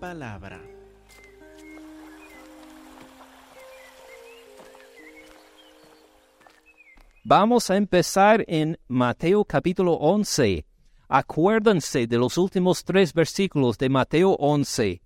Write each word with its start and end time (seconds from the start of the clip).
palabra. 0.00 0.60
Vamos 7.22 7.70
a 7.70 7.76
empezar 7.76 8.42
en 8.48 8.78
Mateo 8.88 9.44
capítulo 9.44 9.92
11. 9.92 10.64
Acuérdense 11.06 12.06
de 12.06 12.16
los 12.16 12.38
últimos 12.38 12.82
tres 12.82 13.12
versículos 13.12 13.76
de 13.76 13.90
Mateo 13.90 14.30
11, 14.38 15.02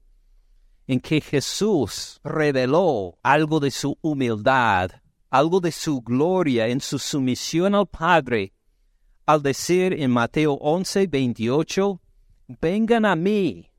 en 0.87 1.01
que 1.01 1.21
Jesús 1.21 2.21
reveló 2.23 3.19
algo 3.23 3.59
de 3.59 3.71
su 3.71 3.99
humildad, 4.01 4.91
algo 5.29 5.61
de 5.61 5.73
su 5.73 6.03
gloria 6.03 6.69
en 6.69 6.81
su 6.81 6.99
sumisión 6.99 7.75
al 7.75 7.89
Padre, 7.89 8.53
al 9.27 9.43
decir 9.43 9.93
en 9.95 10.11
Mateo 10.11 10.53
11, 10.55 11.09
28, 11.09 12.01
Vengan 12.61 13.07
a 13.07 13.17
mí, 13.17 13.74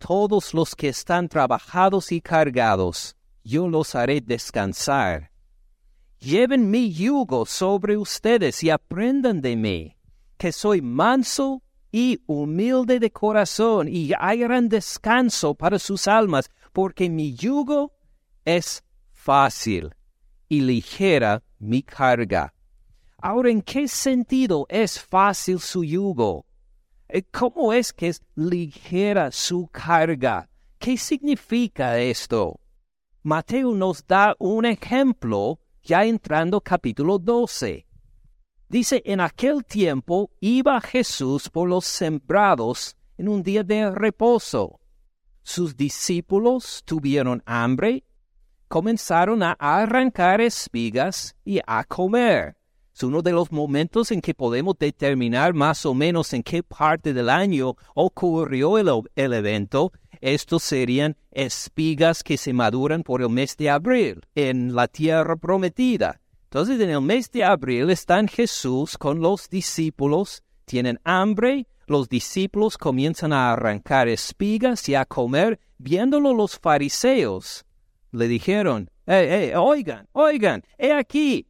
todos 0.00 0.54
los 0.54 0.74
que 0.74 0.88
están 0.88 1.28
trabajados 1.28 2.10
y 2.10 2.20
cargados, 2.20 3.16
yo 3.44 3.68
los 3.68 3.94
haré 3.94 4.20
descansar. 4.20 5.30
Lleven 6.18 6.70
mi 6.70 6.92
yugo 6.92 7.46
sobre 7.46 7.96
ustedes 7.96 8.62
y 8.64 8.70
aprendan 8.70 9.40
de 9.40 9.56
mí, 9.56 9.96
que 10.36 10.52
soy 10.52 10.80
manso 10.80 11.62
y 11.92 12.18
humilde 12.26 12.98
de 12.98 13.10
corazón, 13.10 13.88
y 13.88 14.12
hallarán 14.18 14.68
descanso 14.68 15.54
para 15.54 15.78
sus 15.78 16.08
almas, 16.08 16.50
porque 16.72 17.08
mi 17.10 17.34
yugo 17.34 17.92
es 18.44 18.82
fácil 19.12 19.94
y 20.48 20.62
ligera 20.62 21.42
mi 21.58 21.82
carga. 21.82 22.54
Ahora, 23.18 23.50
¿en 23.50 23.60
qué 23.60 23.86
sentido 23.86 24.66
es 24.70 24.98
fácil 24.98 25.60
su 25.60 25.84
yugo? 25.84 26.46
Eh, 27.12 27.24
¿Cómo 27.32 27.72
es 27.72 27.92
que 27.92 28.06
es 28.08 28.22
ligera 28.36 29.32
su 29.32 29.66
carga? 29.66 30.48
¿Qué 30.78 30.96
significa 30.96 31.98
esto? 31.98 32.60
Mateo 33.24 33.74
nos 33.74 34.06
da 34.06 34.36
un 34.38 34.64
ejemplo 34.64 35.58
ya 35.82 36.04
entrando 36.04 36.60
capítulo 36.60 37.18
12. 37.18 37.84
Dice, 38.68 39.02
en 39.04 39.20
aquel 39.20 39.64
tiempo 39.64 40.30
iba 40.38 40.80
Jesús 40.80 41.48
por 41.48 41.68
los 41.68 41.84
sembrados 41.84 42.96
en 43.18 43.28
un 43.28 43.42
día 43.42 43.64
de 43.64 43.90
reposo. 43.90 44.78
Sus 45.42 45.76
discípulos 45.76 46.82
tuvieron 46.84 47.42
hambre, 47.44 48.04
comenzaron 48.68 49.42
a 49.42 49.56
arrancar 49.58 50.40
espigas 50.40 51.34
y 51.44 51.58
a 51.66 51.82
comer. 51.82 52.59
Es 53.00 53.04
uno 53.04 53.22
de 53.22 53.32
los 53.32 53.50
momentos 53.50 54.10
en 54.10 54.20
que 54.20 54.34
podemos 54.34 54.76
determinar 54.78 55.54
más 55.54 55.86
o 55.86 55.94
menos 55.94 56.34
en 56.34 56.42
qué 56.42 56.62
parte 56.62 57.14
del 57.14 57.30
año 57.30 57.74
ocurrió 57.94 58.76
el, 58.76 59.32
evento. 59.32 59.90
Estos 60.20 60.62
serían 60.62 61.16
espigas 61.30 62.22
que 62.22 62.36
se 62.36 62.52
maduran 62.52 63.02
por 63.02 63.22
el 63.22 63.30
mes 63.30 63.56
de 63.56 63.70
abril 63.70 64.20
en 64.34 64.74
la 64.74 64.86
tierra 64.86 65.36
prometida. 65.36 66.20
Entonces 66.44 66.78
en 66.78 66.90
el 66.90 67.00
mes 67.00 67.30
de 67.30 67.42
abril 67.42 67.88
están 67.88 68.28
Jesús 68.28 68.98
con 68.98 69.22
los 69.22 69.48
discípulos, 69.48 70.42
tienen 70.66 71.00
hambre, 71.02 71.66
los 71.86 72.06
discípulos 72.06 72.76
comienzan 72.76 73.32
a 73.32 73.50
arrancar 73.54 74.08
espigas 74.08 74.86
y 74.90 74.94
a 74.94 75.06
comer, 75.06 75.58
viéndolo 75.78 76.34
los 76.34 76.58
fariseos. 76.58 77.64
Le 78.12 78.28
dijeron, 78.28 78.90
hey, 79.06 79.52
oigan, 79.56 80.06
oigan, 80.12 80.62
he 80.76 80.92
aquí, 80.92 81.46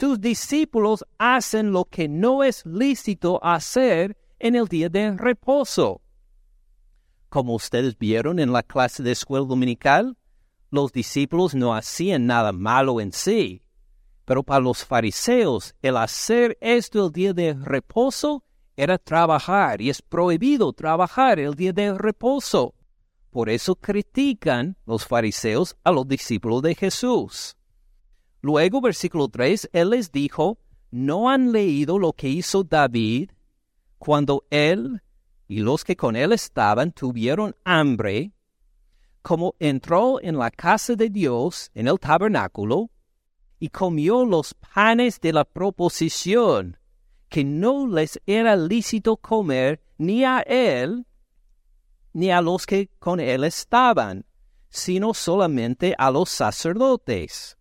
tus 0.00 0.18
discípulos 0.18 1.04
hacen 1.18 1.72
lo 1.72 1.84
que 1.84 2.08
no 2.08 2.42
es 2.42 2.64
lícito 2.64 3.38
hacer 3.44 4.16
en 4.38 4.54
el 4.54 4.66
día 4.66 4.88
de 4.88 5.14
reposo. 5.14 6.00
Como 7.28 7.54
ustedes 7.54 7.98
vieron 7.98 8.38
en 8.38 8.50
la 8.50 8.62
clase 8.62 9.02
de 9.02 9.12
escuela 9.12 9.44
dominical, 9.44 10.16
los 10.70 10.90
discípulos 10.90 11.54
no 11.54 11.74
hacían 11.74 12.24
nada 12.24 12.50
malo 12.50 12.98
en 12.98 13.12
sí, 13.12 13.62
pero 14.24 14.42
para 14.42 14.60
los 14.60 14.86
fariseos 14.86 15.74
el 15.82 15.98
hacer 15.98 16.56
esto 16.62 17.04
el 17.04 17.12
día 17.12 17.34
de 17.34 17.52
reposo 17.52 18.42
era 18.78 18.96
trabajar 18.96 19.82
y 19.82 19.90
es 19.90 20.00
prohibido 20.00 20.72
trabajar 20.72 21.38
el 21.38 21.54
día 21.54 21.74
de 21.74 21.92
reposo. 21.92 22.74
Por 23.28 23.50
eso 23.50 23.74
critican 23.74 24.78
los 24.86 25.06
fariseos 25.06 25.76
a 25.84 25.92
los 25.92 26.08
discípulos 26.08 26.62
de 26.62 26.74
Jesús. 26.74 27.58
Luego, 28.40 28.80
versículo 28.80 29.28
3, 29.28 29.70
Él 29.72 29.90
les 29.90 30.10
dijo, 30.12 30.58
¿no 30.90 31.28
han 31.28 31.52
leído 31.52 31.98
lo 31.98 32.12
que 32.12 32.28
hizo 32.28 32.64
David 32.64 33.30
cuando 33.98 34.44
Él 34.50 35.02
y 35.46 35.60
los 35.60 35.84
que 35.84 35.96
con 35.96 36.16
Él 36.16 36.32
estaban 36.32 36.92
tuvieron 36.92 37.54
hambre, 37.64 38.32
como 39.20 39.54
entró 39.58 40.20
en 40.22 40.38
la 40.38 40.50
casa 40.50 40.94
de 40.94 41.10
Dios, 41.10 41.70
en 41.74 41.88
el 41.88 41.98
tabernáculo, 41.98 42.90
y 43.58 43.68
comió 43.68 44.24
los 44.24 44.54
panes 44.54 45.20
de 45.20 45.32
la 45.32 45.44
proposición, 45.44 46.78
que 47.28 47.44
no 47.44 47.86
les 47.86 48.20
era 48.26 48.56
lícito 48.56 49.16
comer 49.16 49.82
ni 49.98 50.24
a 50.24 50.40
Él, 50.40 51.04
ni 52.14 52.30
a 52.30 52.40
los 52.40 52.64
que 52.64 52.88
con 52.98 53.20
Él 53.20 53.44
estaban, 53.44 54.24
sino 54.70 55.12
solamente 55.12 55.94
a 55.98 56.10
los 56.10 56.30
sacerdotes. 56.30 57.58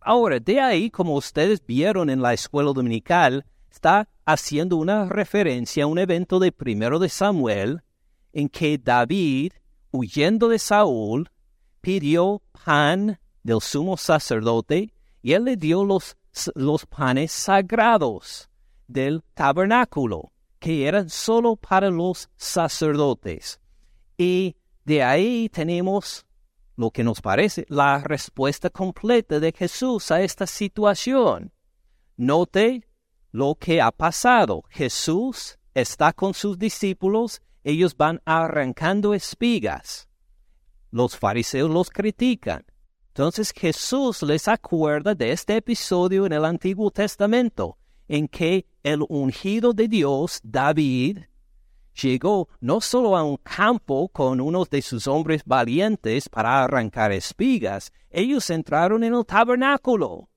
Ahora, 0.00 0.40
de 0.40 0.60
ahí, 0.60 0.90
como 0.90 1.14
ustedes 1.14 1.64
vieron 1.64 2.10
en 2.10 2.22
la 2.22 2.32
escuela 2.32 2.72
dominical, 2.72 3.44
está 3.70 4.08
haciendo 4.24 4.76
una 4.76 5.06
referencia 5.06 5.84
a 5.84 5.86
un 5.86 5.98
evento 5.98 6.38
de 6.38 6.52
primero 6.52 6.98
de 6.98 7.08
Samuel, 7.08 7.82
en 8.32 8.48
que 8.48 8.78
David, 8.78 9.52
huyendo 9.90 10.48
de 10.48 10.58
Saúl, 10.58 11.30
pidió 11.80 12.42
pan 12.64 13.18
del 13.42 13.60
sumo 13.60 13.96
sacerdote 13.96 14.92
y 15.22 15.32
él 15.32 15.44
le 15.44 15.56
dio 15.56 15.84
los, 15.84 16.16
los 16.54 16.86
panes 16.86 17.32
sagrados 17.32 18.48
del 18.86 19.22
tabernáculo, 19.34 20.32
que 20.58 20.86
eran 20.86 21.08
solo 21.08 21.56
para 21.56 21.90
los 21.90 22.28
sacerdotes. 22.36 23.60
Y 24.16 24.56
de 24.84 25.02
ahí 25.02 25.48
tenemos 25.48 26.26
lo 26.78 26.92
que 26.92 27.02
nos 27.02 27.20
parece 27.20 27.66
la 27.68 27.98
respuesta 27.98 28.70
completa 28.70 29.40
de 29.40 29.50
Jesús 29.50 30.12
a 30.12 30.22
esta 30.22 30.46
situación. 30.46 31.52
Note 32.16 32.86
lo 33.32 33.56
que 33.56 33.82
ha 33.82 33.90
pasado. 33.90 34.62
Jesús 34.70 35.58
está 35.74 36.12
con 36.12 36.34
sus 36.34 36.56
discípulos, 36.56 37.42
ellos 37.64 37.96
van 37.96 38.22
arrancando 38.24 39.12
espigas. 39.12 40.08
Los 40.92 41.16
fariseos 41.16 41.68
los 41.68 41.90
critican. 41.90 42.64
Entonces 43.08 43.52
Jesús 43.52 44.22
les 44.22 44.46
acuerda 44.46 45.16
de 45.16 45.32
este 45.32 45.56
episodio 45.56 46.26
en 46.26 46.32
el 46.32 46.44
Antiguo 46.44 46.92
Testamento, 46.92 47.76
en 48.06 48.28
que 48.28 48.66
el 48.84 49.02
ungido 49.08 49.72
de 49.72 49.88
Dios, 49.88 50.38
David, 50.44 51.22
llegó 52.00 52.48
no 52.60 52.80
solo 52.80 53.16
a 53.16 53.22
un 53.22 53.36
campo 53.38 54.08
con 54.08 54.40
unos 54.40 54.70
de 54.70 54.82
sus 54.82 55.06
hombres 55.06 55.42
valientes 55.44 56.28
para 56.28 56.64
arrancar 56.64 57.12
espigas, 57.12 57.92
ellos 58.10 58.48
entraron 58.50 59.04
en 59.04 59.14
el 59.14 59.26
tabernáculo 59.26 60.28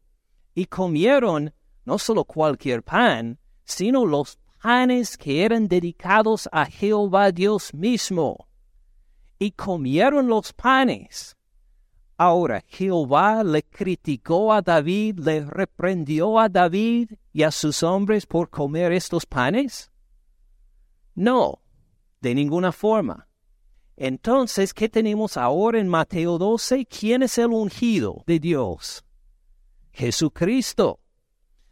y 0.54 0.66
comieron 0.66 1.54
no 1.86 1.98
solo 1.98 2.26
cualquier 2.26 2.84
pan, 2.84 3.40
sino 3.64 4.06
los 4.06 4.38
panes 4.62 5.18
que 5.18 5.44
eran 5.44 5.68
dedicados 5.68 6.48
a 6.52 6.66
Jehová 6.66 7.32
Dios 7.32 7.74
mismo. 7.74 8.48
Y 9.40 9.52
comieron 9.52 10.28
los 10.28 10.54
panes. 10.54 11.36
Ahora, 12.18 12.64
Jehová 12.68 13.44
le 13.44 13.64
criticó 13.64 14.54
a 14.54 14.62
David, 14.62 15.18
le 15.20 15.44
reprendió 15.44 16.38
a 16.38 16.48
David 16.48 17.14
y 17.34 17.42
a 17.42 17.50
sus 17.50 17.82
hombres 17.82 18.28
por 18.28 18.52
comer 18.52 18.92
estos 18.92 19.26
panes. 19.26 19.91
No, 21.16 21.62
de 22.22 22.36
ninguna 22.36 22.72
forma. 22.72 23.28
Entonces, 23.98 24.74
¿qué 24.74 24.90
tenemos 24.90 25.38
ahora 25.38 25.80
en 25.80 25.88
Mateo 25.88 26.38
12? 26.38 26.86
¿Quién 26.86 27.24
es 27.24 27.38
el 27.38 27.48
ungido 27.48 28.24
de 28.26 28.40
Dios? 28.40 29.04
Jesucristo. 29.92 31.00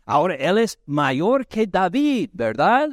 Ahora, 0.06 0.36
Él 0.36 0.58
es 0.58 0.78
mayor 0.86 1.48
que 1.48 1.66
David, 1.66 2.30
¿verdad? 2.34 2.90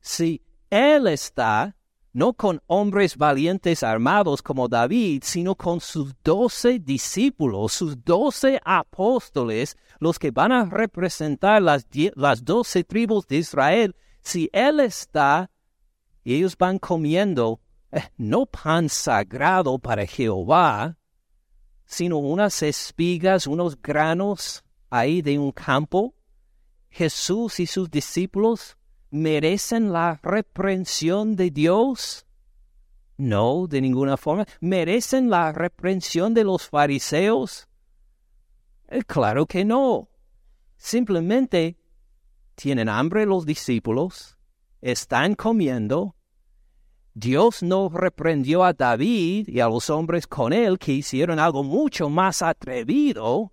Si 0.00 0.42
Él 0.70 1.06
está 1.06 1.76
no 2.12 2.32
con 2.32 2.60
hombres 2.66 3.16
valientes 3.16 3.82
armados 3.82 4.42
como 4.42 4.66
David, 4.66 5.22
sino 5.24 5.54
con 5.54 5.80
sus 5.80 6.14
doce 6.24 6.78
discípulos, 6.78 7.72
sus 7.72 8.02
doce 8.02 8.60
apóstoles, 8.64 9.76
los 10.00 10.18
que 10.18 10.30
van 10.30 10.50
a 10.50 10.64
representar 10.64 11.62
las, 11.62 11.86
las 12.16 12.44
doce 12.44 12.82
tribus 12.82 13.26
de 13.28 13.36
Israel, 13.36 13.94
si 14.20 14.50
Él 14.52 14.80
está 14.80 15.50
y 16.24 16.34
ellos 16.34 16.56
van 16.56 16.78
comiendo 16.78 17.60
eh, 17.90 18.02
no 18.16 18.46
pan 18.46 18.88
sagrado 18.88 19.78
para 19.78 20.06
Jehová, 20.06 20.98
sino 21.84 22.18
unas 22.18 22.62
espigas, 22.62 23.46
unos 23.46 23.80
granos 23.80 24.64
ahí 24.90 25.22
de 25.22 25.38
un 25.38 25.52
campo. 25.52 26.14
Jesús 26.90 27.60
y 27.60 27.66
sus 27.66 27.90
discípulos 27.90 28.76
merecen 29.10 29.92
la 29.92 30.20
reprensión 30.22 31.36
de 31.36 31.50
Dios. 31.50 32.26
No, 33.16 33.66
de 33.66 33.80
ninguna 33.80 34.16
forma. 34.16 34.46
¿Merecen 34.60 35.28
la 35.28 35.52
reprensión 35.52 36.34
de 36.34 36.44
los 36.44 36.68
fariseos? 36.68 37.68
Eh, 38.88 39.02
claro 39.02 39.46
que 39.46 39.64
no. 39.64 40.08
Simplemente 40.76 41.76
tienen 42.54 42.88
hambre 42.88 43.26
los 43.26 43.44
discípulos, 43.44 44.37
están 44.80 45.34
comiendo. 45.34 46.14
Dios 47.14 47.62
no 47.62 47.88
reprendió 47.88 48.64
a 48.64 48.72
David 48.72 49.48
y 49.48 49.60
a 49.60 49.68
los 49.68 49.90
hombres 49.90 50.26
con 50.26 50.52
él 50.52 50.78
que 50.78 50.92
hicieron 50.92 51.38
algo 51.38 51.64
mucho 51.64 52.08
más 52.08 52.42
atrevido. 52.42 53.52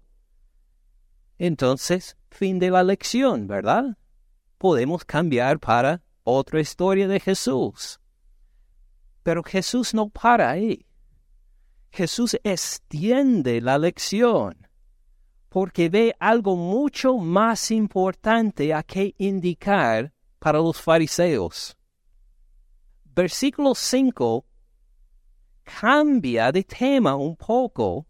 Entonces, 1.38 2.16
fin 2.30 2.60
de 2.60 2.70
la 2.70 2.84
lección, 2.84 3.48
¿verdad? 3.48 3.98
Podemos 4.58 5.04
cambiar 5.04 5.60
para 5.60 6.04
otra 6.24 6.60
historia 6.60 7.08
de 7.08 7.20
Jesús. 7.20 8.00
Pero 9.24 9.44
Jesús 9.44 9.94
no 9.94 10.10
para 10.10 10.52
ahí. 10.52 10.86
Jesús 11.92 12.38
extiende 12.44 13.62
la 13.62 13.78
lección 13.78 14.66
porque 15.56 15.88
ve 15.88 16.14
algo 16.20 16.58
mucho 16.58 17.16
más 17.16 17.72
importante 17.72 18.74
a 18.74 18.84
que 18.84 19.16
indicar 19.18 20.12
para 20.46 20.60
los 20.60 20.80
fariseos. 20.80 21.76
Versículo 23.04 23.74
5 23.74 24.46
cambia 25.64 26.52
de 26.52 26.64
tema 26.64 27.16
un 27.16 27.36
poco. 27.36 28.06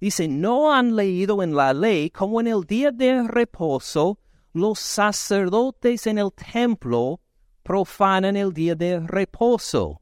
Dice, 0.00 0.28
no 0.28 0.72
han 0.72 0.94
leído 0.94 1.42
en 1.42 1.56
la 1.56 1.74
ley 1.74 2.08
como 2.10 2.40
en 2.40 2.46
el 2.46 2.62
día 2.62 2.92
de 2.92 3.24
reposo 3.24 4.20
los 4.52 4.78
sacerdotes 4.78 6.06
en 6.06 6.18
el 6.18 6.32
templo 6.32 7.20
profanan 7.64 8.36
el 8.36 8.52
día 8.52 8.76
de 8.76 9.00
reposo 9.00 10.00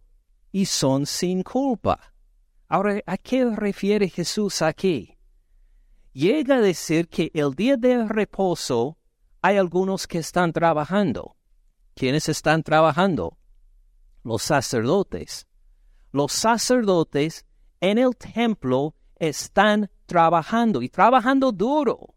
y 0.53 0.67
son 0.67 1.07
sin 1.07 1.43
culpa. 1.43 2.13
Ahora, 2.69 3.01
¿a 3.07 3.17
qué 3.17 3.47
refiere 3.47 4.11
Jesús 4.11 4.61
aquí? 4.61 5.17
Llega 6.13 6.57
a 6.57 6.61
decir 6.61 7.09
que 7.09 7.31
el 7.33 7.55
día 7.55 7.79
de 7.79 8.07
reposo 8.07 8.99
hay 9.41 9.57
algunos 9.57 10.07
que 10.07 10.19
están 10.19 10.53
trabajando. 10.53 11.38
¿Quiénes 11.99 12.29
están 12.29 12.63
trabajando? 12.63 13.37
Los 14.23 14.43
sacerdotes. 14.43 15.49
Los 16.13 16.31
sacerdotes 16.31 17.45
en 17.81 17.99
el 17.99 18.17
templo 18.17 18.95
están 19.17 19.91
trabajando 20.07 20.81
y 20.81 20.89
trabajando 20.89 21.51
duro, 21.51 22.15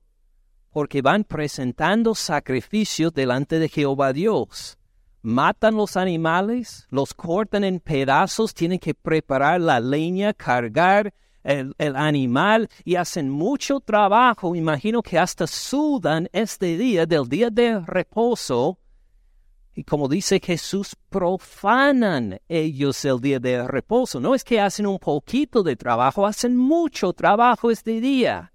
porque 0.69 1.01
van 1.01 1.23
presentando 1.23 2.13
sacrificios 2.13 3.11
delante 3.11 3.57
de 3.57 3.69
Jehová 3.69 4.13
Dios 4.13 4.77
matan 5.23 5.75
los 5.75 5.97
animales, 5.97 6.87
los 6.89 7.13
cortan 7.13 7.63
en 7.63 7.79
pedazos, 7.79 8.53
tienen 8.53 8.79
que 8.79 8.93
preparar 8.93 9.61
la 9.61 9.79
leña, 9.79 10.33
cargar 10.33 11.13
el, 11.43 11.75
animal 11.95 12.69
y 12.83 12.95
hacen 12.95 13.29
mucho 13.29 13.79
trabajo. 13.79 14.55
Imagino 14.55 15.01
que 15.01 15.17
hasta 15.17 15.47
sudan 15.47 16.27
este 16.33 16.77
día 16.77 17.05
del 17.05 17.27
día 17.27 17.49
de 17.49 17.79
reposo. 17.79 18.80
Y 19.73 19.83
como 19.83 20.07
dice 20.07 20.41
Jesús, 20.43 20.95
profanan 21.09 22.39
ellos 22.49 23.03
el 23.05 23.21
día 23.21 23.39
de 23.39 23.67
reposo. 23.67 24.19
No 24.19 24.35
es 24.35 24.43
que 24.43 24.59
hacen 24.59 24.85
un 24.85 24.99
poquito 24.99 25.63
de 25.63 25.75
trabajo, 25.75 26.25
hacen 26.25 26.57
mucho 26.57 27.13
trabajo 27.13 27.71
este 27.71 28.01
día. 28.01 28.51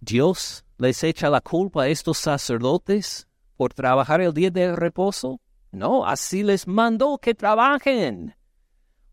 Dios 0.00 0.64
les 0.78 1.02
echa 1.04 1.30
la 1.30 1.40
culpa 1.40 1.84
a 1.84 1.88
estos 1.88 2.18
sacerdotes 2.18 3.26
por 3.56 3.72
trabajar 3.72 4.20
el 4.20 4.34
día 4.34 4.50
de 4.50 4.74
reposo? 4.74 5.40
No, 5.70 6.06
así 6.06 6.42
les 6.42 6.66
mandó 6.66 7.18
que 7.18 7.34
trabajen, 7.34 8.34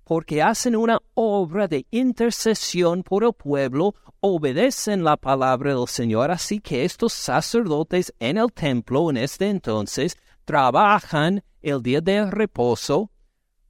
porque 0.04 0.42
hacen 0.42 0.76
una 0.76 1.00
obra 1.14 1.68
de 1.68 1.86
intercesión 1.90 3.04
por 3.04 3.24
el 3.24 3.34
pueblo, 3.34 3.96
obedecen 4.20 5.04
la 5.04 5.18
palabra 5.18 5.74
del 5.74 5.88
Señor, 5.88 6.30
así 6.30 6.60
que 6.60 6.86
estos 6.86 7.14
sacerdotes 7.14 8.14
en 8.20 8.38
el 8.38 8.52
templo 8.52 9.10
en 9.10 9.18
este 9.18 9.50
entonces 9.50 10.18
trabajan 10.52 11.42
el 11.62 11.82
día 11.82 12.02
de 12.02 12.30
reposo, 12.30 13.10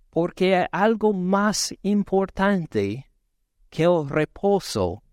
porque 0.09 0.55
hay 0.55 0.65
algo 0.71 1.13
más 1.13 1.75
importante 1.83 3.07
que 3.69 3.83
el 3.83 4.09
reposo, 4.09 5.03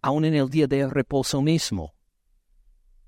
aun 0.00 0.24
en 0.24 0.32
el 0.32 0.48
día 0.48 0.66
de 0.66 0.88
reposo 0.88 1.42
mismo 1.42 1.92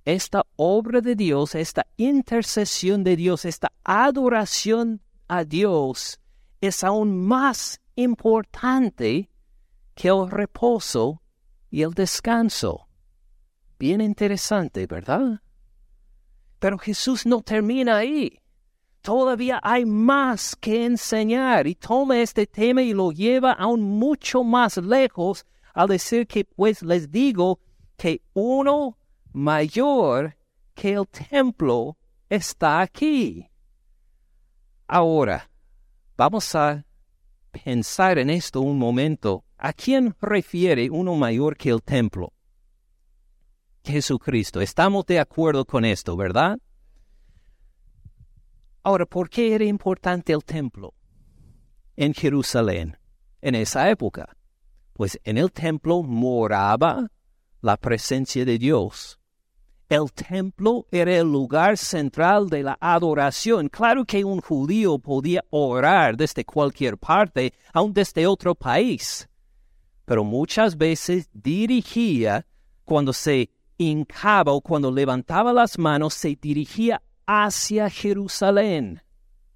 esta 0.05 0.45
obra 0.57 1.01
de 1.01 1.15
Dios, 1.15 1.55
esta 1.55 1.87
intercesión 1.97 3.05
de 3.05 3.17
Dios, 3.17 3.47
esta 3.47 3.73
adoración 3.85 5.01
a 5.29 5.45
Dios 5.45 6.21
es 6.61 6.85
aún 6.85 7.27
más 7.27 7.81
importante 7.97 9.31
que 9.95 10.09
el 10.09 10.31
reposo 10.31 11.23
y 11.71 11.83
el 11.83 11.93
descanso. 11.93 12.87
Bien 13.79 14.03
interesante, 14.03 14.87
¿verdad? 14.87 15.41
Pero 16.61 16.79
Jesús 16.79 17.27
no 17.27 17.43
termina 17.43 17.97
ahí. 17.97 18.39
Todavía 19.03 19.59
hay 19.63 19.87
más 19.87 20.55
que 20.55 20.85
enseñar 20.85 21.67
y 21.67 21.75
toma 21.75 22.21
este 22.21 22.47
tema 22.47 22.83
y 22.83 22.93
lo 22.93 23.11
lleva 23.11 23.53
aún 23.53 23.81
mucho 23.81 24.45
más 24.45 24.77
lejos 24.77 25.47
al 25.75 25.89
decir 25.89 26.27
que 26.27 26.45
pues 26.45 26.83
les 26.83 27.11
digo 27.11 27.61
que 27.97 28.23
uno 28.35 28.99
mayor 29.33 30.37
que 30.75 30.93
el 30.93 31.09
templo 31.09 31.97
está 32.29 32.83
aquí. 32.83 33.49
Ahora, 34.87 35.51
vamos 36.17 36.55
a 36.55 36.85
pensar 37.51 38.19
en 38.19 38.29
esto 38.29 38.61
un 38.61 38.79
momento. 38.79 39.45
¿A 39.57 39.73
quién 39.73 40.15
refiere 40.21 40.91
uno 40.91 41.15
mayor 41.15 41.57
que 41.57 41.71
el 41.71 41.83
templo? 41.83 42.33
Jesucristo. 43.85 44.61
Estamos 44.61 45.07
de 45.07 45.21
acuerdo 45.21 45.65
con 45.65 45.85
esto, 45.85 46.17
¿verdad? 46.17 46.59
Ahora, 48.83 49.07
¿por 49.07 49.29
qué 49.29 49.55
era 49.55 49.65
importante 49.65 50.33
el 50.33 50.45
templo 50.45 50.95
en 51.97 52.15
Jerusalén 52.15 52.97
en 53.43 53.55
esa 53.55 53.91
época? 53.91 54.37
Pues 54.93 55.19
en 55.25 55.39
el 55.39 55.53
templo 55.53 56.03
moraba 56.03 57.11
la 57.61 57.77
presencia 57.77 58.45
de 58.45 58.59
Dios. 58.59 59.19
El 59.89 60.13
templo 60.13 60.87
era 60.93 61.17
el 61.17 61.31
lugar 61.31 61.77
central 61.77 62.49
de 62.49 62.63
la 62.63 62.79
adoración. 62.81 63.69
Claro 63.69 64.05
que 64.05 64.25
un 64.25 64.41
judío 64.41 64.99
podía 64.99 65.45
orar 65.51 66.17
desde 66.17 66.45
cualquier 66.45 66.97
parte, 66.97 67.53
aun 67.73 67.93
desde 67.93 68.27
otro 68.27 68.55
país, 68.55 69.29
pero 70.05 70.25
muchas 70.25 70.77
veces 70.77 71.29
dirigía, 71.33 72.47
cuando 72.85 73.13
se 73.13 73.51
hincaba 73.81 74.53
cuando 74.61 74.93
levantaba 74.93 75.55
las 75.55 75.79
manos, 75.79 76.13
se 76.13 76.37
dirigía 76.41 77.03
hacia 77.27 77.89
Jerusalén. 77.89 79.03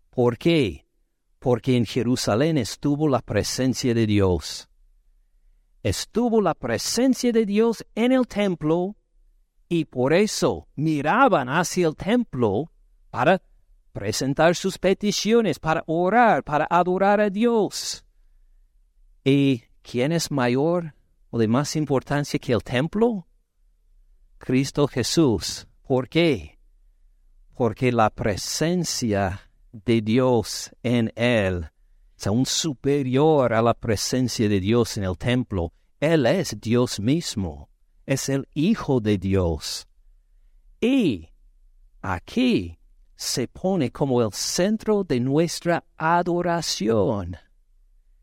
¿Por 0.09 0.39
qué? 0.39 0.87
Porque 1.39 1.77
en 1.77 1.85
Jerusalén 1.85 2.57
estuvo 2.57 3.07
la 3.07 3.21
presencia 3.21 3.93
de 3.93 4.07
Dios. 4.07 4.69
Estuvo 5.83 6.41
la 6.41 6.55
presencia 6.55 7.33
de 7.33 7.45
Dios 7.45 7.85
en 7.95 8.13
el 8.13 8.27
templo 8.27 8.97
y 9.69 9.85
por 9.85 10.15
eso 10.15 10.69
miraban 10.75 11.51
hacia 11.51 11.87
el 11.87 11.95
templo 11.95 12.73
para 13.11 13.43
presentar 13.93 14.57
sus 14.57 14.79
peticiones, 14.79 15.59
para 15.59 15.85
orar, 15.87 16.43
para 16.43 16.67
adorar 16.71 17.21
a 17.21 17.29
Dios. 17.29 18.07
¿Y 19.23 19.65
quién 19.83 20.13
es 20.13 20.31
mayor 20.31 20.95
o 21.29 21.39
de 21.39 21.47
más 21.47 21.77
importancia 21.77 22.39
que 22.39 22.55
el 22.55 22.63
templo? 22.63 23.27
Cristo 24.45 24.87
Jesús. 24.87 25.67
¿Por 25.83 26.09
qué? 26.09 26.59
Porque 27.55 27.91
la 27.93 28.11
presencia 28.11 29.51
de 29.73 30.03
Dios 30.03 30.71
en 30.83 31.13
él 31.17 31.71
es 32.17 32.27
aún 32.27 32.45
superior 32.47 33.55
a 33.55 33.63
la 33.63 33.75
presencia 33.75 34.49
de 34.49 34.61
Dios 34.61 34.97
en 34.97 35.05
el 35.05 35.17
templo. 35.17 35.73
Él 35.99 36.27
es 36.27 36.61
Dios 36.61 37.01
mismo 37.01 37.71
es 38.07 38.29
el 38.29 38.47
Hijo 38.55 39.01
de 39.01 39.19
Dios. 39.19 39.87
Y 40.81 41.31
aquí 42.03 42.79
se 43.17 43.49
pone 43.49 43.91
como 43.91 44.23
el 44.23 44.33
centro 44.33 45.05
de 45.05 45.21
nuestra 45.21 45.85
adoración. 45.97 47.37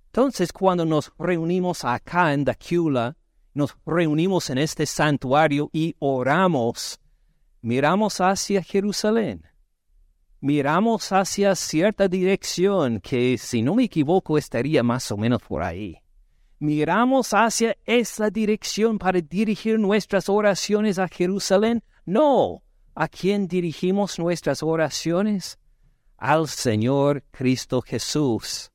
Entonces, 0.08 0.52
cuando 0.52 0.86
nos 0.86 1.12
reunimos 1.18 1.86
acá 1.86 2.34
en 2.34 2.44
Dacula, 2.44 3.16
nos 3.54 3.76
reunimos 3.86 4.50
en 4.50 4.58
este 4.58 4.86
santuario 4.86 5.70
y 5.74 5.96
oramos, 6.00 7.00
miramos 7.62 8.22
hacia 8.22 8.64
Jerusalén. 8.64 9.44
Miramos 10.40 11.12
hacia 11.12 11.56
cierta 11.56 12.08
dirección 12.08 13.00
que, 13.00 13.38
si 13.38 13.62
no 13.62 13.76
me 13.76 13.84
equivoco, 13.84 14.38
estaría 14.38 14.82
más 14.82 15.12
o 15.12 15.18
menos 15.18 15.42
por 15.44 15.62
ahí 15.62 16.02
miramos 16.62 17.34
hacia 17.34 17.76
esa 17.86 18.30
dirección 18.30 19.00
para 19.00 19.20
dirigir 19.20 19.80
nuestras 19.80 20.30
oraciones 20.30 21.00
a 21.00 21.08
Jerusalén? 21.08 21.84
No. 22.06 22.64
¿A 22.94 23.08
quién 23.08 23.48
dirigimos 23.48 24.20
nuestras 24.20 24.62
oraciones? 24.62 25.58
Al 26.18 26.48
Señor 26.48 27.24
Cristo 27.32 27.82
Jesús. 27.82 28.71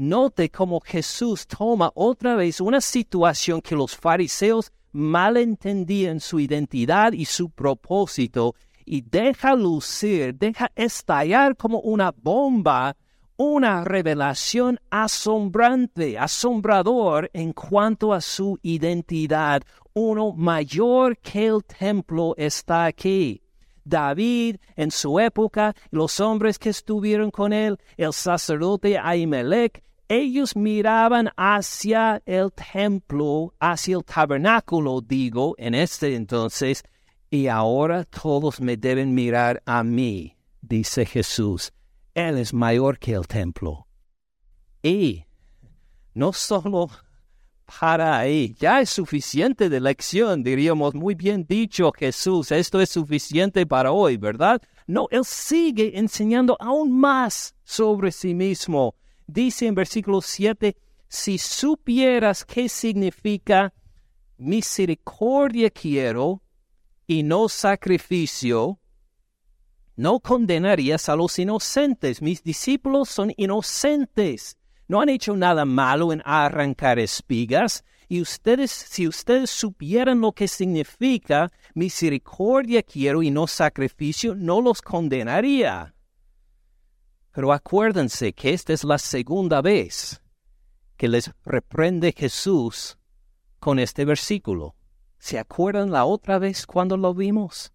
Note 0.00 0.48
cómo 0.48 0.78
Jesús 0.78 1.44
toma 1.48 1.90
otra 1.92 2.36
vez 2.36 2.60
una 2.60 2.80
situación 2.80 3.60
que 3.60 3.74
los 3.74 3.96
fariseos 3.96 4.70
malentendían 4.92 6.20
su 6.20 6.38
identidad 6.38 7.12
y 7.12 7.24
su 7.24 7.50
propósito 7.50 8.54
y 8.84 9.00
deja 9.00 9.56
lucir, 9.56 10.36
deja 10.36 10.70
estallar 10.76 11.56
como 11.56 11.80
una 11.80 12.14
bomba 12.16 12.96
una 13.38 13.82
revelación 13.82 14.78
asombrante, 14.90 16.16
asombrador 16.16 17.28
en 17.32 17.52
cuanto 17.52 18.12
a 18.12 18.20
su 18.20 18.58
identidad. 18.62 19.62
Uno 19.94 20.32
mayor 20.32 21.18
que 21.18 21.46
el 21.46 21.64
templo 21.64 22.34
está 22.36 22.84
aquí. 22.84 23.42
David 23.84 24.56
en 24.76 24.90
su 24.90 25.18
época, 25.18 25.74
los 25.90 26.20
hombres 26.20 26.58
que 26.58 26.70
estuvieron 26.70 27.30
con 27.30 27.52
él, 27.52 27.78
el 27.96 28.12
sacerdote 28.12 28.98
Ahimelech, 28.98 29.82
ellos 30.08 30.56
miraban 30.56 31.30
hacia 31.36 32.22
el 32.24 32.50
templo, 32.52 33.54
hacia 33.60 33.96
el 33.96 34.04
tabernáculo, 34.04 35.02
digo, 35.02 35.54
en 35.58 35.74
este 35.74 36.14
entonces, 36.14 36.82
y 37.30 37.46
ahora 37.48 38.04
todos 38.04 38.60
me 38.60 38.76
deben 38.76 39.14
mirar 39.14 39.62
a 39.66 39.84
mí, 39.84 40.36
dice 40.62 41.04
Jesús. 41.04 41.72
Él 42.14 42.38
es 42.38 42.54
mayor 42.54 42.98
que 42.98 43.12
el 43.12 43.26
templo. 43.26 43.86
Y 44.82 45.24
no 46.14 46.32
solo 46.32 46.88
para 47.78 48.18
ahí, 48.18 48.54
ya 48.58 48.80
es 48.80 48.88
suficiente 48.88 49.68
de 49.68 49.78
lección, 49.78 50.42
diríamos, 50.42 50.94
muy 50.94 51.14
bien 51.14 51.44
dicho 51.46 51.92
Jesús, 51.92 52.50
esto 52.50 52.80
es 52.80 52.88
suficiente 52.88 53.66
para 53.66 53.92
hoy, 53.92 54.16
¿verdad? 54.16 54.62
No, 54.86 55.06
Él 55.10 55.24
sigue 55.26 55.98
enseñando 55.98 56.56
aún 56.58 56.98
más 56.98 57.54
sobre 57.62 58.10
sí 58.10 58.34
mismo. 58.34 58.94
Dice 59.28 59.66
en 59.66 59.74
versículo 59.74 60.22
7, 60.22 60.74
si 61.06 61.36
supieras 61.36 62.46
qué 62.46 62.66
significa 62.66 63.74
misericordia 64.38 65.68
quiero 65.68 66.42
y 67.06 67.22
no 67.22 67.50
sacrificio, 67.50 68.80
no 69.96 70.20
condenarías 70.20 71.10
a 71.10 71.16
los 71.16 71.38
inocentes. 71.38 72.22
Mis 72.22 72.42
discípulos 72.42 73.10
son 73.10 73.34
inocentes. 73.36 74.56
No 74.86 75.02
han 75.02 75.10
hecho 75.10 75.36
nada 75.36 75.66
malo 75.66 76.10
en 76.14 76.22
arrancar 76.24 76.98
espigas. 76.98 77.84
Y 78.08 78.22
ustedes, 78.22 78.70
si 78.70 79.06
ustedes 79.06 79.50
supieran 79.50 80.22
lo 80.22 80.32
que 80.32 80.48
significa 80.48 81.52
misericordia 81.74 82.82
quiero 82.82 83.22
y 83.22 83.30
no 83.30 83.46
sacrificio, 83.46 84.34
no 84.34 84.62
los 84.62 84.80
condenaría. 84.80 85.94
Pero 87.32 87.52
acuérdense 87.52 88.32
que 88.32 88.52
esta 88.52 88.72
es 88.72 88.84
la 88.84 88.98
segunda 88.98 89.60
vez 89.60 90.22
que 90.96 91.08
les 91.08 91.30
reprende 91.44 92.12
Jesús 92.16 92.98
con 93.60 93.78
este 93.78 94.04
versículo. 94.04 94.74
¿Se 95.18 95.38
acuerdan 95.38 95.90
la 95.90 96.04
otra 96.04 96.38
vez 96.38 96.66
cuando 96.66 96.96
lo 96.96 97.14
vimos? 97.14 97.72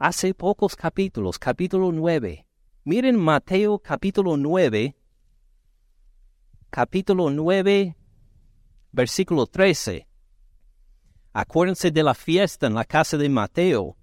hace 0.00 0.32
pocos 0.32 0.76
capítulos, 0.76 1.38
capítulo 1.38 1.92
9. 1.92 2.46
Miren 2.84 3.18
Mateo 3.18 3.78
capítulo 3.78 4.38
9, 4.38 4.96
capítulo 6.70 7.28
9, 7.28 7.94
versículo 8.92 9.46
13. 9.46 10.08
Acuérdense 11.34 11.90
de 11.90 12.02
la 12.02 12.14
fiesta 12.14 12.66
en 12.66 12.74
la 12.74 12.86
casa 12.86 13.18
de 13.18 13.28
Mateo, 13.28 13.98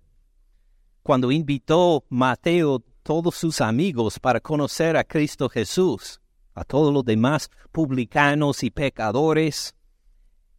cuando 1.02 1.32
invitó 1.32 2.06
Mateo 2.10 2.84
todos 3.08 3.36
sus 3.36 3.62
amigos 3.62 4.20
para 4.20 4.42
conocer 4.42 4.98
a 4.98 5.06
Cristo 5.06 5.48
Jesús, 5.48 6.20
a 6.54 6.66
todos 6.66 6.94
los 6.94 7.06
demás 7.06 7.50
publicanos 7.72 8.66
y 8.66 8.70
pecadores. 8.70 9.74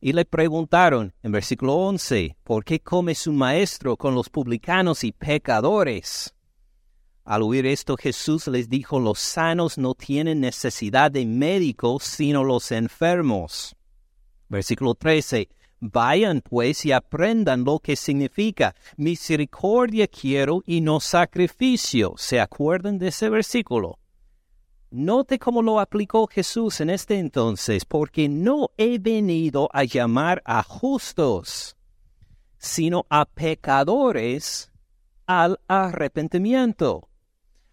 Y 0.01 0.15
le 0.15 0.25
preguntaron 0.25 1.13
en 1.23 1.33
versículo 1.33 1.75
11, 1.75 2.39
¿por 2.45 2.65
qué 2.65 2.81
come 2.81 3.15
su 3.15 3.35
maestro 3.35 3.99
con 3.99 4.15
los 4.15 4.31
publicanos 4.31 5.05
y 5.05 5.13
pecadores? 5.13 6.35
Al 7.23 7.43
oír 7.43 7.67
esto 7.67 7.99
Jesús 7.99 8.47
les 8.47 8.71
dijo, 8.71 8.99
los 8.99 9.19
sanos 9.19 9.77
no 9.77 9.95
tienen 9.95 10.41
necesidad 10.41 11.11
de 11.11 11.27
médicos, 11.27 12.03
sino 12.05 12.45
los 12.45 12.73
enfermos. 12.73 13.77
Versículo 14.49 14.95
13, 14.95 15.51
vayan 15.81 16.41
pues 16.41 16.85
y 16.85 16.93
aprendan 16.93 17.65
lo 17.65 17.79
que 17.79 17.97
significa 17.97 18.75
misericordia 18.97 20.07
quiero 20.07 20.63
y 20.67 20.81
no 20.81 21.01
sacrificio. 21.01 22.15
¿Se 22.17 22.41
acuerdan 22.41 22.99
de 22.99 23.09
ese 23.09 23.29
versículo? 23.29 23.99
Note 24.91 25.39
cómo 25.39 25.61
lo 25.61 25.81
aplicó 25.81 26.27
Jesús 26.27 26.81
en 26.81 26.89
este 26.89 27.19
entonces, 27.19 27.85
porque 27.85 28.29
no 28.29 28.71
he 28.79 28.99
venido 28.99 29.69
a 29.73 29.85
llamar 29.85 30.41
a 30.47 30.63
justos, 30.63 31.77
sino 32.57 33.05
a 33.11 33.27
pecadores 33.27 34.73
al 35.27 35.61
arrepentimiento. 35.69 37.08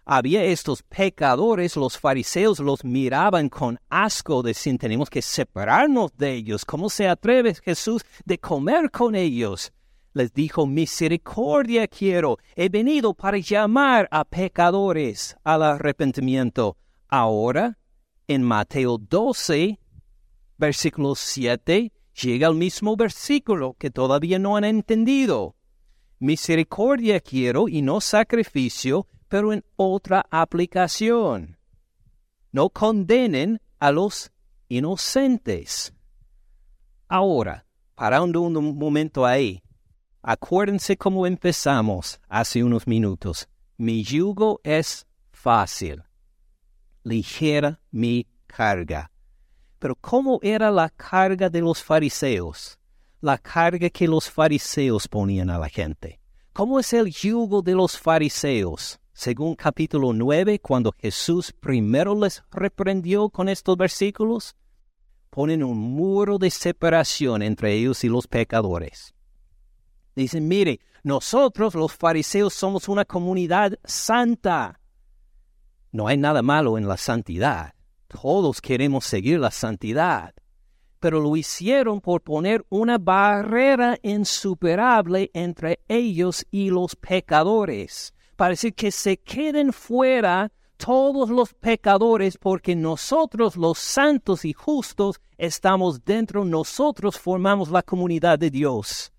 Había 0.06 0.44
estos 0.44 0.84
pecadores, 0.84 1.76
los 1.76 1.98
fariseos 1.98 2.60
los 2.60 2.86
miraban 2.86 3.50
con 3.50 3.80
asco, 3.90 4.44
decían, 4.44 4.78
tenemos 4.78 5.10
que 5.10 5.24
separarnos 5.24 6.16
de 6.16 6.34
ellos. 6.34 6.64
¿Cómo 6.64 6.90
se 6.90 7.08
atreve 7.08 7.56
Jesús 7.56 8.04
de 8.24 8.38
comer 8.38 8.92
con 8.92 9.16
ellos? 9.16 9.74
Les 10.14 10.32
dijo, 10.32 10.68
misericordia 10.68 11.88
quiero, 11.88 12.38
he 12.56 12.70
venido 12.70 13.14
para 13.14 13.38
llamar 13.38 14.08
a 14.12 14.24
pecadores 14.24 15.36
al 15.44 15.64
arrepentimiento 15.64 16.78
Ahora, 17.08 17.78
en 18.28 18.44
Mateo 18.44 18.98
12, 18.98 19.80
versículo 20.58 21.16
7, 21.16 21.92
llega 22.22 22.48
el 22.48 22.56
mismo 22.56 22.96
versículo 22.96 23.76
que 23.80 23.90
todavía 23.90 24.40
no 24.40 24.58
han 24.58 24.66
entendido. 24.66 25.56
Misericordia 26.20 27.20
quiero 27.20 27.68
y 27.68 27.82
no 27.82 28.02
sacrificio, 28.02 29.08
pero 29.36 29.52
en 29.52 29.66
otra 29.76 30.26
aplicación. 30.32 31.58
No 32.54 32.70
condenen 32.70 33.60
a 33.80 33.92
los 33.92 34.32
inocentes. 34.70 35.94
Ahora, 37.10 37.66
parando 37.96 38.40
un 38.40 38.78
momento 38.78 39.26
ahí, 39.26 39.62
acuérdense 40.22 40.96
cómo 40.96 41.28
empezamos 41.28 42.22
hace 42.30 42.64
unos 42.64 42.88
minutos. 42.88 43.50
Mi 43.76 44.04
yugo 44.04 44.62
es 44.64 45.06
fácil 45.34 46.02
ligera 47.04 47.82
mi 47.92 48.26
carga. 48.48 49.12
Pero 49.80 49.98
¿cómo 49.98 50.40
era 50.44 50.72
la 50.72 50.90
carga 50.92 51.50
de 51.50 51.60
los 51.60 51.84
fariseos? 51.84 52.80
La 53.20 53.38
carga 53.38 53.90
que 53.90 54.08
los 54.08 54.32
fariseos 54.32 55.10
ponían 55.10 55.50
a 55.50 55.60
la 55.60 55.68
gente. 55.68 56.22
¿Cómo 56.54 56.80
es 56.80 56.94
el 56.94 57.12
yugo 57.12 57.62
de 57.62 57.76
los 57.76 58.00
fariseos? 58.00 58.98
Según 59.18 59.56
capítulo 59.56 60.12
9, 60.12 60.60
cuando 60.60 60.92
Jesús 60.92 61.54
primero 61.54 62.20
les 62.20 62.44
reprendió 62.52 63.30
con 63.30 63.48
estos 63.48 63.78
versículos, 63.78 64.58
ponen 65.30 65.64
un 65.64 65.78
muro 65.78 66.38
de 66.38 66.50
separación 66.50 67.42
entre 67.42 67.76
ellos 67.76 68.04
y 68.04 68.10
los 68.10 68.28
pecadores. 68.28 69.16
Dicen, 70.18 70.50
mire, 70.50 70.82
nosotros 71.04 71.76
los 71.76 71.94
fariseos 71.94 72.54
somos 72.54 72.90
una 72.90 73.06
comunidad 73.06 73.80
santa. 73.86 74.82
No 75.94 76.10
hay 76.10 76.18
nada 76.18 76.42
malo 76.42 76.78
en 76.78 76.86
la 76.86 76.98
santidad. 76.98 77.74
Todos 78.10 78.60
queremos 78.60 79.06
seguir 79.06 79.40
la 79.40 79.52
santidad. 79.52 80.34
Pero 81.00 81.22
lo 81.22 81.38
hicieron 81.38 82.02
por 82.02 82.22
poner 82.22 82.66
una 82.68 82.98
barrera 82.98 83.98
insuperable 84.04 85.32
entre 85.34 85.80
ellos 85.88 86.46
y 86.52 86.70
los 86.70 86.98
pecadores. 86.98 88.15
Para 88.36 88.52
decir 88.52 88.74
que 88.74 88.92
se 88.92 89.18
queden 89.18 89.72
fuera 89.72 90.52
todos 90.78 91.30
los 91.30 91.54
pecadores 91.54 92.38
porque 92.38 92.76
nosotros 92.76 93.56
los 93.56 93.78
santos 93.78 94.44
y 94.46 94.54
justos 94.54 95.22
estamos 95.38 96.04
dentro, 96.04 96.44
nosotros 96.44 97.18
formamos 97.18 97.70
la 97.70 97.82
comunidad 97.82 98.38
de 98.38 98.50
Dios. 98.50 99.12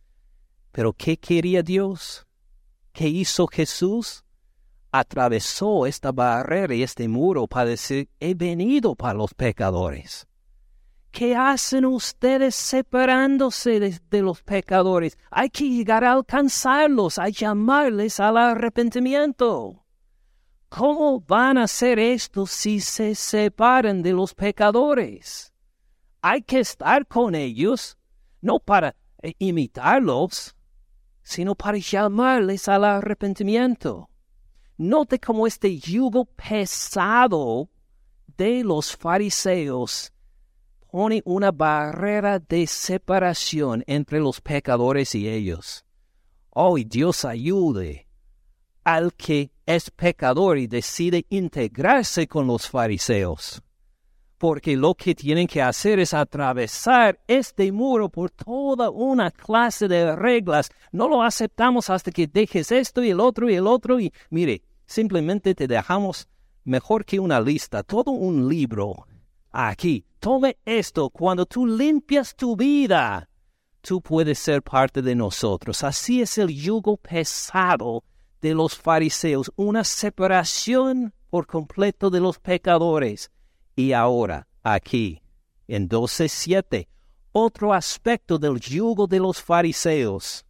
Pero 0.73 0.93
¿qué 0.93 1.17
quería 1.17 1.63
Dios? 1.63 2.27
¿Qué 2.93 3.09
hizo 3.09 3.47
Jesús? 3.47 4.23
atravesó 4.99 5.87
esta 5.87 6.13
barrera 6.13 6.75
y 6.75 6.83
este 6.83 7.09
muro 7.09 7.47
para 7.47 7.71
decir, 7.71 8.09
he 8.21 8.35
venido 8.35 8.95
para 8.95 9.15
los 9.15 9.35
pecadores. 9.35 10.27
¿Qué 11.17 11.35
hacen 11.35 11.87
ustedes 11.87 12.55
separándose 12.55 13.81
de, 13.81 14.21
los 14.21 14.43
pecadores? 14.43 15.17
Hay 15.31 15.49
que 15.49 15.67
llegar 15.67 16.05
a 16.05 16.13
alcanzarlos, 16.13 17.19
a 17.19 17.31
llamarles 17.31 18.21
al 18.21 18.37
arrepentimiento. 18.37 19.83
¿Cómo 20.69 21.19
van 21.21 21.57
a 21.57 21.63
hacer 21.63 21.99
esto 21.99 22.47
si 22.47 22.81
se 22.81 23.15
separan 23.15 24.03
de 24.03 24.13
los 24.13 24.35
pecadores? 24.35 25.55
Hay 26.21 26.43
que 26.43 26.61
estar 26.61 27.07
con 27.07 27.35
ellos, 27.35 27.97
no 28.43 28.59
para 28.59 28.95
eh, 29.23 29.33
imitarlos, 29.39 30.55
sino 31.23 31.55
para 31.55 31.79
llamarles 31.79 32.69
al 32.69 32.85
arrepentimiento. 32.85 34.11
Note 34.77 35.19
cómo 35.19 35.47
este 35.47 35.79
yugo 35.79 36.27
pesado 36.27 37.71
de 38.37 38.63
los 38.63 38.95
fariseos 38.95 40.13
pone 40.91 41.23
una 41.25 41.51
barrera 41.51 42.39
de 42.39 42.67
separación 42.67 43.85
entre 43.87 44.21
los 44.21 44.41
pecadores 44.41 45.15
y 45.15 45.29
ellos. 45.29 45.85
Oh, 46.51 46.77
Dios 46.79 47.25
ayude 47.25 48.07
al 48.85 49.13
que 49.15 49.51
es 49.67 49.91
pecador 49.91 50.59
y 50.59 50.69
decide 50.69 51.27
integrarse 51.29 52.29
con 52.29 52.47
los 52.47 52.69
fariseos. 52.69 53.63
Porque 54.39 54.77
lo 54.77 54.95
que 54.95 55.15
tienen 55.15 55.47
que 55.47 55.61
hacer 55.61 55.99
es 55.99 56.15
atravesar 56.15 57.19
este 57.27 57.73
muro 57.73 58.09
por 58.09 58.31
toda 58.31 58.91
una 58.91 59.31
clase 59.31 59.89
de 59.89 60.15
reglas. 60.15 60.71
No 60.93 61.09
lo 61.09 61.23
aceptamos 61.23 61.91
hasta 61.91 62.11
que 62.11 62.27
dejes 62.27 62.71
esto 62.71 63.03
y 63.03 63.11
el 63.11 63.21
otro 63.21 63.51
y 63.51 63.55
el 63.55 63.67
otro. 63.67 63.99
Y 63.99 64.13
mire, 64.31 64.63
simplemente 64.87 65.55
te 65.55 65.67
dejamos 65.67 66.29
mejor 66.65 67.05
que 67.05 67.19
una 67.19 67.41
lista, 67.41 67.83
todo 67.83 68.13
un 68.13 68.49
libro. 68.49 69.07
Aquí, 69.51 70.05
tome 70.27 70.59
esto 70.65 71.09
cuando 71.09 71.47
tú 71.47 71.65
limpias 71.65 72.35
tu 72.35 72.57
vida. 72.57 73.29
Tú 73.81 74.01
puedes 74.01 74.41
ser 74.41 74.61
parte 74.61 75.01
de 75.01 75.15
nosotros. 75.15 75.85
Así 75.85 76.21
es 76.21 76.37
el 76.37 76.49
yugo 76.49 76.97
pesado 76.97 78.03
de 78.41 78.53
los 78.53 78.77
fariseos, 78.77 79.53
una 79.55 79.85
separación 79.85 81.15
por 81.31 81.47
completo 81.47 82.11
de 82.11 82.19
los 82.19 82.41
pecadores. 82.41 83.31
Y 83.77 83.93
ahora, 83.93 84.49
aquí, 84.65 85.23
en 85.69 85.89
12.7, 85.89 86.89
otro 87.31 87.73
aspecto 87.73 88.37
del 88.37 88.59
yugo 88.59 89.07
de 89.07 89.21
los 89.21 89.41
fariseos. 89.41 90.45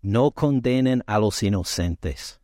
No 0.00 0.30
condenen 0.30 1.04
a 1.06 1.18
los 1.18 1.42
inocentes. 1.42 2.40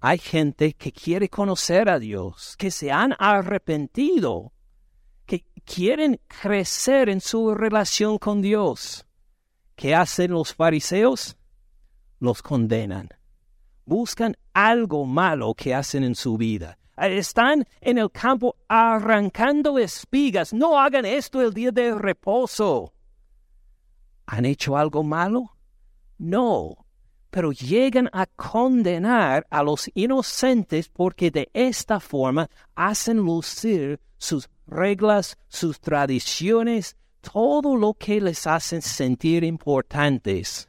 Hay 0.00 0.16
gente 0.16 0.72
que 0.72 0.90
quiere 0.90 1.28
conocer 1.28 1.90
a 1.90 1.98
Dios, 1.98 2.56
que 2.56 2.70
se 2.70 2.90
han 2.90 3.14
arrepentido, 3.18 4.53
quieren 5.64 6.20
crecer 6.28 7.08
en 7.08 7.20
su 7.20 7.54
relación 7.54 8.18
con 8.18 8.40
Dios. 8.40 9.06
¿Qué 9.74 9.94
hacen 9.94 10.32
los 10.32 10.54
fariseos? 10.54 11.36
Los 12.20 12.42
condenan. 12.42 13.08
Buscan 13.84 14.36
algo 14.52 15.04
malo 15.04 15.54
que 15.54 15.74
hacen 15.74 16.04
en 16.04 16.14
su 16.14 16.36
vida. 16.36 16.78
Están 16.96 17.66
en 17.80 17.98
el 17.98 18.10
campo 18.10 18.56
arrancando 18.68 19.78
espigas. 19.78 20.54
No 20.54 20.78
hagan 20.78 21.04
esto 21.04 21.42
el 21.42 21.52
día 21.52 21.72
de 21.72 21.94
reposo. 21.94 22.92
¿Han 24.26 24.44
hecho 24.44 24.76
algo 24.76 25.02
malo? 25.02 25.56
No, 26.18 26.86
pero 27.30 27.50
llegan 27.50 28.08
a 28.12 28.26
condenar 28.26 29.44
a 29.50 29.62
los 29.62 29.90
inocentes 29.94 30.88
porque 30.88 31.32
de 31.32 31.50
esta 31.52 31.98
forma 31.98 32.48
hacen 32.76 33.16
lucir 33.16 34.00
sus 34.16 34.48
reglas, 34.66 35.36
sus 35.48 35.80
tradiciones, 35.80 36.96
todo 37.20 37.76
lo 37.76 37.94
que 37.94 38.20
les 38.20 38.46
hacen 38.46 38.82
sentir 38.82 39.44
importantes. 39.44 40.68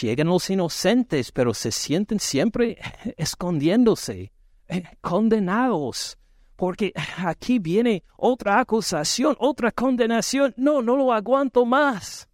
Llegan 0.00 0.28
los 0.28 0.48
inocentes, 0.50 1.32
pero 1.32 1.54
se 1.54 1.70
sienten 1.70 2.18
siempre 2.18 2.78
escondiéndose, 3.16 4.32
condenados, 5.00 6.18
porque 6.56 6.92
aquí 7.18 7.58
viene 7.58 8.04
otra 8.16 8.60
acusación, 8.60 9.36
otra 9.38 9.72
condenación. 9.72 10.54
No, 10.56 10.82
no 10.82 10.96
lo 10.96 11.12
aguanto 11.12 11.64
más 11.64 12.28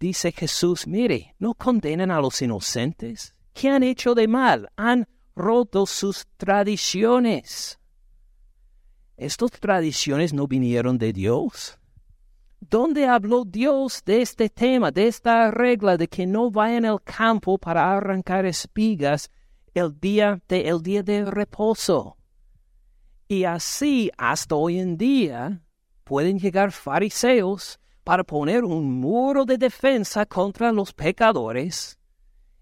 dice 0.00 0.32
Jesús, 0.32 0.86
mire, 0.86 1.36
no 1.38 1.54
condenen 1.54 2.10
a 2.10 2.20
los 2.20 2.40
inocentes. 2.42 3.34
¿Qué 3.52 3.68
han 3.68 3.82
hecho 3.82 4.14
de 4.14 4.26
mal? 4.26 4.70
Han 4.76 5.06
roto 5.36 5.86
sus 5.86 6.26
tradiciones. 6.38 7.78
¿Estas 9.20 9.50
tradiciones 9.50 10.32
no 10.32 10.46
vinieron 10.46 10.96
de 10.96 11.12
Dios? 11.12 11.78
¿Dónde 12.58 13.06
habló 13.06 13.44
Dios 13.44 14.02
de 14.06 14.22
este 14.22 14.48
tema, 14.48 14.90
de 14.90 15.08
esta 15.08 15.50
regla 15.50 15.98
de 15.98 16.08
que 16.08 16.26
no 16.26 16.50
vayan 16.50 16.86
al 16.86 17.02
campo 17.02 17.58
para 17.58 17.94
arrancar 17.94 18.46
espigas 18.46 19.30
el 19.74 20.00
día 20.00 20.40
de, 20.48 20.66
el 20.66 20.82
día 20.82 21.02
de 21.02 21.26
reposo? 21.26 22.16
Y 23.28 23.44
así 23.44 24.10
hasta 24.16 24.54
hoy 24.54 24.78
en 24.78 24.96
día 24.96 25.60
pueden 26.02 26.38
llegar 26.38 26.72
fariseos 26.72 27.78
para 28.02 28.24
poner 28.24 28.64
un 28.64 28.90
muro 28.90 29.44
de 29.44 29.58
defensa 29.58 30.24
contra 30.24 30.72
los 30.72 30.94
pecadores 30.94 31.99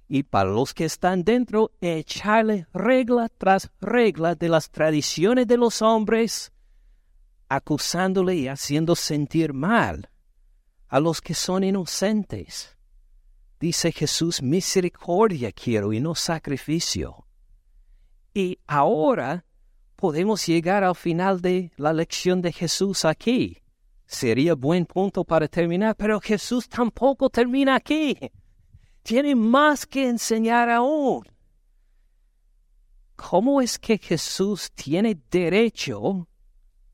y 0.08 0.22
para 0.22 0.50
los 0.50 0.72
que 0.72 0.84
están 0.84 1.22
dentro 1.22 1.72
echarle 1.80 2.66
regla 2.72 3.28
tras 3.36 3.70
regla 3.80 4.34
de 4.34 4.48
las 4.48 4.70
tradiciones 4.70 5.46
de 5.46 5.56
los 5.56 5.82
hombres, 5.82 6.52
acusándole 7.48 8.34
y 8.34 8.48
haciendo 8.48 8.96
sentir 8.96 9.52
mal 9.52 10.10
a 10.88 10.98
los 10.98 11.20
que 11.20 11.34
son 11.34 11.62
inocentes. 11.62 12.76
Dice 13.60 13.92
Jesús, 13.92 14.42
misericordia 14.42 15.52
quiero 15.52 15.92
y 15.92 16.00
no 16.00 16.14
sacrificio. 16.14 17.26
Y 18.32 18.58
ahora 18.66 19.44
podemos 19.96 20.46
llegar 20.46 20.84
al 20.84 20.94
final 20.94 21.40
de 21.42 21.72
la 21.76 21.92
lección 21.92 22.40
de 22.40 22.52
Jesús 22.52 23.04
aquí 23.04 23.62
sería 24.08 24.54
buen 24.54 24.86
punto 24.86 25.22
para 25.22 25.46
terminar, 25.46 25.94
pero 25.94 26.18
Jesús 26.18 26.68
tampoco 26.68 27.28
termina 27.28 27.76
aquí. 27.76 28.18
Tiene 29.08 29.34
más 29.34 29.86
que 29.86 30.06
enseñar 30.06 30.68
aún. 30.68 31.24
¿Cómo 33.16 33.62
es 33.62 33.78
que 33.78 33.96
Jesús 33.96 34.70
tiene 34.72 35.18
derecho 35.30 36.28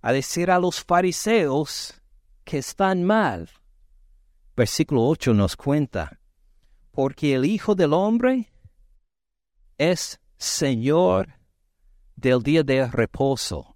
a 0.00 0.12
decir 0.12 0.48
a 0.52 0.60
los 0.60 0.84
fariseos 0.84 2.00
que 2.44 2.58
están 2.58 3.02
mal? 3.02 3.50
Versículo 4.56 5.08
8 5.08 5.34
nos 5.34 5.56
cuenta, 5.56 6.20
porque 6.92 7.34
el 7.34 7.44
Hijo 7.44 7.74
del 7.74 7.92
Hombre 7.92 8.48
es 9.76 10.20
Señor 10.36 11.34
del 12.14 12.44
día 12.44 12.62
de 12.62 12.86
reposo 12.86 13.74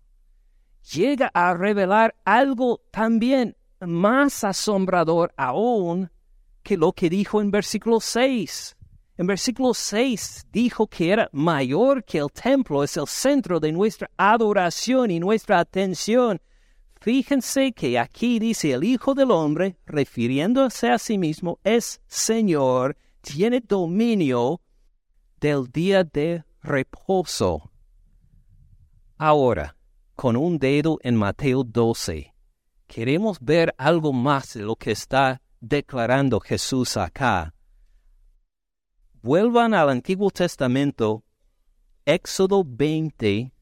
llega 0.93 1.29
a 1.35 1.55
revelar 1.55 2.15
algo 2.25 2.83
también 2.93 3.57
más 3.81 4.45
asombrador 4.45 5.35
aún 5.37 6.09
que 6.69 6.77
lo 6.77 6.93
que 6.93 7.09
dijo 7.09 7.41
en 7.41 7.51
versículo 7.51 7.99
6. 7.99 8.77
En 9.17 9.27
versículo 9.27 9.73
6 9.73 10.49
dijo 10.53 10.87
que 10.87 11.11
era 11.11 11.31
mayor 11.33 12.05
que 12.05 12.19
el 12.19 12.31
templo, 12.31 12.85
es 12.85 12.99
el 12.99 13.07
centro 13.07 13.59
de 13.59 13.73
nuestra 13.73 14.11
adoración 14.19 15.11
y 15.11 15.19
nuestra 15.19 15.61
atención. 15.61 16.43
Fíjense 17.01 17.73
que 17.73 17.99
aquí 17.99 18.39
dice 18.39 18.73
el 18.73 18.85
Hijo 18.85 19.15
del 19.15 19.31
Hombre, 19.31 19.79
refiriéndose 19.87 20.91
a 20.91 20.99
sí 20.99 21.17
mismo, 21.17 21.59
es 21.65 22.03
Señor, 22.07 22.99
tiene 23.23 23.63
dominio 23.67 24.61
del 25.41 25.73
día 25.73 26.05
de 26.05 26.45
reposo. 26.63 27.71
Ahora, 29.17 29.75
con 30.15 30.37
un 30.37 30.59
dedo 30.59 30.99
en 31.03 31.17
Mateo 31.17 31.65
12. 31.65 32.35
Queremos 32.87 33.39
ver 33.41 33.75
algo 33.79 34.13
más 34.13 34.53
de 34.53 34.65
lo 34.65 34.77
que 34.77 34.91
está 34.91 35.41
declarando 35.61 36.41
Jesús 36.41 36.97
acá. 36.97 37.55
Vuelvan 39.23 39.75
al 39.75 39.91
Antiguo 39.91 40.31
Testamento, 40.31 41.25
Éxodo 42.05 42.65
20. 42.65 43.53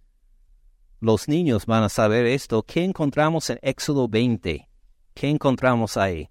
Los 1.00 1.28
niños 1.28 1.66
van 1.66 1.84
a 1.84 1.88
saber 1.88 2.26
esto. 2.26 2.62
¿Qué 2.62 2.84
encontramos 2.84 3.50
en 3.50 3.58
Éxodo 3.62 4.08
20? 4.08 4.68
¿Qué 5.14 5.28
encontramos 5.28 5.96
ahí? 5.96 6.28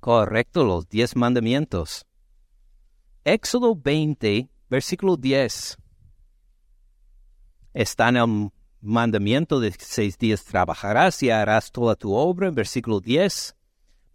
Correcto, 0.00 0.64
los 0.64 0.88
diez 0.88 1.16
mandamientos. 1.16 2.06
Éxodo 3.24 3.74
20, 3.74 4.48
versículo 4.68 5.16
10. 5.16 5.76
Está 7.74 8.08
en 8.08 8.16
el 8.16 8.50
mandamiento 8.80 9.58
de 9.58 9.74
seis 9.78 10.16
días 10.16 10.44
trabajarás 10.44 11.22
y 11.22 11.30
harás 11.30 11.72
toda 11.72 11.96
tu 11.96 12.14
obra, 12.14 12.50
versículo 12.50 13.00
10. 13.00 13.56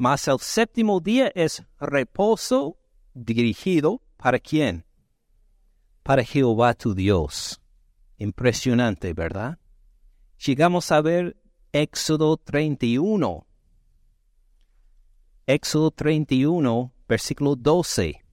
Mas 0.02 0.28
el 0.28 0.40
séptimo 0.40 1.00
día 1.00 1.32
es 1.36 1.64
reposo 1.80 2.76
dirigido 3.14 4.02
para 4.18 4.40
quién? 4.40 4.84
Para 6.02 6.24
Jehová 6.24 6.74
tu 6.74 6.96
Dios. 6.96 7.62
Impresionante, 8.18 9.14
¿verdad? 9.14 9.60
Llegamos 10.44 10.92
a 10.92 11.02
ver 11.02 11.38
Éxodo 11.72 12.36
31. 12.38 13.46
Éxodo 15.46 15.92
31, 15.92 16.92
versículo 17.08 17.56
12. 17.56 18.26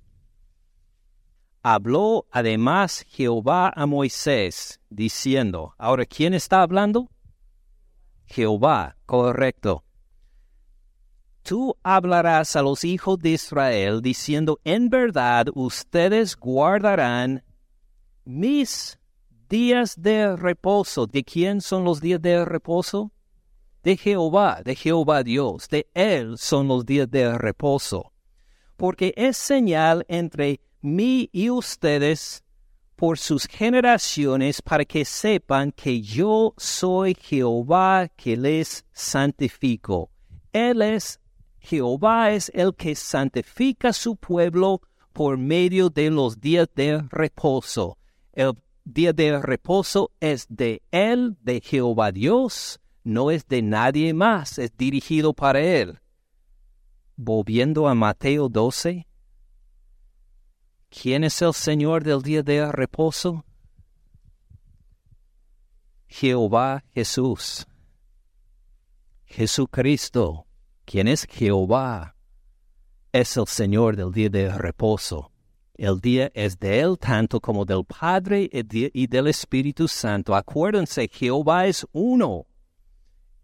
Habló 1.63 2.27
además 2.31 3.05
Jehová 3.11 3.75
a 3.77 3.85
Moisés, 3.85 4.81
diciendo, 4.89 5.75
ahora, 5.77 6.07
¿quién 6.07 6.33
está 6.33 6.63
hablando? 6.63 7.11
Jehová, 8.25 8.97
correcto. 9.05 9.85
Tú 11.49 11.79
hablarás 11.83 12.57
a 12.57 12.63
los 12.63 12.85
hijos 12.85 13.19
de 13.21 13.31
Israel, 13.31 14.03
diciendo, 14.03 14.61
en 14.65 14.91
verdad 14.91 15.47
ustedes 15.55 16.37
guardarán 16.37 17.43
mis 18.27 18.99
días 19.49 19.95
de 19.97 20.37
reposo. 20.37 21.07
¿De 21.07 21.25
quién 21.25 21.63
son 21.63 21.85
los 21.85 22.03
días 22.03 22.21
de 22.21 22.45
reposo? 22.45 23.13
De 23.83 23.97
Jehová, 23.97 24.61
de 24.63 24.75
Jehová 24.75 25.23
Dios. 25.23 25.71
De 25.71 25.89
Él 25.95 26.37
son 26.37 26.69
los 26.69 26.85
días 26.85 27.11
de 27.11 27.39
reposo. 27.39 28.13
Porque 28.77 29.15
es 29.17 29.39
señal 29.39 30.05
entre 30.07 30.61
mí 30.83 31.31
y 31.33 31.49
ustedes 31.49 32.45
por 32.95 33.17
sus 33.17 33.47
generaciones 33.47 34.61
para 34.61 34.85
que 34.85 35.03
sepan 35.07 35.73
que 35.73 36.03
yo 36.03 36.53
soy 36.59 37.17
Jehová 37.19 38.07
que 38.15 38.37
les 38.37 38.85
santifico. 38.93 40.11
Él 40.53 40.83
es 40.83 41.19
Jehová 41.69 42.31
es 42.31 42.51
el 42.55 42.75
que 42.75 42.95
santifica 42.95 43.93
su 43.93 44.17
pueblo 44.17 44.81
por 45.13 45.37
medio 45.37 45.91
de 45.91 46.11
los 46.11 46.41
días 46.41 46.67
de 46.75 47.03
reposo. 47.11 47.99
El 48.33 48.55
día 48.87 49.13
de 49.13 49.39
reposo 49.39 50.11
es 50.19 50.47
de 50.49 50.81
Él, 50.91 51.37
de 51.43 51.61
Jehová 51.61 52.11
Dios, 52.11 52.81
no 53.05 53.31
es 53.31 53.47
de 53.49 53.61
nadie 53.61 54.15
más, 54.15 54.59
es 54.59 54.75
dirigido 54.79 55.35
para 55.35 55.61
Él. 55.61 56.01
Volviendo 57.17 57.87
a 57.87 57.95
Mateo 57.95 58.49
12, 58.49 59.07
¿Quién 60.89 61.23
es 61.23 61.43
el 61.43 61.53
Señor 61.53 62.03
del 62.03 62.23
día 62.23 62.43
de 62.43 62.73
reposo? 62.73 63.45
Jehová 66.07 66.83
Jesús. 66.95 67.67
Jesucristo, 69.27 70.48
quien 70.89 71.07
es 71.07 71.27
Jehová, 71.29 72.17
es 73.13 73.37
el 73.37 73.47
Señor 73.47 73.95
del 73.95 74.11
día 74.11 74.31
de 74.31 74.51
reposo. 74.51 75.31
El 75.75 76.01
día 76.01 76.31
es 76.33 76.59
de 76.59 76.81
Él 76.81 76.97
tanto 76.99 77.41
como 77.41 77.67
del 77.67 77.85
Padre 77.85 78.49
y 78.51 79.07
del 79.07 79.27
Espíritu 79.27 79.87
Santo. 79.87 80.35
Acuérdense, 80.35 81.07
Jehová 81.13 81.67
es 81.67 81.87
uno. 81.93 82.47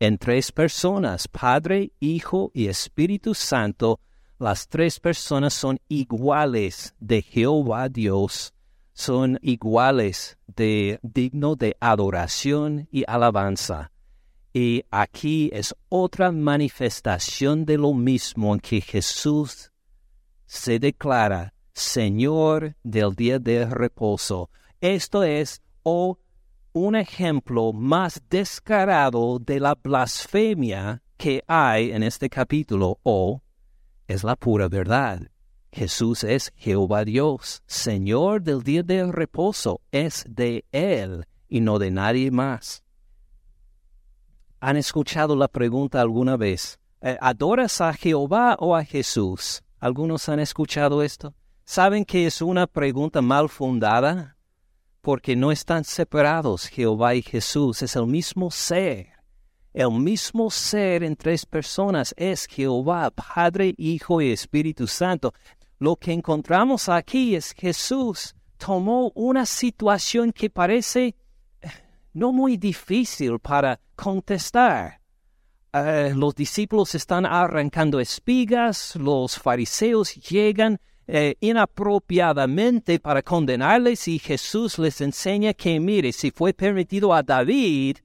En 0.00 0.16
tres 0.16 0.50
personas, 0.52 1.28
Padre, 1.28 1.92
Hijo 2.00 2.50
y 2.54 2.66
Espíritu 2.68 3.34
Santo, 3.34 4.00
las 4.38 4.66
tres 4.66 4.98
personas 4.98 5.52
son 5.52 5.78
iguales 5.86 6.94
de 6.98 7.20
Jehová 7.20 7.90
Dios, 7.90 8.54
son 8.94 9.38
iguales 9.42 10.38
de 10.46 10.98
digno 11.02 11.56
de 11.56 11.76
adoración 11.78 12.88
y 12.90 13.04
alabanza. 13.06 13.92
Y 14.56 14.84
aquí 14.92 15.50
es 15.52 15.74
otra 15.88 16.30
manifestación 16.30 17.64
de 17.64 17.76
lo 17.76 17.92
mismo 17.92 18.54
en 18.54 18.60
que 18.60 18.80
Jesús 18.80 19.72
se 20.46 20.78
declara 20.78 21.52
Señor 21.72 22.76
del 22.84 23.16
día 23.16 23.40
de 23.40 23.66
reposo. 23.66 24.48
Esto 24.80 25.24
es 25.24 25.60
oh, 25.82 26.18
un 26.72 26.94
ejemplo 26.94 27.72
más 27.72 28.22
descarado 28.30 29.40
de 29.40 29.58
la 29.58 29.74
blasfemia 29.74 31.02
que 31.16 31.42
hay 31.48 31.90
en 31.90 32.04
este 32.04 32.30
capítulo 32.30 33.00
o 33.02 33.42
es 34.06 34.22
la 34.22 34.36
pura 34.36 34.68
verdad. 34.68 35.20
Jesús 35.72 36.22
es 36.22 36.52
Jehová 36.54 37.04
Dios, 37.04 37.64
Señor 37.66 38.40
del 38.40 38.62
día 38.62 38.84
de 38.84 39.10
reposo, 39.10 39.80
es 39.90 40.24
de 40.28 40.64
Él 40.70 41.24
y 41.48 41.60
no 41.60 41.80
de 41.80 41.90
nadie 41.90 42.30
más. 42.30 42.83
¿Han 44.66 44.78
escuchado 44.78 45.36
la 45.36 45.46
pregunta 45.46 46.00
alguna 46.00 46.38
vez? 46.38 46.78
Eh, 47.02 47.18
¿Adoras 47.20 47.82
a 47.82 47.92
Jehová 47.92 48.56
o 48.58 48.74
a 48.74 48.82
Jesús? 48.82 49.62
¿Algunos 49.78 50.26
han 50.30 50.40
escuchado 50.40 51.02
esto? 51.02 51.34
¿Saben 51.66 52.06
que 52.06 52.26
es 52.26 52.40
una 52.40 52.66
pregunta 52.66 53.20
mal 53.20 53.50
fundada? 53.50 54.38
Porque 55.02 55.36
no 55.36 55.52
están 55.52 55.84
separados 55.84 56.66
Jehová 56.68 57.14
y 57.14 57.20
Jesús, 57.20 57.82
es 57.82 57.94
el 57.94 58.06
mismo 58.06 58.50
ser. 58.50 59.08
El 59.74 59.90
mismo 59.90 60.50
ser 60.50 61.02
en 61.04 61.14
tres 61.14 61.44
personas 61.44 62.14
es 62.16 62.46
Jehová, 62.46 63.10
Padre, 63.10 63.74
Hijo 63.76 64.22
y 64.22 64.32
Espíritu 64.32 64.86
Santo. 64.86 65.34
Lo 65.78 65.96
que 65.96 66.14
encontramos 66.14 66.88
aquí 66.88 67.36
es 67.36 67.52
Jesús 67.52 68.34
tomó 68.56 69.12
una 69.14 69.44
situación 69.44 70.32
que 70.32 70.48
parece 70.48 71.14
no 72.14 72.32
muy 72.32 72.56
difícil 72.56 73.38
para 73.38 73.78
contestar. 73.94 75.00
Eh, 75.72 76.12
los 76.14 76.34
discípulos 76.34 76.94
están 76.94 77.26
arrancando 77.26 77.98
espigas, 77.98 78.94
los 78.96 79.36
fariseos 79.38 80.14
llegan 80.14 80.80
eh, 81.06 81.34
inapropiadamente 81.40 82.98
para 83.00 83.22
condenarles 83.22 84.08
y 84.08 84.18
Jesús 84.18 84.78
les 84.78 85.00
enseña 85.00 85.52
que, 85.52 85.78
mire, 85.80 86.12
si 86.12 86.30
fue 86.30 86.54
permitido 86.54 87.12
a 87.12 87.22
David, 87.22 87.98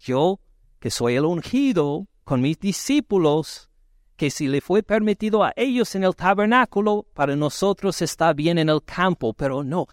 yo 0.00 0.40
que 0.80 0.90
soy 0.90 1.14
el 1.14 1.24
ungido 1.24 2.06
con 2.24 2.40
mis 2.40 2.58
discípulos, 2.58 3.70
que 4.16 4.30
si 4.30 4.48
le 4.48 4.60
fue 4.60 4.82
permitido 4.82 5.44
a 5.44 5.52
ellos 5.54 5.94
en 5.94 6.04
el 6.04 6.16
tabernáculo, 6.16 7.06
para 7.14 7.36
nosotros 7.36 8.02
está 8.02 8.32
bien 8.32 8.58
en 8.58 8.68
el 8.68 8.82
campo, 8.82 9.32
pero 9.32 9.62
no, 9.62 9.86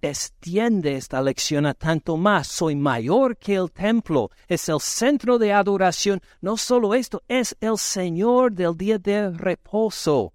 extiende 0.00 0.96
esta 0.96 1.20
lección 1.22 1.66
a 1.66 1.74
tanto 1.74 2.16
más. 2.16 2.46
Soy 2.48 2.76
mayor 2.76 3.36
que 3.36 3.54
el 3.54 3.70
templo, 3.70 4.30
es 4.46 4.68
el 4.68 4.80
centro 4.80 5.38
de 5.38 5.52
adoración. 5.52 6.20
No 6.40 6.56
solo 6.56 6.94
esto, 6.94 7.22
es 7.28 7.56
el 7.60 7.78
Señor 7.78 8.52
del 8.52 8.76
día 8.76 8.98
de 8.98 9.30
reposo. 9.30 10.32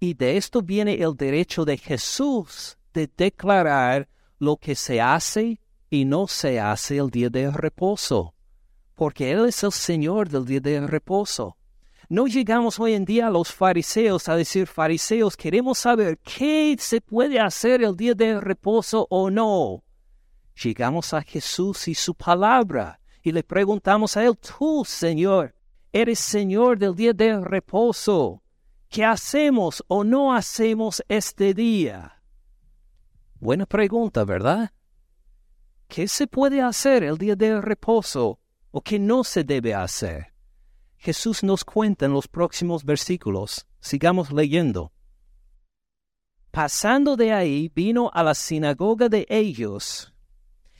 Y 0.00 0.14
de 0.14 0.36
esto 0.36 0.62
viene 0.62 0.94
el 0.94 1.16
derecho 1.16 1.64
de 1.64 1.76
Jesús 1.76 2.78
de 2.92 3.10
declarar 3.16 4.08
lo 4.38 4.56
que 4.56 4.74
se 4.74 5.00
hace 5.00 5.60
y 5.90 6.04
no 6.04 6.28
se 6.28 6.60
hace 6.60 6.98
el 6.98 7.10
día 7.10 7.30
de 7.30 7.50
reposo 7.50 8.34
porque 8.98 9.30
Él 9.30 9.46
es 9.46 9.62
el 9.62 9.70
Señor 9.70 10.28
del 10.28 10.44
día 10.44 10.58
de 10.58 10.84
reposo. 10.84 11.56
No 12.08 12.26
llegamos 12.26 12.80
hoy 12.80 12.94
en 12.94 13.04
día 13.04 13.26
a 13.26 13.30
los 13.30 13.52
fariseos 13.52 14.28
a 14.28 14.36
decir, 14.36 14.66
fariseos, 14.66 15.36
queremos 15.36 15.78
saber 15.78 16.18
qué 16.18 16.74
se 16.78 17.02
puede 17.02 17.38
hacer 17.38 17.82
el 17.82 17.96
día 17.96 18.14
de 18.14 18.40
reposo 18.40 19.06
o 19.10 19.28
no. 19.28 19.84
Llegamos 20.62 21.12
a 21.12 21.20
Jesús 21.20 21.86
y 21.86 21.94
su 21.94 22.14
palabra 22.14 22.98
y 23.22 23.32
le 23.32 23.42
preguntamos 23.42 24.16
a 24.16 24.24
Él, 24.24 24.38
tú, 24.38 24.84
Señor, 24.86 25.54
eres 25.92 26.18
Señor 26.18 26.78
del 26.78 26.94
día 26.94 27.12
de 27.12 27.40
reposo. 27.40 28.42
¿Qué 28.88 29.04
hacemos 29.04 29.84
o 29.88 30.02
no 30.02 30.32
hacemos 30.32 31.02
este 31.08 31.52
día? 31.52 32.22
Buena 33.38 33.66
pregunta, 33.66 34.24
¿verdad? 34.24 34.72
¿Qué 35.88 36.08
se 36.08 36.26
puede 36.26 36.62
hacer 36.62 37.04
el 37.04 37.18
día 37.18 37.36
de 37.36 37.60
reposo 37.60 38.40
o 38.70 38.80
que 38.80 38.98
no 38.98 39.24
se 39.24 39.44
debe 39.44 39.74
hacer. 39.74 40.37
Jesús 40.98 41.44
nos 41.44 41.64
cuenta 41.64 42.06
en 42.06 42.12
los 42.12 42.26
próximos 42.26 42.84
versículos. 42.84 43.66
Sigamos 43.80 44.32
leyendo. 44.32 44.92
Pasando 46.50 47.16
de 47.16 47.32
ahí, 47.32 47.70
vino 47.72 48.10
a 48.12 48.22
la 48.24 48.34
sinagoga 48.34 49.08
de 49.08 49.24
ellos. 49.28 50.12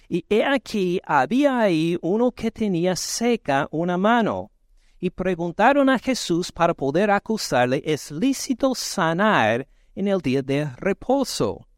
Y 0.08 0.24
he 0.28 0.44
aquí 0.44 1.00
había 1.04 1.60
ahí 1.60 1.96
uno 2.02 2.32
que 2.32 2.50
tenía 2.50 2.96
seca 2.96 3.68
una 3.70 3.96
mano. 3.96 4.50
Y 4.98 5.10
preguntaron 5.10 5.88
a 5.88 5.98
Jesús 5.98 6.50
para 6.50 6.74
poder 6.74 7.12
acusarle, 7.12 7.80
¿es 7.84 8.10
lícito 8.10 8.74
sanar 8.74 9.68
en 9.94 10.08
el 10.08 10.20
día 10.20 10.42
de 10.42 10.68
reposo? 10.78 11.68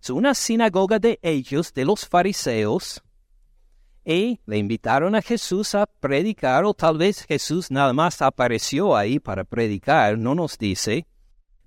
Es 0.00 0.08
una 0.08 0.34
sinagoga 0.34 0.98
de 0.98 1.18
ellos, 1.20 1.74
de 1.74 1.84
los 1.84 2.08
fariseos, 2.08 3.03
y 4.04 4.40
le 4.44 4.58
invitaron 4.58 5.14
a 5.14 5.22
Jesús 5.22 5.74
a 5.74 5.86
predicar, 5.86 6.64
o 6.64 6.74
tal 6.74 6.98
vez 6.98 7.24
Jesús 7.24 7.70
nada 7.70 7.92
más 7.92 8.20
apareció 8.20 8.94
ahí 8.94 9.18
para 9.18 9.44
predicar, 9.44 10.18
no 10.18 10.34
nos 10.34 10.58
dice, 10.58 11.06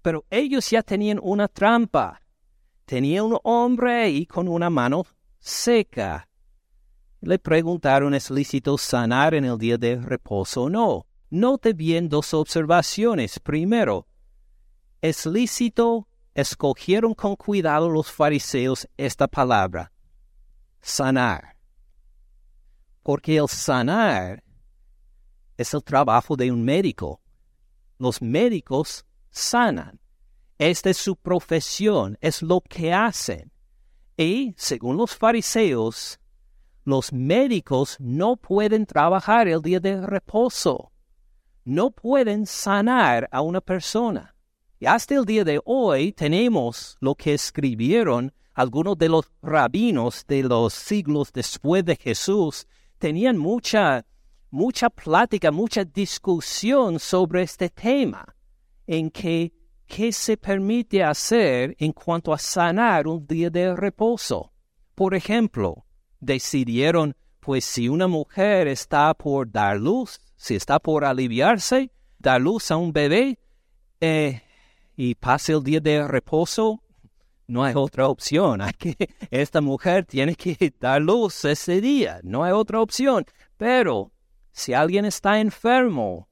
pero 0.04 0.24
ellos 0.30 0.70
ya 0.70 0.84
tenían 0.84 1.20
una 1.22 1.48
trampa. 1.48 2.22
Tenía 2.86 3.24
un 3.24 3.38
hombre 3.44 4.04
ahí 4.04 4.26
con 4.26 4.48
una 4.48 4.70
mano 4.70 5.06
seca. 5.40 6.30
Le 7.22 7.40
preguntaron, 7.40 8.14
¿es 8.14 8.30
lícito 8.30 8.78
sanar 8.78 9.34
en 9.34 9.44
el 9.44 9.58
día 9.58 9.78
de 9.78 9.98
reposo 9.98 10.64
o 10.64 10.70
no? 10.70 11.08
Note 11.30 11.74
bien 11.74 12.08
dos 12.08 12.34
observaciones. 12.34 13.40
Primero, 13.40 14.08
es 15.02 15.26
lícito, 15.26 16.08
escogieron 16.36 17.14
con 17.16 17.36
cuidado 17.36 17.90
los 17.90 18.10
fariseos 18.12 18.88
esta 18.96 19.28
palabra, 19.28 19.92
sanar 20.80 21.57
porque 23.08 23.38
el 23.38 23.48
sanar 23.48 24.44
es 25.56 25.74
el 25.74 25.82
trabajo 25.82 26.36
de 26.36 26.52
un 26.52 26.62
médico. 26.62 27.22
Los 27.98 28.22
médicos 28.22 29.06
sanan. 29.30 30.02
Esta 30.58 30.90
es 30.90 30.98
su 30.98 31.16
profesión, 31.16 32.18
es 32.20 32.42
lo 32.42 32.60
que 32.60 32.92
hacen. 32.92 33.54
Y, 34.18 34.54
según 34.58 34.98
los 34.98 35.16
fariseos, 35.16 36.20
los 36.84 37.14
médicos 37.14 37.96
no 38.02 38.36
pueden 38.36 38.86
trabajar 38.86 39.48
el 39.48 39.62
día 39.62 39.80
de 39.80 40.06
reposo. 40.06 40.92
No 41.64 41.92
pueden 41.92 42.46
sanar 42.46 43.30
a 43.32 43.40
una 43.40 43.62
persona. 43.62 44.36
Y 44.82 44.86
hasta 44.86 45.16
el 45.16 45.24
día 45.24 45.46
de 45.46 45.62
hoy 45.64 46.12
tenemos 46.12 46.98
lo 47.00 47.16
que 47.16 47.36
escribieron 47.36 48.34
algunos 48.54 48.98
de 48.98 49.08
los 49.08 49.32
rabinos 49.42 50.26
de 50.28 50.44
los 50.44 50.74
siglos 50.74 51.32
después 51.32 51.86
de 51.86 51.96
Jesús 51.96 52.68
tenían 52.98 53.38
mucha, 53.38 54.06
mucha 54.50 54.90
plática, 54.90 55.52
mucha 55.52 55.84
discusión 55.84 57.00
sobre 57.00 57.44
este 57.44 57.70
tema, 57.70 58.36
en 58.86 59.10
que 59.10 59.54
qué 59.86 60.12
se 60.12 60.38
permite 60.38 61.04
hacer 61.04 61.76
en 61.80 61.94
cuanto 61.94 62.34
a 62.34 62.38
sanar 62.38 63.08
un 63.08 63.26
día 63.26 63.50
de 63.50 63.76
reposo. 63.76 64.52
Por 64.96 65.16
ejemplo, 65.16 65.86
decidieron, 66.20 67.16
pues 67.40 67.64
si 67.66 67.88
una 67.88 68.08
mujer 68.08 68.68
está 68.68 69.14
por 69.14 69.50
dar 69.50 69.78
luz, 69.78 70.20
si 70.36 70.56
está 70.56 70.80
por 70.80 71.06
aliviarse, 71.06 71.92
dar 72.20 72.42
luz 72.42 72.72
a 72.72 72.78
un 72.78 72.92
bebé, 72.92 73.40
eh, 74.02 74.42
y 74.96 75.16
pase 75.16 75.54
el 75.54 75.64
día 75.64 75.80
de 75.80 76.08
reposo, 76.08 76.84
no 77.48 77.64
hay 77.64 77.74
otra 77.76 78.08
opción. 78.08 78.62
Hay 78.62 78.74
que, 78.74 78.96
esta 79.32 79.62
mujer 79.62 80.06
tiene 80.06 80.36
que 80.36 80.74
dar 80.80 81.02
luz 81.02 81.46
ese 81.46 81.82
día. 81.82 82.20
No 82.24 82.44
hay 82.44 82.52
otra 82.52 82.82
opción. 82.82 83.26
Pero 83.58 84.12
si 84.52 84.74
alguien 84.74 85.06
está 85.06 85.40
enfermo 85.40 86.30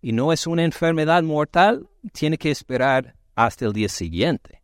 y 0.00 0.12
no 0.12 0.32
es 0.32 0.46
una 0.46 0.64
enfermedad 0.64 1.22
mortal, 1.22 1.88
tiene 2.12 2.38
que 2.38 2.50
esperar 2.50 3.16
hasta 3.34 3.66
el 3.66 3.72
día 3.72 3.88
siguiente. 3.88 4.62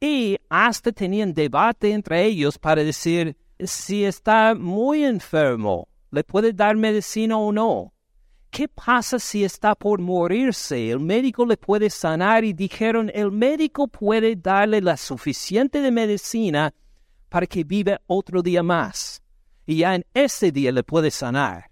Y 0.00 0.38
hasta 0.48 0.92
tenían 0.92 1.34
debate 1.34 1.92
entre 1.92 2.24
ellos 2.24 2.58
para 2.58 2.82
decir 2.82 3.36
si 3.58 4.04
está 4.04 4.54
muy 4.54 5.04
enfermo, 5.04 5.88
le 6.10 6.24
puede 6.24 6.52
dar 6.52 6.76
medicina 6.76 7.36
o 7.36 7.52
no. 7.52 7.92
¿Qué 8.50 8.66
pasa 8.66 9.20
si 9.20 9.44
está 9.44 9.76
por 9.76 10.00
morirse? 10.00 10.90
El 10.90 10.98
médico 10.98 11.46
le 11.46 11.56
puede 11.56 11.88
sanar 11.88 12.44
y 12.44 12.52
dijeron, 12.52 13.10
el 13.14 13.30
médico 13.30 13.86
puede 13.86 14.34
darle 14.34 14.80
la 14.80 14.96
suficiente 14.96 15.80
de 15.80 15.92
medicina 15.92 16.74
para 17.28 17.46
que 17.46 17.62
viva 17.62 18.00
otro 18.08 18.42
día 18.42 18.64
más. 18.64 19.22
Y 19.66 19.76
ya 19.76 19.94
en 19.94 20.04
ese 20.12 20.50
día 20.50 20.72
le 20.72 20.82
puede 20.82 21.12
sanar. 21.12 21.70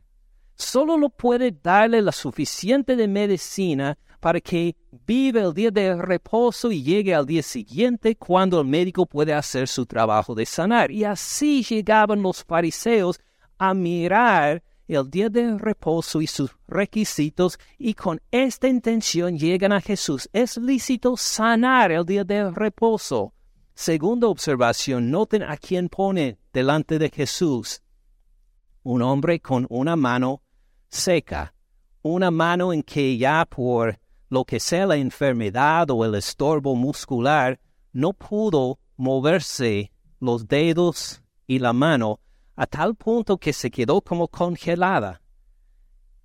Solo 0.54 0.96
lo 0.96 1.08
puede 1.08 1.50
darle 1.50 2.00
la 2.00 2.12
suficiente 2.12 2.94
de 2.94 3.08
medicina 3.08 3.98
para 4.20 4.40
que 4.40 4.76
viva 5.06 5.40
el 5.40 5.54
día 5.54 5.72
de 5.72 5.96
reposo 5.96 6.70
y 6.70 6.82
llegue 6.82 7.12
al 7.12 7.26
día 7.26 7.42
siguiente 7.42 8.14
cuando 8.16 8.60
el 8.60 8.66
médico 8.68 9.04
puede 9.04 9.34
hacer 9.34 9.66
su 9.66 9.84
trabajo 9.84 10.32
de 10.34 10.46
sanar. 10.46 10.92
Y 10.92 11.02
así 11.02 11.64
llegaban 11.64 12.22
los 12.22 12.44
fariseos 12.44 13.18
a 13.58 13.74
mirar 13.74 14.62
el 14.94 15.10
día 15.10 15.28
de 15.28 15.56
reposo 15.58 16.22
y 16.22 16.26
sus 16.26 16.50
requisitos 16.66 17.58
y 17.78 17.94
con 17.94 18.20
esta 18.30 18.68
intención 18.68 19.38
llegan 19.38 19.72
a 19.72 19.80
Jesús. 19.80 20.28
Es 20.32 20.56
lícito 20.56 21.16
sanar 21.16 21.92
el 21.92 22.06
día 22.06 22.24
de 22.24 22.50
reposo. 22.50 23.34
Segunda 23.74 24.26
observación, 24.26 25.10
noten 25.10 25.42
a 25.42 25.56
quién 25.56 25.88
pone 25.88 26.38
delante 26.52 26.98
de 26.98 27.10
Jesús. 27.10 27.82
Un 28.82 29.02
hombre 29.02 29.40
con 29.40 29.66
una 29.68 29.94
mano 29.94 30.42
seca, 30.88 31.54
una 32.02 32.30
mano 32.30 32.72
en 32.72 32.82
que 32.82 33.16
ya 33.18 33.44
por 33.44 34.00
lo 34.30 34.44
que 34.44 34.58
sea 34.58 34.86
la 34.86 34.96
enfermedad 34.96 35.90
o 35.90 36.04
el 36.04 36.14
estorbo 36.14 36.74
muscular, 36.74 37.60
no 37.92 38.14
pudo 38.14 38.78
moverse 38.96 39.92
los 40.18 40.48
dedos 40.48 41.22
y 41.46 41.58
la 41.58 41.72
mano 41.72 42.20
a 42.58 42.66
tal 42.66 42.96
punto 42.96 43.38
que 43.38 43.52
se 43.52 43.70
quedó 43.70 44.00
como 44.00 44.26
congelada. 44.26 45.22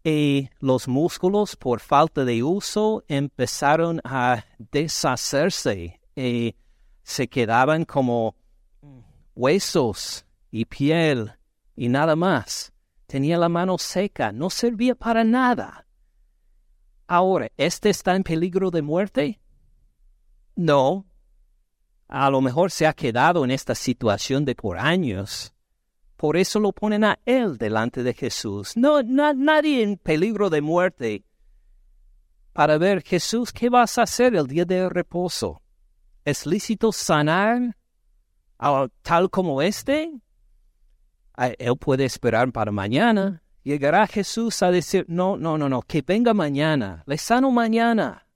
Y 0.03 0.49
los 0.59 0.87
músculos, 0.87 1.55
por 1.55 1.79
falta 1.79 2.25
de 2.25 2.41
uso, 2.41 3.03
empezaron 3.07 4.01
a 4.03 4.43
deshacerse 4.57 6.01
y 6.15 6.55
se 7.03 7.27
quedaban 7.27 7.85
como 7.85 8.35
huesos 9.35 10.25
y 10.49 10.65
piel 10.65 11.33
y 11.75 11.87
nada 11.89 12.15
más. 12.15 12.73
Tenía 13.05 13.37
la 13.37 13.47
mano 13.47 13.77
seca, 13.77 14.31
no 14.31 14.49
servía 14.49 14.95
para 14.95 15.23
nada. 15.23 15.85
Ahora, 17.05 17.47
¿este 17.57 17.91
está 17.91 18.15
en 18.15 18.23
peligro 18.23 18.71
de 18.71 18.81
muerte? 18.81 19.39
No. 20.55 21.05
A 22.07 22.31
lo 22.31 22.41
mejor 22.41 22.71
se 22.71 22.87
ha 22.87 22.93
quedado 22.93 23.45
en 23.45 23.51
esta 23.51 23.75
situación 23.75 24.45
de 24.45 24.55
por 24.55 24.79
años, 24.79 25.53
por 26.23 26.37
eso 26.37 26.57
lo 26.61 26.71
ponen 26.71 27.03
a 27.03 27.19
él 27.25 27.57
delante 27.57 28.01
de 28.01 28.13
Jesús. 28.13 28.77
No, 28.77 29.03
nadie 29.03 29.83
en 29.83 29.97
peligro 29.97 30.49
de 30.49 30.61
muerte. 30.61 31.25
Para 32.53 32.77
ver, 32.77 33.03
Jesús, 33.03 33.51
¿qué 33.51 33.67
vas 33.67 33.97
a 33.97 34.03
hacer 34.03 34.33
el 34.33 34.47
día 34.47 34.63
de 34.63 34.87
reposo? 34.87 35.61
¿Es 36.23 36.45
lícito 36.45 36.93
sanar 36.93 37.75
tal 39.01 39.29
como 39.29 39.61
este? 39.61 40.13
Él 41.35 41.77
puede 41.77 42.05
esperar 42.05 42.53
para 42.53 42.71
mañana. 42.71 43.43
Llegará 43.63 44.07
Jesús 44.07 44.63
a 44.63 44.71
decir, 44.71 45.03
no, 45.09 45.35
no, 45.35 45.57
no, 45.57 45.67
no, 45.67 45.81
que 45.81 46.03
venga 46.03 46.33
mañana, 46.33 47.03
le 47.05 47.17
sano 47.17 47.51
mañana. 47.51 48.29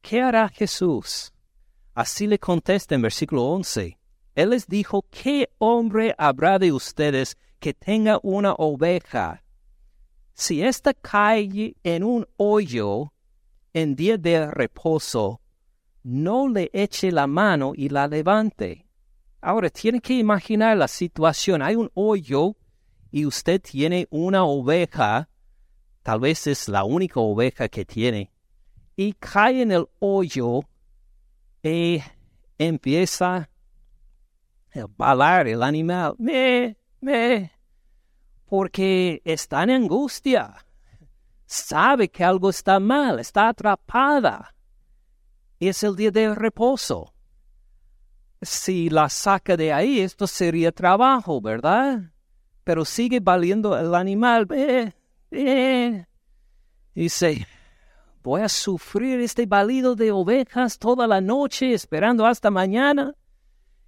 ¿Qué 0.00 0.22
hará 0.22 0.48
Jesús? 0.48 1.34
Así 1.94 2.26
le 2.26 2.38
contesta 2.38 2.94
en 2.94 3.02
versículo 3.02 3.42
11. 3.42 3.98
Él 4.34 4.50
les 4.50 4.66
dijo, 4.66 5.04
¿qué 5.10 5.50
hombre 5.58 6.14
habrá 6.18 6.58
de 6.58 6.72
ustedes 6.72 7.36
que 7.60 7.72
tenga 7.72 8.18
una 8.22 8.52
oveja? 8.54 9.42
Si 10.34 10.62
ésta 10.62 10.92
cae 10.92 11.76
en 11.84 12.02
un 12.02 12.26
hoyo 12.36 13.12
en 13.72 13.94
día 13.94 14.18
de 14.18 14.50
reposo, 14.50 15.40
no 16.02 16.48
le 16.48 16.70
eche 16.72 17.12
la 17.12 17.26
mano 17.26 17.72
y 17.74 17.88
la 17.88 18.08
levante. 18.08 18.86
Ahora, 19.40 19.70
tiene 19.70 20.00
que 20.00 20.14
imaginar 20.14 20.76
la 20.76 20.88
situación. 20.88 21.62
Hay 21.62 21.76
un 21.76 21.90
hoyo 21.94 22.56
y 23.10 23.26
usted 23.26 23.60
tiene 23.60 24.08
una 24.10 24.44
oveja, 24.44 25.28
tal 26.02 26.20
vez 26.20 26.46
es 26.48 26.68
la 26.68 26.82
única 26.82 27.20
oveja 27.20 27.68
que 27.68 27.84
tiene, 27.84 28.32
y 28.96 29.12
cae 29.12 29.62
en 29.62 29.70
el 29.70 29.86
hoyo 30.00 30.62
y 31.62 32.02
empieza 32.58 33.48
el 34.74 34.88
el 35.46 35.62
animal, 35.62 36.14
me, 36.18 36.76
me, 37.00 37.52
porque 38.46 39.22
está 39.24 39.62
en 39.62 39.70
angustia. 39.70 40.54
Sabe 41.46 42.08
que 42.08 42.24
algo 42.24 42.50
está 42.50 42.80
mal, 42.80 43.20
está 43.20 43.48
atrapada. 43.48 44.54
Es 45.60 45.82
el 45.84 45.94
día 45.94 46.10
de 46.10 46.34
reposo. 46.34 47.14
Si 48.42 48.90
la 48.90 49.08
saca 49.08 49.56
de 49.56 49.72
ahí, 49.72 50.00
esto 50.00 50.26
sería 50.26 50.72
trabajo, 50.72 51.40
¿verdad? 51.40 52.10
Pero 52.64 52.84
sigue 52.84 53.20
valiendo 53.20 53.78
el 53.78 53.94
animal. 53.94 54.48
Dice, 56.94 57.46
voy 58.22 58.42
a 58.42 58.48
sufrir 58.48 59.20
este 59.20 59.46
balido 59.46 59.94
de 59.94 60.10
ovejas 60.10 60.78
toda 60.78 61.06
la 61.06 61.20
noche 61.20 61.72
esperando 61.72 62.26
hasta 62.26 62.50
mañana. 62.50 63.14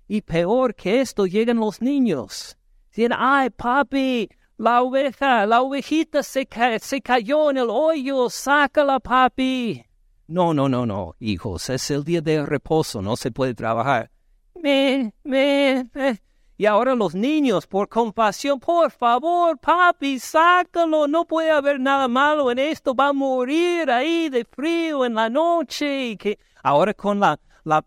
Y 0.08 0.22
peor 0.22 0.74
que 0.74 1.00
esto, 1.00 1.26
llegan 1.26 1.58
los 1.58 1.82
niños. 1.82 2.56
Dicen, 2.94 3.12
ay, 3.16 3.50
papi, 3.50 4.28
la 4.56 4.82
oveja, 4.82 5.46
la 5.46 5.62
ovejita 5.62 6.22
se, 6.22 6.48
se 6.80 7.00
cayó 7.02 7.50
en 7.50 7.58
el 7.58 7.68
hoyo, 7.68 8.30
sácala, 8.30 9.00
papi. 9.00 9.84
No, 10.28 10.54
no, 10.54 10.68
no, 10.68 10.86
no, 10.86 11.14
hijos, 11.20 11.70
es 11.70 11.90
el 11.90 12.02
día 12.02 12.20
de 12.20 12.44
reposo, 12.44 13.02
no 13.02 13.16
se 13.16 13.30
puede 13.30 13.54
trabajar. 13.54 14.10
Me, 14.54 15.12
me, 15.22 15.84
me. 15.92 16.20
Y 16.58 16.64
ahora 16.64 16.94
los 16.94 17.14
niños, 17.14 17.66
por 17.66 17.88
compasión, 17.88 18.58
por 18.58 18.90
favor, 18.90 19.58
papi, 19.58 20.18
sácalo, 20.18 21.06
no 21.06 21.26
puede 21.26 21.50
haber 21.50 21.78
nada 21.78 22.08
malo 22.08 22.50
en 22.50 22.58
esto, 22.58 22.94
va 22.94 23.08
a 23.08 23.12
morir 23.12 23.90
ahí 23.90 24.30
de 24.30 24.44
frío 24.44 25.04
en 25.04 25.14
la 25.14 25.28
noche. 25.28 26.16
Que 26.16 26.38
ahora 26.62 26.94
con 26.94 27.20
la 27.20 27.38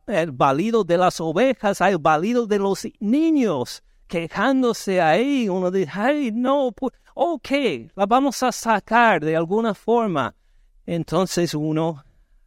el 0.07 0.31
balido 0.31 0.83
de 0.83 0.97
las 0.97 1.19
ovejas, 1.19 1.81
hay 1.81 1.93
el 1.93 1.99
balido 1.99 2.45
de 2.45 2.59
los 2.59 2.87
niños 2.99 3.83
quejándose 4.07 5.01
ahí. 5.01 5.47
Uno 5.47 5.71
dice, 5.71 5.91
ay, 5.93 6.31
no, 6.33 6.71
pues, 6.75 6.93
ok, 7.13 7.49
la 7.95 8.05
vamos 8.05 8.43
a 8.43 8.51
sacar 8.51 9.23
de 9.23 9.35
alguna 9.35 9.73
forma. 9.73 10.35
Entonces 10.85 11.53
uno 11.53 12.03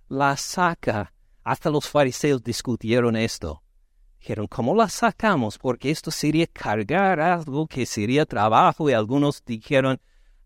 la 0.08 0.36
saca. 0.36 1.12
Hasta 1.44 1.70
los 1.70 1.88
fariseos 1.88 2.42
discutieron 2.42 3.16
esto. 3.16 3.62
Dijeron, 4.20 4.46
¿cómo 4.46 4.74
la 4.76 4.88
sacamos? 4.88 5.58
Porque 5.58 5.90
esto 5.90 6.10
sería 6.10 6.46
cargar 6.46 7.18
algo 7.18 7.66
que 7.66 7.86
sería 7.86 8.26
trabajo. 8.26 8.88
Y 8.88 8.92
algunos 8.92 9.44
dijeron, 9.44 10.00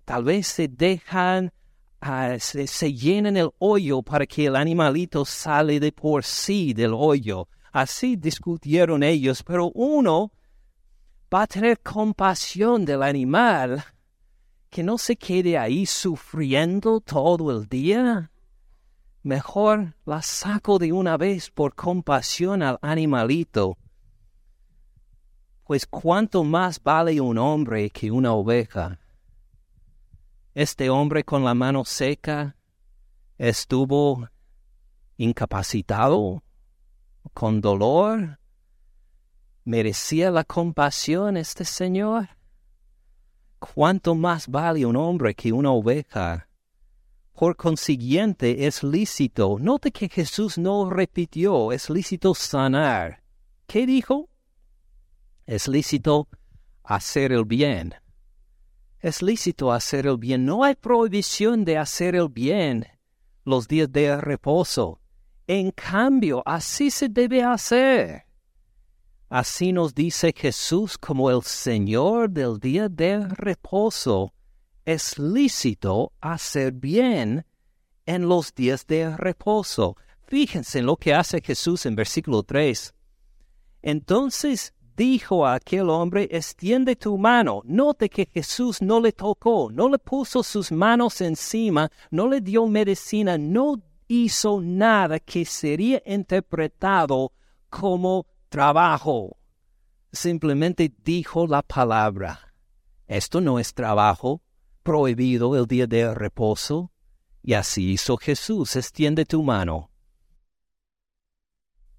tal 0.05 0.25
vez 0.25 0.47
se 0.47 0.69
dejan 0.69 1.53
Ah, 2.01 2.37
se, 2.39 2.93
llenan 2.93 3.37
el 3.37 3.51
hoyo 3.59 4.03
para 4.03 4.27
que 4.27 4.47
el 4.47 4.57
animalito 4.57 5.25
sale 5.25 5.81
de 5.81 5.93
por 5.93 6.25
sí 6.25 6.75
del 6.75 6.93
hoyo. 6.95 7.49
Así 7.73 8.17
discutieron 8.17 9.03
ellos, 9.03 9.43
pero 9.43 9.71
uno 9.75 10.33
va 11.33 11.43
a 11.43 11.47
tener 11.47 11.81
compasión 11.81 12.85
del 12.85 13.03
animal, 13.03 13.85
que 14.71 14.83
no 14.83 14.99
se 14.99 15.17
quede 15.17 15.59
ahí 15.59 15.87
sufriendo 15.87 17.01
todo 17.01 17.51
el 17.51 17.67
día. 17.67 18.31
Mejor 19.23 19.95
la 20.05 20.23
saco 20.23 20.79
de 20.79 20.93
una 20.93 21.17
vez 21.17 21.51
por 21.51 21.75
compasión 21.75 22.63
al 22.63 22.79
animalito 22.81 23.77
Pues 25.65 25.85
cuánto 25.87 26.45
más 26.45 26.81
vale 26.81 27.21
un 27.21 27.37
hombre 27.37 27.91
que 27.91 28.11
una 28.13 28.33
oveja. 28.33 29.01
Este 30.57 30.89
hombre 30.89 31.23
con 31.23 31.45
la 31.45 31.53
mano 31.53 31.85
seca 31.85 32.57
estuvo 33.37 34.27
incapacitado, 35.19 36.43
con 37.35 37.61
dolor. 37.61 38.39
¿Merecía 39.65 40.31
la 40.31 40.45
compasión 40.45 41.37
este 41.37 41.67
Señor? 41.67 42.31
¿Cuánto 43.59 44.15
más 44.15 44.49
vale 44.49 44.87
un 44.87 44.97
hombre 44.97 45.35
que 45.35 45.53
una 45.53 45.73
oveja? 45.73 46.49
Por 47.35 47.55
consiguiente, 47.55 48.67
es 48.67 48.83
lícito. 48.83 49.59
Note 49.61 49.93
que 49.93 50.09
Jesús 50.09 50.57
no 50.57 50.89
repitió, 50.89 51.71
es 51.71 51.91
lícito 51.91 52.35
sanar. 52.35 53.23
¿Qué 53.67 53.85
dijo? 53.85 54.31
Es 55.45 55.69
lícito 55.69 56.29
hacer 56.83 57.33
el 57.33 57.45
bien. 57.45 57.95
Es 59.01 59.23
lícito 59.23 59.73
hacer 59.73 60.07
el 60.07 60.17
bien. 60.17 60.45
No 60.45 60.65
hay 60.65 60.75
prohibición 60.75 61.65
de 61.65 61.79
hacer 61.79 62.15
el 62.15 62.29
bien 62.29 62.87
los 63.45 63.69
días 63.69 63.91
de 63.93 64.21
reposo. 64.21 65.01
En 65.47 65.71
cambio, 65.71 66.43
así 66.45 66.91
se 66.91 67.09
debe 67.09 67.43
hacer. 67.43 68.25
Así 69.29 69.73
nos 69.73 69.95
dice 69.95 70.33
Jesús 70.37 70.99
como 70.99 71.31
el 71.31 71.43
Señor 71.43 72.31
del 72.31 72.59
día 72.59 72.89
de 72.89 73.27
reposo. 73.29 74.33
Es 74.85 75.19
lícito 75.19 76.13
hacer 76.21 76.73
bien 76.73 77.45
en 78.07 78.29
los 78.29 78.55
días 78.55 78.87
de 78.87 79.17
reposo. 79.17 79.97
Fíjense 80.27 80.81
en 80.81 80.87
lo 80.87 80.97
que 80.97 81.15
hace 81.15 81.41
Jesús 81.41 81.87
en 81.87 81.97
versículo 81.97 82.43
3. 82.43 82.95
Entonces 83.83 84.75
dijo 84.97 85.47
a 85.47 85.55
aquel 85.55 85.91
hombre, 85.91 86.29
extiende 86.31 86.97
tu 86.97 87.19
mano. 87.19 87.63
Note 87.65 88.09
que 88.09 88.27
Jesús 88.27 88.81
no 88.81 89.01
le 89.01 89.13
tocó, 89.13 89.71
no 89.71 89.89
le 89.89 89.99
puso 89.99 90.43
sus 90.43 90.73
manos 90.73 91.21
encima, 91.21 91.91
no 92.11 92.29
le 92.29 92.41
dio 92.41 92.67
medicina, 92.67 93.37
no 93.37 93.83
hizo 94.09 94.61
nada 94.61 95.19
que 95.21 95.45
sería 95.45 96.03
interpretado 96.07 97.33
como 97.69 98.27
trabajo. 98.49 99.37
Simplemente 100.13 100.93
dijo 101.05 101.47
la 101.47 101.63
palabra. 101.63 102.55
Esto 103.07 103.41
no 103.41 103.59
es 103.59 103.75
trabajo 103.75 104.43
prohibido 104.83 105.57
el 105.57 105.67
día 105.67 105.87
de 105.87 106.15
reposo. 106.15 106.91
Y 107.43 107.53
así 107.53 107.93
hizo 107.93 108.17
Jesús, 108.17 108.75
extiende 108.77 109.25
tu 109.25 109.43
mano. 109.43 109.91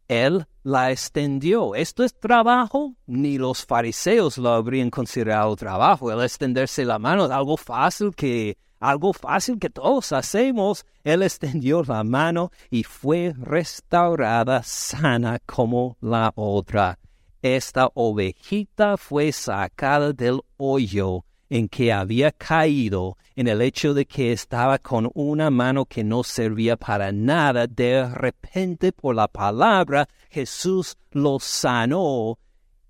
Él 0.08 0.48
la 0.68 0.92
extendió. 0.92 1.76
¿Esto 1.76 2.04
es 2.04 2.14
trabajo? 2.20 2.94
Ni 3.06 3.38
los 3.38 3.66
fariseos 3.66 4.38
lo 4.38 4.50
habrían 4.50 4.90
considerado 4.90 5.56
trabajo. 5.56 6.12
El 6.12 6.22
extenderse 6.22 6.84
la 6.84 7.00
mano 7.00 7.24
es 7.24 7.32
algo 7.32 7.56
fácil 7.56 8.14
que 8.14 8.58
algo 8.82 9.14
fácil 9.14 9.60
que 9.60 9.70
todos 9.70 10.12
hacemos. 10.12 10.86
Él 11.06 11.24
extendió 11.24 11.84
la 11.84 12.04
mano 12.04 12.52
y 12.70 12.84
fue 12.84 13.34
restaurada 13.38 14.62
sana 14.62 15.40
como 15.46 15.96
la 16.02 16.34
otra. 16.36 17.00
Esta 17.42 17.90
ovejita 17.94 18.98
fue 18.98 19.32
sacada 19.32 20.12
del 20.12 20.42
hoyo 20.58 21.24
en 21.50 21.70
que 21.70 21.94
había 21.94 22.32
caído 22.32 23.18
en 23.36 23.48
el 23.48 23.62
hecho 23.62 23.94
de 23.94 24.06
que 24.06 24.32
estaba 24.32 24.80
con 24.80 25.10
una 25.14 25.50
mano 25.50 25.86
que 25.86 26.04
no 26.04 26.24
servía 26.24 26.76
para 26.76 27.12
nada. 27.12 27.68
De 27.68 28.08
repente, 28.10 28.92
por 28.92 29.16
la 29.16 29.28
palabra, 29.28 30.08
Jesús 30.30 30.98
lo 31.12 31.40
sanó. 31.40 32.38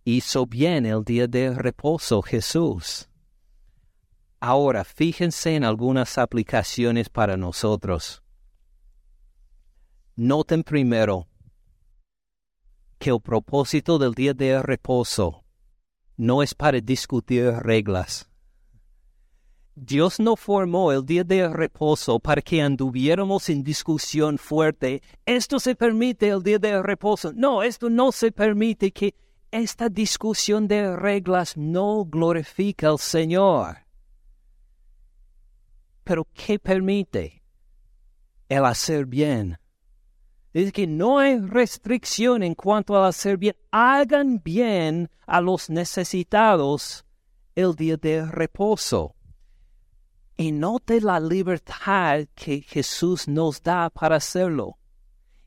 Hizo 0.04 0.46
bien 0.46 0.86
el 0.86 1.04
día 1.04 1.28
de 1.28 1.54
reposo 1.54 2.22
Jesús. 2.22 3.10
Ahora, 4.40 4.84
fíjense 4.84 5.56
en 5.56 5.64
algunas 5.64 6.18
aplicaciones 6.18 7.10
para 7.10 7.36
nosotros. 7.38 8.24
Noten 10.16 10.64
primero 10.64 11.28
que 12.98 13.10
el 13.10 13.20
propósito 13.22 14.00
del 14.00 14.14
día 14.14 14.34
de 14.34 14.62
reposo 14.62 15.44
no 16.16 16.42
es 16.42 16.56
para 16.56 16.80
discutir 16.80 17.52
reglas. 17.52 18.30
Dios 19.80 20.20
no 20.20 20.36
formó 20.36 20.92
el 20.92 21.06
día 21.06 21.24
de 21.24 21.48
reposo 21.48 22.20
para 22.20 22.42
que 22.42 22.64
anduviéramos 22.64 23.48
en 23.48 23.64
discusión 23.64 24.40
fuerte. 24.40 25.04
Esto 25.24 25.60
se 25.60 25.76
permite 25.76 26.30
el 26.30 26.42
día 26.42 26.58
de 26.58 26.82
reposo. 26.82 27.32
No, 27.36 27.62
esto 27.62 27.88
no 27.88 28.12
se 28.12 28.32
permite 28.32 28.92
que 28.92 29.14
esta 29.52 29.88
discusión 29.88 30.68
de 30.68 30.96
reglas 30.96 31.56
no 31.56 32.06
glorifica 32.06 32.90
al 32.90 32.98
Señor. 32.98 33.78
Pero 36.04 36.28
¿qué 36.34 36.58
permite? 36.58 37.44
El 38.50 38.66
hacer 38.66 39.06
bien. 39.06 39.60
Es 40.54 40.72
que 40.72 40.88
no 40.88 41.20
hay 41.20 41.38
restricción 41.38 42.42
en 42.42 42.56
cuanto 42.56 42.98
al 42.98 43.06
hacer 43.06 43.38
bien. 43.38 43.56
Hagan 43.70 44.42
bien 44.44 45.08
a 45.28 45.40
los 45.40 45.70
necesitados 45.70 47.06
el 47.54 47.76
día 47.76 47.96
de 47.96 48.26
reposo. 48.26 49.17
Y 50.38 50.52
note 50.52 51.02
la 51.02 51.20
libertad 51.20 52.28
que 52.36 52.62
Jesús 52.62 53.28
nos 53.28 53.62
da 53.62 53.90
para 53.90 54.18
hacerlo. 54.18 54.78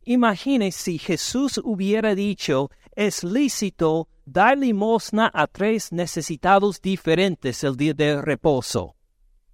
Imagine 0.05 0.73
si 0.73 0.99
Jesús 0.99 1.61
hubiera 1.63 2.15
dicho, 2.15 2.71
es 2.97 3.23
lícito 3.23 4.09
dar 4.25 4.59
limosna 4.59 5.31
a 5.33 5.47
tres 5.47 5.93
necesitados 5.93 6.83
diferentes 6.83 7.63
el 7.63 7.77
día 7.77 7.95
de 7.95 8.21
reposo 8.21 8.97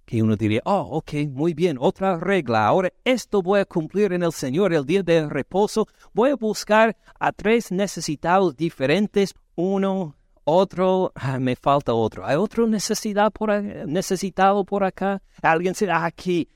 que 0.07 0.23
uno 0.23 0.37
diría, 0.37 0.61
oh, 0.63 0.87
ok, 0.99 1.13
muy 1.29 1.53
bien, 1.53 1.75
otra 1.77 2.17
regla. 2.17 2.65
Ahora 2.65 2.93
esto 3.03 3.41
voy 3.41 3.59
a 3.59 3.65
cumplir 3.65 4.13
en 4.13 4.23
el 4.23 4.31
Señor 4.31 4.73
el 4.73 4.85
día 4.85 5.03
de 5.03 5.27
reposo. 5.27 5.85
Voy 6.13 6.29
a 6.29 6.37
buscar 6.37 6.95
a 7.19 7.33
tres 7.33 7.73
necesitados 7.73 8.55
diferentes, 8.55 9.35
uno, 9.55 10.15
otro, 10.49 11.11
ah, 11.15 11.39
me 11.39 11.57
falta 11.57 11.93
otro. 11.93 12.25
¿Hay 12.25 12.37
otro 12.37 12.67
necesidad 12.67 13.31
por, 13.31 13.51
necesitado 13.61 14.63
por 14.63 14.85
acá? 14.85 15.21
Alguien 15.41 15.75
se 15.75 15.91
aquí. 15.91 16.47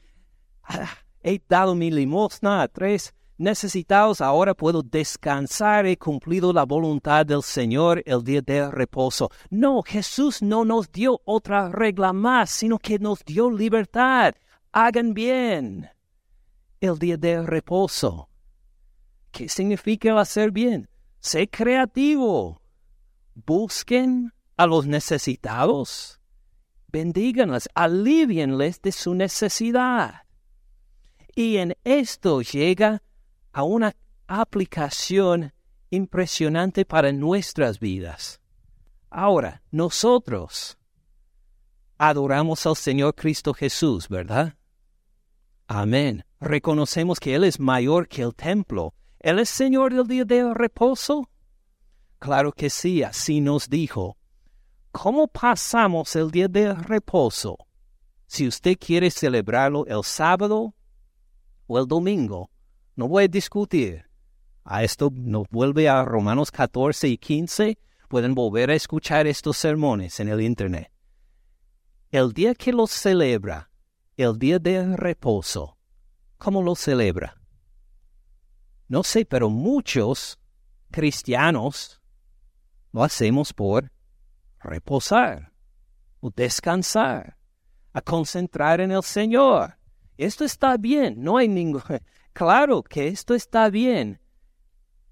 Ah, 0.64 0.90
he 1.22 1.42
dado 1.48 1.76
mi 1.76 1.92
limosna 1.92 2.62
a 2.62 2.68
tres 2.70 3.14
necesitados, 3.38 4.22
ahora 4.22 4.54
puedo 4.54 4.84
descansar, 4.84 5.86
he 5.88 5.98
cumplido 5.98 6.54
la 6.54 6.64
voluntad 6.64 7.26
del 7.26 7.42
Señor 7.42 8.02
el 8.06 8.24
día 8.24 8.42
de 8.42 8.70
reposo. 8.72 9.30
No, 9.50 9.82
Jesús 9.82 10.42
no 10.42 10.64
nos 10.64 10.92
dio 10.92 11.20
otra 11.26 11.70
regla 11.70 12.14
más, 12.14 12.52
sino 12.52 12.78
que 12.78 13.00
nos 13.00 13.26
dio 13.26 13.50
libertad. 13.50 14.36
Hagan 14.72 15.14
bien 15.14 15.90
el 16.80 16.98
día 16.98 17.18
de 17.18 17.42
reposo. 17.42 18.30
¿Qué 19.32 19.50
significa 19.50 20.18
hacer 20.20 20.52
bien? 20.52 20.88
Sé 21.20 21.50
creativo. 21.50 22.61
Busquen 23.46 24.34
a 24.58 24.68
los 24.68 24.86
necesitados. 24.86 26.20
Bendíganles, 26.88 27.70
alivienles 27.74 28.82
de 28.82 28.92
su 28.92 29.14
necesidad. 29.16 30.24
Y 31.36 31.58
en 31.58 31.76
esto 31.84 32.42
llega 32.42 33.02
a 33.54 33.64
una 33.64 33.96
aplicación 34.28 35.54
impresionante 35.90 36.86
para 36.86 37.12
nuestras 37.12 37.80
vidas. 37.80 38.40
Ahora, 39.10 39.62
nosotros 39.72 40.78
adoramos 41.98 42.66
al 42.66 42.76
Señor 42.76 43.16
Cristo 43.16 43.54
Jesús, 43.54 44.08
¿verdad? 44.08 44.56
Amén. 45.68 46.26
Reconocemos 46.40 47.20
que 47.20 47.36
Él 47.36 47.44
es 47.44 47.60
mayor 47.60 48.08
que 48.08 48.24
el 48.24 48.34
templo. 48.34 48.94
¿Él 49.20 49.40
es 49.40 49.50
Señor 49.50 49.94
del 49.94 50.08
día 50.08 50.26
de 50.26 50.54
reposo? 50.54 51.30
Claro 52.22 52.52
que 52.52 52.70
sí, 52.70 53.02
así 53.02 53.42
nos 53.42 53.68
dijo. 53.68 54.16
¿Cómo 54.92 55.28
pasamos 55.28 56.16
el 56.16 56.30
día 56.30 56.48
de 56.48 56.72
reposo? 56.76 57.58
Si 58.28 58.48
usted 58.48 58.78
quiere 58.78 59.10
celebrarlo 59.10 59.88
el 59.88 60.04
sábado 60.04 60.76
o 61.66 61.80
el 61.80 61.88
domingo, 61.88 62.52
no 62.96 63.08
voy 63.08 63.24
a 63.24 63.28
discutir. 63.28 64.06
A 64.64 64.84
esto 64.84 65.10
nos 65.12 65.48
vuelve 65.50 65.90
a 65.90 66.06
Romanos 66.06 66.52
14 66.52 67.08
y 67.08 67.18
15. 67.18 67.80
Pueden 68.08 68.36
volver 68.36 68.70
a 68.70 68.76
escuchar 68.76 69.26
estos 69.26 69.58
sermones 69.58 70.20
en 70.20 70.30
el 70.30 70.42
Internet. 70.42 70.92
El 72.12 72.34
día 72.34 72.54
que 72.54 72.72
lo 72.72 72.86
celebra, 72.86 73.72
el 74.16 74.38
día 74.38 74.60
de 74.60 74.96
reposo, 74.96 75.76
¿cómo 76.38 76.62
lo 76.62 76.76
celebra? 76.76 77.42
No 78.88 79.02
sé, 79.02 79.26
pero 79.26 79.50
muchos 79.50 80.38
cristianos 80.92 82.01
lo 82.92 83.04
hacemos 83.04 83.54
por 83.54 83.92
reposar 84.60 85.52
o 86.20 86.30
descansar, 86.30 87.38
a 87.94 88.02
concentrar 88.02 88.80
en 88.80 88.92
el 88.92 89.04
Señor. 89.04 89.78
Esto 90.18 90.44
está 90.44 90.78
bien, 90.78 91.22
no 91.22 91.38
hay 91.38 91.48
ningún... 91.48 91.82
Claro 92.34 92.82
que 92.82 93.10
esto 93.10 93.34
está 93.34 93.70
bien, 93.70 94.22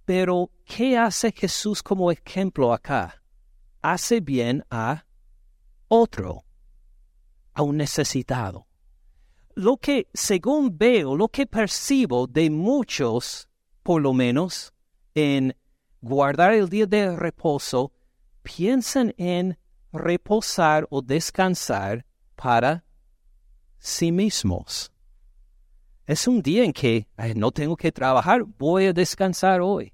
pero 0.06 0.50
¿qué 0.64 0.98
hace 0.98 1.34
Jesús 1.34 1.84
como 1.84 2.12
ejemplo 2.12 2.72
acá? 2.72 3.20
hace 3.82 4.20
bien 4.20 4.64
a 4.70 5.06
otro, 5.88 6.44
a 7.54 7.62
un 7.62 7.78
necesitado. 7.78 8.68
Lo 9.56 9.78
que, 9.78 10.08
según 10.14 10.78
veo, 10.78 11.16
lo 11.16 11.28
que 11.28 11.46
percibo 11.46 12.28
de 12.28 12.50
muchos, 12.50 13.50
por 13.84 14.02
lo 14.02 14.14
menos, 14.14 14.74
en 15.16 15.56
guardar 16.02 16.54
el 16.54 16.70
día 16.70 16.86
de 16.86 17.16
reposo, 17.16 17.91
piensan 18.43 19.14
en 19.18 19.58
reposar 19.91 20.88
o 20.89 21.02
descansar 21.02 22.06
para 22.36 22.84
sí 23.78 24.12
mismos. 24.12 24.91
Es 26.06 26.28
un 26.28 26.41
día 26.41 26.64
en 26.64 26.74
que 26.74 27.08
no 27.36 27.52
tengo 27.52 27.76
que 27.78 27.91
trabajar, 27.91 28.43
voy 28.58 28.88
a 28.88 28.93
descansar 28.93 29.62
hoy. 29.62 29.93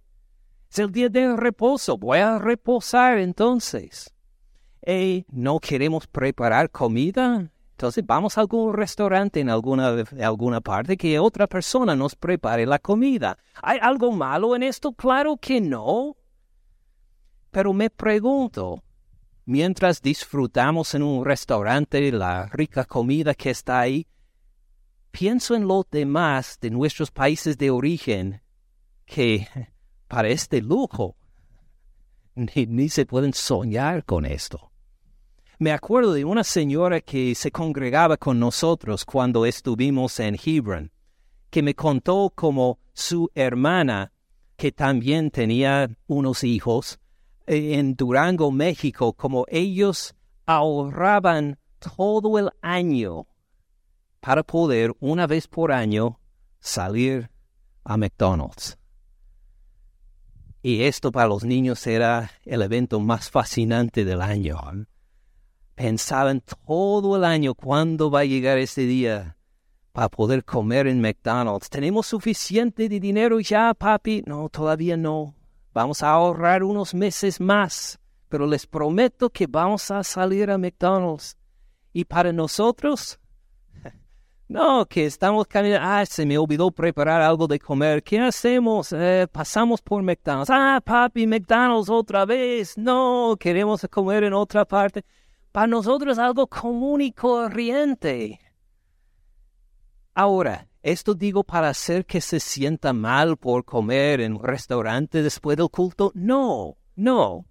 Es 0.71 0.79
el 0.79 0.91
día 0.91 1.09
de 1.09 1.35
reposo, 1.35 1.97
voy 1.97 2.19
a 2.19 2.37
reposar 2.37 3.17
entonces. 3.17 4.13
Y 4.85 5.25
no 5.29 5.59
queremos 5.59 6.07
preparar 6.07 6.69
comida, 6.69 7.51
entonces 7.75 8.05
vamos 8.07 8.37
a 8.37 8.41
algún 8.41 8.73
restaurante 8.73 9.41
en 9.41 9.49
alguna, 9.49 10.01
alguna 10.23 10.61
parte 10.61 10.95
que 10.95 11.19
otra 11.19 11.45
persona 11.45 11.93
nos 11.93 12.15
prepare 12.15 12.65
la 12.65 12.79
comida. 12.79 13.37
¿Hay 13.61 13.79
algo 13.81 14.13
malo 14.13 14.55
en 14.55 14.63
esto? 14.63 14.93
Claro 14.93 15.35
que 15.35 15.59
no. 15.59 16.15
Pero 17.51 17.73
me 17.73 17.89
pregunto, 17.89 18.81
mientras 19.43 20.01
disfrutamos 20.01 20.95
en 20.95 21.03
un 21.03 21.25
restaurante 21.25 22.13
la 22.13 22.45
rica 22.45 22.85
comida 22.85 23.33
que 23.33 23.49
está 23.49 23.81
ahí, 23.81 24.07
pienso 25.11 25.53
en 25.53 25.67
los 25.67 25.83
demás 25.91 26.57
de 26.61 26.69
nuestros 26.69 27.11
países 27.11 27.57
de 27.57 27.71
origen 27.71 28.41
que 29.05 29.49
para 30.07 30.29
este 30.29 30.61
lujo 30.61 31.17
ni, 32.35 32.67
ni 32.67 32.87
se 32.87 33.05
pueden 33.05 33.33
soñar 33.33 34.05
con 34.05 34.25
esto. 34.25 34.71
Me 35.57 35.71
acuerdo 35.71 36.11
de 36.13 36.25
una 36.25 36.43
señora 36.43 36.99
que 36.99 37.33
se 37.33 37.49
congregaba 37.49 38.17
con 38.17 38.39
nosotros 38.39 39.05
cuando 39.05 39.45
estuvimos 39.45 40.19
en 40.19 40.37
Hebron, 40.43 40.91
que 41.49 41.61
me 41.61 41.73
contó 41.73 42.33
como 42.35 42.79
su 42.93 43.31
hermana, 43.33 44.11
que 44.57 44.73
también 44.73 45.31
tenía 45.31 45.89
unos 46.07 46.43
hijos, 46.43 46.99
eh, 47.47 47.75
en 47.75 47.95
Durango, 47.95 48.51
México, 48.51 49.13
como 49.13 49.45
ellos 49.47 50.13
ahorraban 50.45 51.57
todo 51.79 52.37
el 52.37 52.49
año 52.61 53.27
para 54.19 54.43
poder 54.43 54.93
una 54.99 55.25
vez 55.25 55.47
por 55.47 55.71
año 55.71 56.19
salir 56.59 57.29
a 57.85 57.95
McDonald's. 57.95 58.77
Y 60.61 60.81
esto 60.83 61.13
para 61.13 61.29
los 61.29 61.45
niños 61.45 61.85
era 61.87 62.31
el 62.43 62.61
evento 62.61 62.99
más 62.99 63.29
fascinante 63.29 64.03
del 64.03 64.21
año. 64.21 64.57
Pensaban 65.75 66.41
todo 66.65 67.17
el 67.17 67.25
año 67.25 67.53
cuándo 67.53 68.09
va 68.09 68.21
a 68.21 68.25
llegar 68.25 68.57
ese 68.57 68.81
día 68.81 69.35
para 69.91 70.07
poder 70.07 70.45
comer 70.45 70.87
en 70.87 71.01
McDonald's. 71.01 71.69
¿Tenemos 71.69 72.07
suficiente 72.07 72.87
de 72.87 72.99
dinero 72.99 73.41
ya, 73.41 73.73
papi? 73.73 74.23
No, 74.25 74.47
todavía 74.49 74.95
no. 74.95 75.35
Vamos 75.73 76.01
a 76.01 76.11
ahorrar 76.11 76.63
unos 76.63 76.93
meses 76.93 77.41
más, 77.41 77.99
pero 78.29 78.47
les 78.47 78.65
prometo 78.65 79.29
que 79.29 79.47
vamos 79.47 79.91
a 79.91 80.01
salir 80.05 80.49
a 80.49 80.57
McDonald's. 80.57 81.37
Y 81.91 82.05
para 82.05 82.31
nosotros, 82.31 83.19
no, 84.47 84.85
que 84.85 85.05
estamos 85.05 85.45
caminando, 85.47 85.85
ah, 85.85 86.05
se 86.05 86.25
me 86.25 86.37
olvidó 86.37 86.71
preparar 86.71 87.21
algo 87.21 87.47
de 87.47 87.59
comer, 87.59 88.01
¿qué 88.01 88.19
hacemos? 88.19 88.93
Eh, 88.93 89.27
pasamos 89.29 89.81
por 89.81 90.01
McDonald's, 90.01 90.49
ah, 90.49 90.81
papi, 90.83 91.27
McDonald's 91.27 91.89
otra 91.89 92.25
vez, 92.25 92.77
no, 92.77 93.35
queremos 93.37 93.85
comer 93.89 94.23
en 94.23 94.33
otra 94.33 94.63
parte. 94.63 95.03
Para 95.55 95.67
nosotros 95.67 96.19
algo 96.19 96.47
común 96.47 96.99
y 96.99 97.13
corriente. 97.13 98.41
Ahora, 100.13 100.67
¿Esto 100.83 101.13
digo 101.15 101.45
para 101.45 101.69
hacer 101.69 102.05
que 102.05 102.19
se 102.19 102.41
sienta 102.41 102.91
mal 102.91 103.37
por 103.37 103.63
comer 103.63 104.19
en 104.19 104.33
un 104.33 104.43
restaurante 104.43 105.23
después 105.23 105.55
del 105.55 105.69
culto? 105.69 106.11
No, 106.13 106.77
no. 106.97 107.45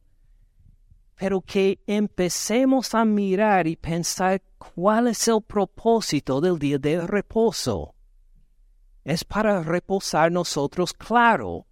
Pero 1.16 1.40
que 1.40 1.80
empecemos 1.86 2.94
a 2.94 3.06
mirar 3.06 3.66
y 3.66 3.74
pensar 3.74 4.42
cuál 4.58 5.08
es 5.08 5.26
el 5.26 5.40
propósito 5.42 6.42
del 6.42 6.58
día 6.58 6.78
de 6.78 7.04
reposo. 7.04 7.94
Es 9.02 9.24
para 9.24 9.62
reposar 9.62 10.30
nosotros, 10.30 10.92
claro. 10.92 11.66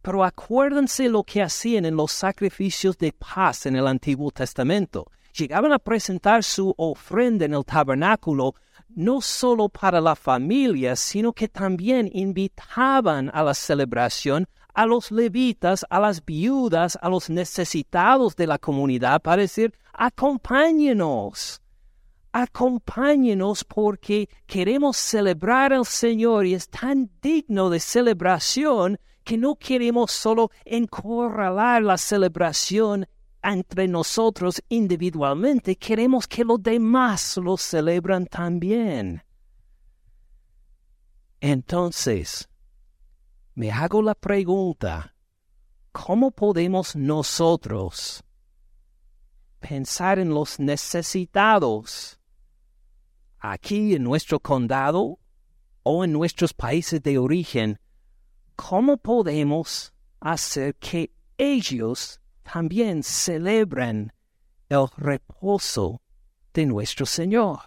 Pero 0.00 0.24
acuérdense 0.24 1.10
lo 1.10 1.24
que 1.24 1.42
hacían 1.42 1.84
en 1.84 1.94
los 1.94 2.10
sacrificios 2.10 2.96
de 2.96 3.12
paz 3.12 3.66
en 3.66 3.76
el 3.76 3.86
Antiguo 3.86 4.30
Testamento. 4.30 5.10
Llegaban 5.36 5.72
a 5.72 5.78
presentar 5.78 6.44
su 6.44 6.72
ofrenda 6.76 7.44
en 7.44 7.54
el 7.54 7.64
tabernáculo 7.64 8.54
no 8.88 9.20
solo 9.20 9.68
para 9.68 10.00
la 10.00 10.14
familia, 10.14 10.94
sino 10.94 11.32
que 11.32 11.48
también 11.48 12.08
invitaban 12.12 13.30
a 13.34 13.42
la 13.42 13.54
celebración 13.54 14.46
a 14.74 14.86
los 14.86 15.10
levitas, 15.10 15.86
a 15.88 16.00
las 16.00 16.24
viudas, 16.24 16.98
a 17.00 17.08
los 17.08 17.30
necesitados 17.30 18.34
de 18.36 18.46
la 18.46 18.58
comunidad 18.58 19.22
para 19.22 19.42
decir, 19.42 19.72
acompáñenos, 19.92 21.62
acompáñenos 22.32 23.64
porque 23.64 24.28
queremos 24.46 24.96
celebrar 24.96 25.72
al 25.72 25.86
Señor 25.86 26.46
y 26.46 26.54
es 26.54 26.68
tan 26.68 27.10
digno 27.22 27.70
de 27.70 27.78
celebración 27.78 28.98
que 29.22 29.38
no 29.38 29.54
queremos 29.54 30.10
solo 30.10 30.50
encorralar 30.64 31.82
la 31.82 31.96
celebración 31.96 33.06
entre 33.44 33.86
nosotros 33.86 34.62
individualmente, 34.68 35.76
queremos 35.76 36.26
que 36.26 36.44
los 36.44 36.62
demás 36.62 37.36
lo 37.36 37.56
celebran 37.56 38.26
también. 38.26 39.22
Entonces, 41.40 42.48
me 43.54 43.70
hago 43.70 44.00
la 44.00 44.14
pregunta, 44.14 45.14
¿cómo 45.92 46.30
podemos 46.30 46.96
nosotros 46.96 48.24
pensar 49.60 50.18
en 50.18 50.30
los 50.30 50.58
necesitados 50.58 52.18
aquí 53.38 53.94
en 53.94 54.04
nuestro 54.04 54.40
condado 54.40 55.18
o 55.82 56.04
en 56.04 56.12
nuestros 56.12 56.54
países 56.54 57.02
de 57.02 57.18
origen? 57.18 57.78
¿Cómo 58.56 58.96
podemos 58.96 59.92
hacer 60.20 60.74
que 60.76 61.12
ellos 61.36 62.20
también 62.44 63.02
celebran 63.02 64.12
el 64.68 64.86
reposo 64.96 66.00
de 66.52 66.66
nuestro 66.66 67.06
Señor. 67.06 67.58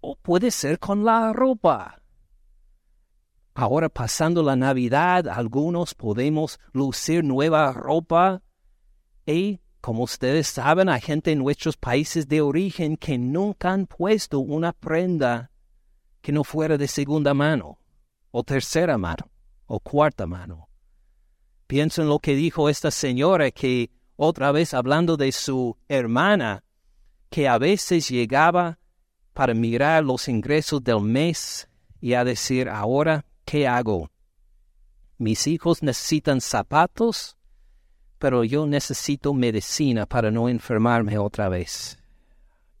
O 0.00 0.16
puede 0.16 0.50
ser 0.50 0.78
con 0.78 1.04
la 1.04 1.32
ropa. 1.32 2.00
Ahora 3.54 3.88
pasando 3.88 4.42
la 4.42 4.56
Navidad, 4.56 5.28
algunos 5.28 5.94
podemos 5.94 6.58
lucir 6.72 7.24
nueva 7.24 7.72
ropa 7.72 8.42
y, 9.24 9.60
como 9.80 10.04
ustedes 10.04 10.46
saben, 10.46 10.88
hay 10.88 11.00
gente 11.00 11.32
en 11.32 11.38
nuestros 11.38 11.76
países 11.76 12.28
de 12.28 12.40
origen 12.42 12.96
que 12.96 13.18
nunca 13.18 13.72
han 13.72 13.86
puesto 13.86 14.40
una 14.40 14.72
prenda 14.72 15.50
que 16.20 16.32
no 16.32 16.44
fuera 16.44 16.76
de 16.76 16.86
segunda 16.88 17.34
mano, 17.34 17.78
o 18.30 18.42
tercera 18.42 18.98
mano, 18.98 19.30
o 19.66 19.80
cuarta 19.80 20.26
mano. 20.26 20.65
Pienso 21.66 22.02
en 22.02 22.08
lo 22.08 22.18
que 22.20 22.34
dijo 22.34 22.68
esta 22.68 22.90
señora 22.90 23.50
que 23.50 23.90
otra 24.16 24.52
vez 24.52 24.72
hablando 24.72 25.16
de 25.16 25.32
su 25.32 25.76
hermana, 25.88 26.64
que 27.28 27.48
a 27.48 27.58
veces 27.58 28.08
llegaba 28.08 28.78
para 29.32 29.52
mirar 29.52 30.04
los 30.04 30.28
ingresos 30.28 30.82
del 30.82 31.00
mes 31.00 31.68
y 32.00 32.14
a 32.14 32.24
decir, 32.24 32.68
ahora, 32.68 33.26
¿qué 33.44 33.66
hago? 33.66 34.10
Mis 35.18 35.46
hijos 35.46 35.82
necesitan 35.82 36.40
zapatos, 36.40 37.36
pero 38.18 38.44
yo 38.44 38.66
necesito 38.66 39.34
medicina 39.34 40.06
para 40.06 40.30
no 40.30 40.48
enfermarme 40.48 41.18
otra 41.18 41.48
vez. 41.48 41.98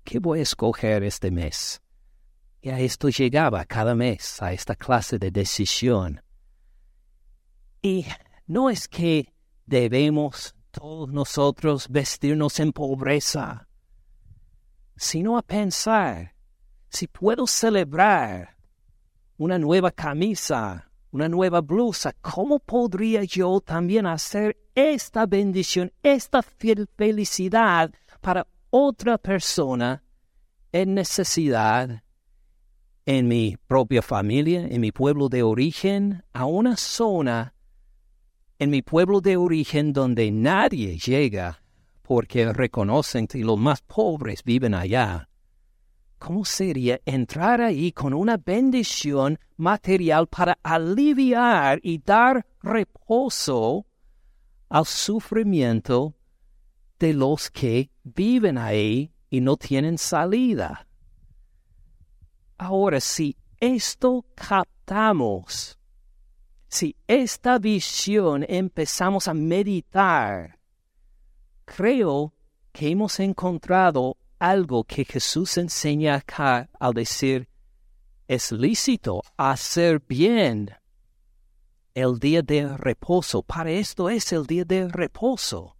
¿Qué 0.04 0.18
voy 0.18 0.38
a 0.38 0.42
escoger 0.42 1.02
este 1.02 1.30
mes? 1.30 1.82
Y 2.62 2.70
a 2.70 2.78
esto 2.80 3.08
llegaba 3.08 3.64
cada 3.64 3.94
mes, 3.94 4.40
a 4.40 4.52
esta 4.52 4.76
clase 4.76 5.18
de 5.18 5.30
decisión. 5.30 6.22
Y 7.82 8.06
no 8.46 8.70
es 8.70 8.88
que 8.88 9.32
debemos 9.64 10.54
todos 10.70 11.08
nosotros 11.10 11.88
vestirnos 11.88 12.60
en 12.60 12.72
pobreza, 12.72 13.68
sino 14.96 15.36
a 15.36 15.42
pensar 15.42 16.34
si 16.88 17.06
puedo 17.06 17.46
celebrar 17.46 18.56
una 19.38 19.58
nueva 19.58 19.90
camisa, 19.90 20.90
una 21.10 21.28
nueva 21.28 21.60
blusa, 21.60 22.12
¿cómo 22.20 22.58
podría 22.58 23.24
yo 23.24 23.60
también 23.60 24.06
hacer 24.06 24.56
esta 24.74 25.26
bendición, 25.26 25.92
esta 26.02 26.42
felicidad 26.42 27.92
para 28.20 28.46
otra 28.70 29.18
persona 29.18 30.02
en 30.72 30.94
necesidad 30.94 32.02
en 33.06 33.28
mi 33.28 33.56
propia 33.68 34.02
familia, 34.02 34.66
en 34.66 34.80
mi 34.80 34.90
pueblo 34.90 35.28
de 35.28 35.42
origen, 35.42 36.24
a 36.32 36.44
una 36.44 36.76
zona 36.76 37.54
en 38.58 38.70
mi 38.70 38.82
pueblo 38.82 39.20
de 39.20 39.36
origen 39.36 39.92
donde 39.92 40.30
nadie 40.30 40.98
llega 40.98 41.60
porque 42.02 42.52
reconocen 42.52 43.26
que 43.26 43.38
los 43.38 43.58
más 43.58 43.82
pobres 43.82 44.44
viven 44.44 44.74
allá. 44.74 45.28
¿Cómo 46.18 46.44
sería 46.44 47.00
entrar 47.04 47.60
ahí 47.60 47.92
con 47.92 48.14
una 48.14 48.36
bendición 48.36 49.38
material 49.56 50.28
para 50.28 50.56
aliviar 50.62 51.80
y 51.82 51.98
dar 51.98 52.46
reposo 52.62 53.86
al 54.68 54.86
sufrimiento 54.86 56.14
de 56.98 57.12
los 57.12 57.50
que 57.50 57.90
viven 58.04 58.56
ahí 58.56 59.12
y 59.28 59.40
no 59.40 59.56
tienen 59.56 59.98
salida? 59.98 60.86
Ahora, 62.56 63.00
si 63.00 63.36
esto 63.60 64.24
captamos, 64.34 65.75
si 66.68 66.96
esta 67.06 67.58
visión 67.58 68.44
empezamos 68.48 69.28
a 69.28 69.34
meditar, 69.34 70.58
creo 71.64 72.32
que 72.72 72.88
hemos 72.88 73.20
encontrado 73.20 74.16
algo 74.38 74.84
que 74.84 75.04
Jesús 75.04 75.56
enseña 75.56 76.16
acá 76.16 76.68
al 76.78 76.94
decir, 76.94 77.48
es 78.28 78.52
lícito 78.52 79.22
hacer 79.36 80.02
bien 80.06 80.74
el 81.94 82.18
día 82.18 82.42
de 82.42 82.76
reposo. 82.76 83.42
Para 83.42 83.70
esto 83.70 84.10
es 84.10 84.32
el 84.32 84.46
día 84.46 84.64
de 84.64 84.88
reposo. 84.88 85.76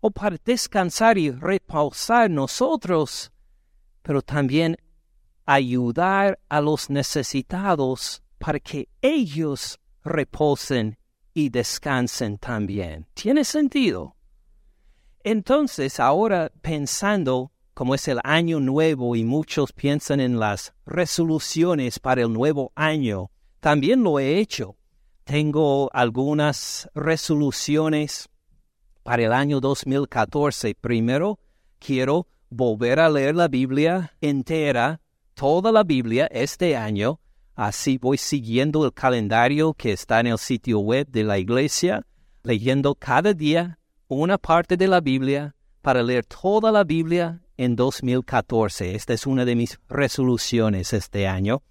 O 0.00 0.10
para 0.10 0.36
descansar 0.44 1.18
y 1.18 1.30
reposar 1.30 2.30
nosotros, 2.30 3.32
pero 4.02 4.22
también 4.22 4.76
ayudar 5.46 6.38
a 6.48 6.60
los 6.60 6.88
necesitados 6.90 8.22
para 8.38 8.60
que 8.60 8.88
ellos 9.02 9.78
reposen 10.04 10.98
y 11.32 11.48
descansen 11.48 12.38
también. 12.38 13.06
¿Tiene 13.14 13.44
sentido? 13.44 14.16
Entonces, 15.24 15.98
ahora 15.98 16.52
pensando 16.60 17.50
como 17.74 17.96
es 17.96 18.06
el 18.06 18.20
año 18.22 18.60
nuevo 18.60 19.16
y 19.16 19.24
muchos 19.24 19.72
piensan 19.72 20.20
en 20.20 20.38
las 20.38 20.74
resoluciones 20.86 21.98
para 21.98 22.22
el 22.22 22.32
nuevo 22.32 22.72
año, 22.76 23.30
también 23.58 24.04
lo 24.04 24.20
he 24.20 24.38
hecho. 24.38 24.76
Tengo 25.24 25.90
algunas 25.92 26.88
resoluciones 26.94 28.28
para 29.02 29.24
el 29.24 29.32
año 29.32 29.60
2014. 29.60 30.76
Primero, 30.80 31.40
quiero 31.80 32.28
volver 32.48 33.00
a 33.00 33.08
leer 33.08 33.34
la 33.34 33.48
Biblia 33.48 34.12
entera, 34.20 35.00
toda 35.34 35.72
la 35.72 35.82
Biblia 35.82 36.26
este 36.30 36.76
año. 36.76 37.20
Así 37.54 37.98
voy 37.98 38.18
siguiendo 38.18 38.84
el 38.84 38.92
calendario 38.92 39.74
que 39.74 39.92
está 39.92 40.20
en 40.20 40.26
el 40.26 40.38
sitio 40.38 40.80
web 40.80 41.06
de 41.08 41.22
la 41.22 41.38
iglesia, 41.38 42.04
leyendo 42.42 42.94
cada 42.96 43.32
día 43.32 43.78
una 44.08 44.38
parte 44.38 44.76
de 44.76 44.88
la 44.88 45.00
Biblia 45.00 45.54
para 45.80 46.02
leer 46.02 46.24
toda 46.24 46.72
la 46.72 46.82
Biblia 46.82 47.42
en 47.56 47.76
2014. 47.76 48.94
Esta 48.96 49.12
es 49.12 49.26
una 49.26 49.44
de 49.44 49.54
mis 49.54 49.78
resoluciones 49.88 50.92
este 50.92 51.28
año. 51.28 51.62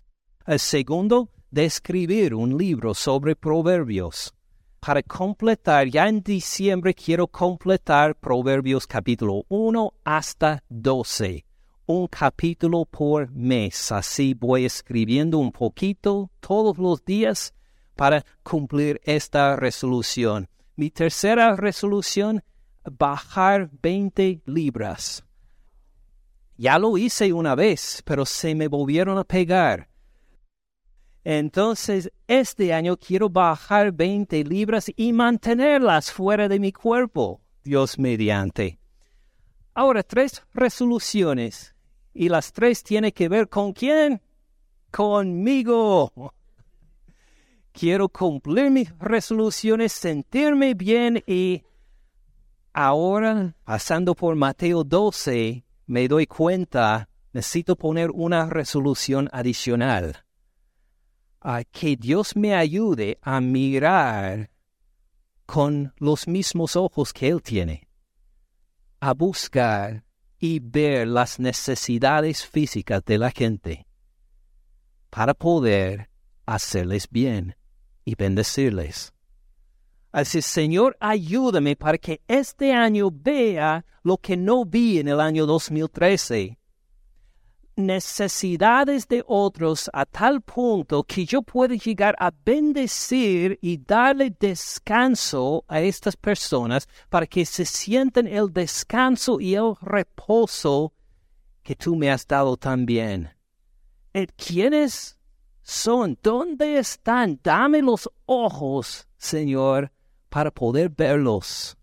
El 0.46 0.60
segundo, 0.60 1.30
de 1.52 1.66
escribir 1.66 2.34
un 2.34 2.58
libro 2.58 2.94
sobre 2.94 3.36
proverbios. 3.36 4.34
Para 4.80 5.04
completar, 5.04 5.88
ya 5.88 6.08
en 6.08 6.22
diciembre 6.22 6.94
quiero 6.94 7.28
completar 7.28 8.16
Proverbios 8.16 8.88
capítulo 8.88 9.46
1 9.50 9.94
hasta 10.04 10.64
12. 10.70 11.46
Un 11.86 12.08
capítulo 12.08 12.86
por 12.86 13.30
mes. 13.32 13.92
Así 13.92 14.34
voy 14.34 14.64
escribiendo 14.64 15.38
un 15.38 15.52
poquito 15.52 16.32
todos 16.40 16.78
los 16.78 17.04
días 17.04 17.54
para 17.96 18.24
cumplir 18.42 19.02
esta 19.04 19.58
resolución. 19.58 20.48
Mi 20.78 20.90
tercera 20.92 21.58
resolución, 21.58 22.42
bajar 22.90 23.70
20 23.82 24.44
libras. 24.46 25.26
Ya 26.56 26.80
lo 26.80 26.98
hice 26.98 27.34
una 27.34 27.54
vez, 27.54 28.02
pero 28.06 28.26
se 28.26 28.56
me 28.56 28.70
volvieron 28.70 29.18
a 29.18 29.26
pegar. 29.26 29.90
Entonces, 31.26 32.10
este 32.28 32.74
año 32.74 32.96
quiero 32.96 33.30
bajar 33.30 33.92
20 33.92 34.46
libras 34.46 34.90
y 34.96 35.12
mantenerlas 35.12 36.14
fuera 36.14 36.48
de 36.48 36.60
mi 36.60 36.72
cuerpo, 36.72 37.42
Dios 37.62 38.00
mediante. 38.00 38.80
Ahora, 39.74 40.04
tres 40.04 40.44
resoluciones. 40.54 41.73
Y 42.14 42.30
las 42.30 42.54
tres 42.54 42.84
tienen 42.84 43.12
que 43.12 43.28
ver 43.28 43.50
con 43.50 43.74
quién? 43.74 44.22
Conmigo. 44.92 46.34
Quiero 47.72 48.08
cumplir 48.08 48.70
mis 48.70 48.96
resoluciones, 49.00 49.94
sentirme 49.94 50.76
bien 50.76 51.24
y 51.26 51.64
ahora, 52.72 53.56
pasando 53.64 54.14
por 54.14 54.36
Mateo 54.36 54.84
12, 54.84 55.66
me 55.88 56.08
doy 56.08 56.28
cuenta, 56.28 57.10
necesito 57.34 57.76
poner 57.76 58.12
una 58.12 58.46
resolución 58.46 59.28
adicional. 59.32 60.24
A 61.42 61.64
que 61.64 61.96
Dios 61.98 62.36
me 62.36 62.54
ayude 62.54 63.18
a 63.24 63.42
mirar 63.42 64.52
con 65.48 65.94
los 65.98 66.28
mismos 66.28 66.76
ojos 66.76 67.12
que 67.12 67.28
Él 67.28 67.42
tiene, 67.42 67.88
a 69.00 69.14
buscar 69.14 70.04
y 70.44 70.60
ver 70.60 71.08
las 71.08 71.40
necesidades 71.40 72.46
físicas 72.46 73.06
de 73.06 73.18
la 73.18 73.32
gente 73.32 73.88
para 75.10 75.34
poder 75.34 76.10
hacerles 76.46 77.08
bien 77.10 77.56
y 78.04 78.16
bendecirles. 78.16 79.14
Así, 80.12 80.42
Señor, 80.42 80.98
ayúdame 81.00 81.78
para 81.78 81.98
que 81.98 82.20
este 82.28 82.74
año 82.74 83.10
vea 83.10 83.86
lo 84.04 84.18
que 84.18 84.36
no 84.36 84.66
vi 84.66 85.00
en 85.00 85.08
el 85.08 85.22
año 85.22 85.46
2013. 85.46 86.58
Necesidades 87.76 89.08
de 89.08 89.24
otros 89.26 89.90
a 89.94 90.06
tal 90.06 90.42
punto 90.42 91.04
que 91.04 91.26
yo 91.26 91.42
pueda 91.42 91.74
llegar 91.74 92.16
a 92.20 92.32
bendecir 92.46 93.58
y 93.62 93.78
darle 93.78 94.36
descanso 94.40 95.66
a 95.68 95.82
estas 95.82 96.16
personas 96.16 96.88
para 97.10 97.26
que 97.26 97.46
se 97.46 97.66
sientan 97.66 98.28
el 98.28 98.54
descanso 98.54 99.40
y 99.40 99.56
el 99.56 99.74
reposo 99.82 100.94
que 101.64 101.76
tú 101.76 101.96
me 101.96 102.12
has 102.12 102.28
dado 102.28 102.58
también. 102.58 103.32
Eh, 104.14 104.28
¿Quiénes 104.36 105.18
son? 105.64 106.20
¿Dónde 106.22 106.78
están? 106.78 107.40
Dame 107.42 107.82
los 107.82 108.08
ojos, 108.28 109.08
Señor, 109.18 109.92
para 110.30 110.52
poder 110.52 110.90
verlos. 110.90 111.76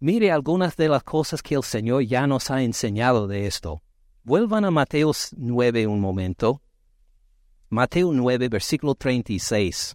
Mire 0.00 0.32
algunas 0.32 0.76
de 0.76 0.88
las 0.88 1.04
cosas 1.04 1.42
que 1.42 1.54
el 1.54 1.62
Señor 1.62 2.02
ya 2.02 2.26
nos 2.26 2.50
ha 2.50 2.62
enseñado 2.62 3.28
de 3.28 3.46
esto. 3.46 3.82
Vuelvan 4.26 4.64
a 4.64 4.72
Mateo 4.72 5.12
9 5.36 5.86
un 5.86 6.00
momento. 6.00 6.60
Mateo 7.68 8.12
9, 8.12 8.48
versículo 8.48 8.96
36. 8.96 9.94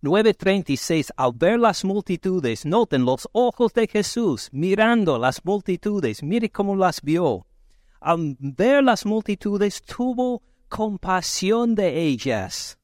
9:36, 0.00 1.10
al 1.14 1.32
ver 1.34 1.58
las 1.58 1.84
multitudes, 1.84 2.64
noten 2.64 3.04
los 3.04 3.28
ojos 3.32 3.74
de 3.74 3.86
Jesús 3.86 4.48
mirando 4.52 5.18
las 5.18 5.44
multitudes, 5.44 6.22
mire 6.22 6.48
cómo 6.48 6.74
las 6.74 7.02
vio. 7.02 7.46
Al 8.00 8.38
ver 8.40 8.82
las 8.82 9.04
multitudes, 9.04 9.82
tuvo 9.82 10.40
compasión 10.70 11.74
de 11.74 12.00
ellas 12.00 12.78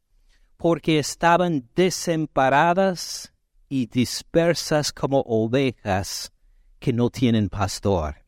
porque 0.58 0.98
estaban 0.98 1.66
desamparadas 1.74 3.32
y 3.70 3.86
dispersas 3.86 4.92
como 4.92 5.20
ovejas 5.20 6.30
que 6.78 6.92
no 6.92 7.08
tienen 7.08 7.48
pastor. 7.48 8.27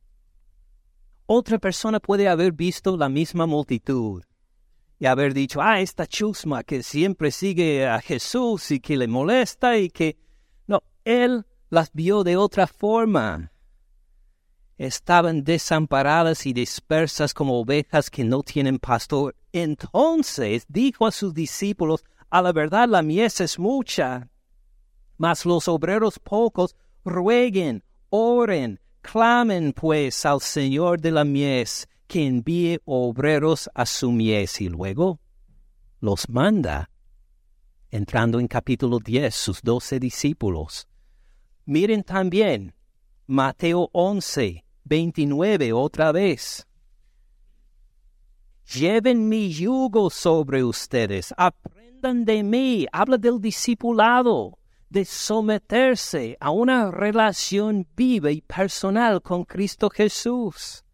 Otra 1.33 1.61
persona 1.61 2.01
puede 2.01 2.26
haber 2.26 2.51
visto 2.51 2.97
la 2.97 3.09
misma 3.09 3.47
multitud 3.47 4.24
y 4.99 5.07
haber 5.07 5.33
dicho, 5.33 5.62
ah, 5.62 5.81
esta 5.81 6.05
chusma 6.05 6.64
que 6.64 6.83
siempre 6.83 7.31
sigue 7.31 7.87
a 7.87 8.01
Jesús 8.01 8.72
y 8.72 8.81
que 8.81 8.97
le 8.97 9.07
molesta 9.07 9.78
y 9.78 9.91
que... 9.91 10.18
No, 10.66 10.83
él 11.05 11.47
las 11.68 11.93
vio 11.93 12.24
de 12.24 12.37
otra 12.37 12.66
forma. 12.66 13.53
Estaban 14.76 15.45
desamparadas 15.45 16.47
y 16.47 16.53
dispersas 16.53 17.33
como 17.33 17.61
ovejas 17.61 18.11
que 18.11 18.24
no 18.24 18.43
tienen 18.43 18.81
pastor. 18.81 19.37
Entonces 19.53 20.64
dijo 20.66 21.07
a 21.07 21.12
sus 21.12 21.33
discípulos, 21.33 22.05
a 22.28 22.43
la 22.43 22.51
verdad 22.51 22.89
la 22.89 23.03
mies 23.03 23.41
es 23.41 23.57
mucha, 23.57 24.28
mas 25.16 25.47
los 25.47 25.68
obreros 25.68 26.18
pocos 26.18 26.74
rueguen, 27.05 27.85
oren, 28.09 28.81
clamen 29.11 29.72
pues 29.72 30.24
al 30.24 30.40
Señor 30.40 31.00
de 31.00 31.11
la 31.11 31.24
mies 31.24 31.88
que 32.06 32.24
envíe 32.24 32.78
obreros 32.84 33.68
a 33.74 33.84
su 33.84 34.12
mies 34.12 34.61
y 34.61 34.68
luego 34.68 35.18
los 36.00 36.28
manda. 36.28 36.88
Entrando 37.90 38.38
en 38.38 38.46
capítulo 38.46 39.00
10, 39.00 39.34
sus 39.34 39.62
doce 39.62 39.98
discípulos. 39.98 40.86
Miren 41.64 42.04
también 42.04 42.72
Mateo 43.26 43.90
11, 43.92 44.64
29 44.84 45.72
otra 45.72 46.12
vez. 46.12 46.68
Lleven 48.72 49.28
mi 49.28 49.52
yugo 49.52 50.08
sobre 50.11 50.62
ustedes, 50.62 51.34
de 52.00 52.42
mí, 52.44 52.86
habla 52.92 53.18
del 53.18 53.40
discipulado, 53.40 54.56
de 54.91 55.05
someterse 55.05 56.36
a 56.41 56.51
una 56.51 56.91
relación 56.91 57.86
viva 57.97 58.32
y 58.32 58.41
personal 58.43 59.22
con 59.22 59.45
Cristo 59.45 59.88
Jesús. 59.88 60.84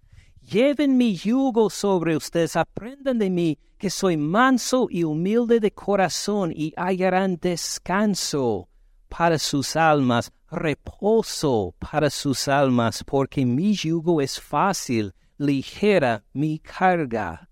Lleven 0.42 0.96
mi 0.96 1.16
yugo 1.16 1.70
sobre 1.70 2.14
ustedes, 2.14 2.56
aprendan 2.56 3.18
de 3.18 3.30
mí, 3.30 3.58
que 3.78 3.90
soy 3.90 4.16
manso 4.16 4.86
y 4.90 5.02
humilde 5.02 5.60
de 5.60 5.72
corazón, 5.72 6.52
y 6.54 6.72
hallarán 6.76 7.38
descanso 7.40 8.68
para 9.08 9.38
sus 9.38 9.76
almas, 9.76 10.30
reposo 10.50 11.74
para 11.78 12.10
sus 12.10 12.48
almas, 12.48 13.02
porque 13.02 13.44
mi 13.44 13.74
yugo 13.74 14.20
es 14.20 14.38
fácil, 14.38 15.14
ligera 15.38 16.22
mi 16.32 16.58
carga. 16.58 17.48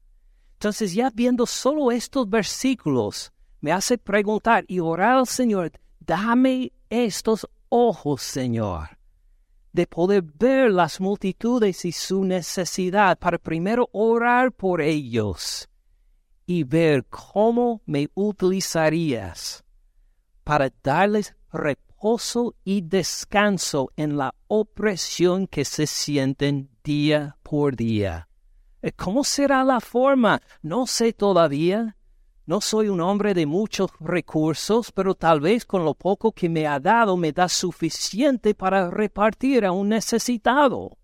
Entonces, 0.53 0.95
ya 0.95 1.11
viendo 1.11 1.47
solo 1.47 1.90
estos 1.90 2.28
versículos, 2.28 3.32
me 3.61 3.72
hace 3.72 3.97
preguntar 3.97 4.64
y 4.68 4.78
orar 4.78 5.16
al 5.16 5.26
Señor, 5.26 5.72
dame 6.07 6.72
estos 6.90 7.48
ojos, 7.68 8.22
Señor, 8.22 8.98
de 9.72 9.86
poder 9.86 10.22
ver 10.22 10.70
las 10.70 11.00
multitudes 11.00 11.84
y 11.84 11.92
su 11.92 12.24
necesidad 12.24 13.18
para 13.18 13.38
primero 13.38 13.88
orar 13.92 14.52
por 14.52 14.80
ellos 14.80 15.68
y 16.46 16.64
ver 16.64 17.05
cómo 17.07 17.82
me 17.86 18.09
utilizarías 18.14 19.64
para 20.44 20.70
darles 20.82 21.34
reposo 21.52 22.55
y 22.64 22.82
descanso 22.82 23.90
en 23.96 24.16
la 24.16 24.34
opresión 24.46 25.46
que 25.46 25.64
se 25.64 25.86
sienten 25.86 26.68
día 26.84 27.38
por 27.42 27.74
día. 27.76 28.28
¿Cómo 28.96 29.24
será 29.24 29.64
la 29.64 29.80
forma? 29.80 30.42
No 30.61 30.86
sé 30.86 31.14
todavía. 31.14 31.96
No 32.47 32.61
soy 32.61 32.88
un 32.88 33.01
hombre 33.01 33.32
de 33.32 33.47
muchos 33.47 33.90
recursos, 34.01 34.92
pero 34.92 35.14
tal 35.14 35.40
vez 35.40 35.64
con 35.64 35.86
lo 35.86 35.95
poco 35.95 36.30
que 36.32 36.51
me 36.51 36.66
ha 36.66 36.78
dado 36.78 37.16
me 37.16 37.32
da 37.32 37.49
suficiente 37.49 38.55
para 38.55 38.90
repartir 38.90 39.64
a 39.64 39.72
un 39.72 39.88
necesitado. 39.88 40.99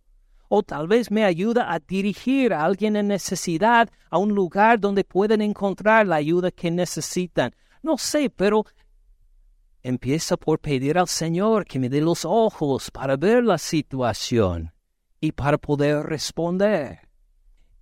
O 0.50 0.62
tal 0.62 0.86
vez 0.86 1.10
me 1.10 1.24
ayuda 1.24 1.72
a 1.72 1.78
dirigir 1.78 2.52
a 2.52 2.62
alguien 2.62 2.94
en 2.94 3.08
necesidad 3.08 3.88
a 4.10 4.18
un 4.18 4.34
lugar 4.34 4.80
donde 4.80 5.02
pueden 5.02 5.40
encontrar 5.40 6.06
la 6.06 6.16
ayuda 6.16 6.50
que 6.50 6.70
necesitan. 6.70 7.54
No 7.82 7.96
sé, 7.96 8.28
pero 8.28 8.66
empieza 9.82 10.36
por 10.36 10.58
pedir 10.58 10.98
al 10.98 11.08
Señor 11.08 11.64
que 11.64 11.78
me 11.78 11.88
dé 11.88 12.02
los 12.02 12.26
ojos 12.26 12.90
para 12.90 13.16
ver 13.16 13.44
la 13.44 13.56
situación 13.56 14.74
y 15.22 15.32
para 15.32 15.56
poder 15.56 16.04
responder. 16.04 17.08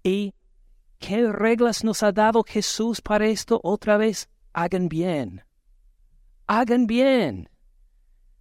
¿Y 0.05 0.33
qué 0.99 1.31
reglas 1.31 1.85
nos 1.85 2.03
ha 2.03 2.13
dado 2.13 2.43
Jesús 2.43 3.01
para 3.01 3.27
esto? 3.27 3.61
Otra 3.63 3.97
vez, 3.97 4.29
hagan 4.53 4.89
bien. 4.89 5.43
Hagan 6.47 6.87
bien. 6.87 7.49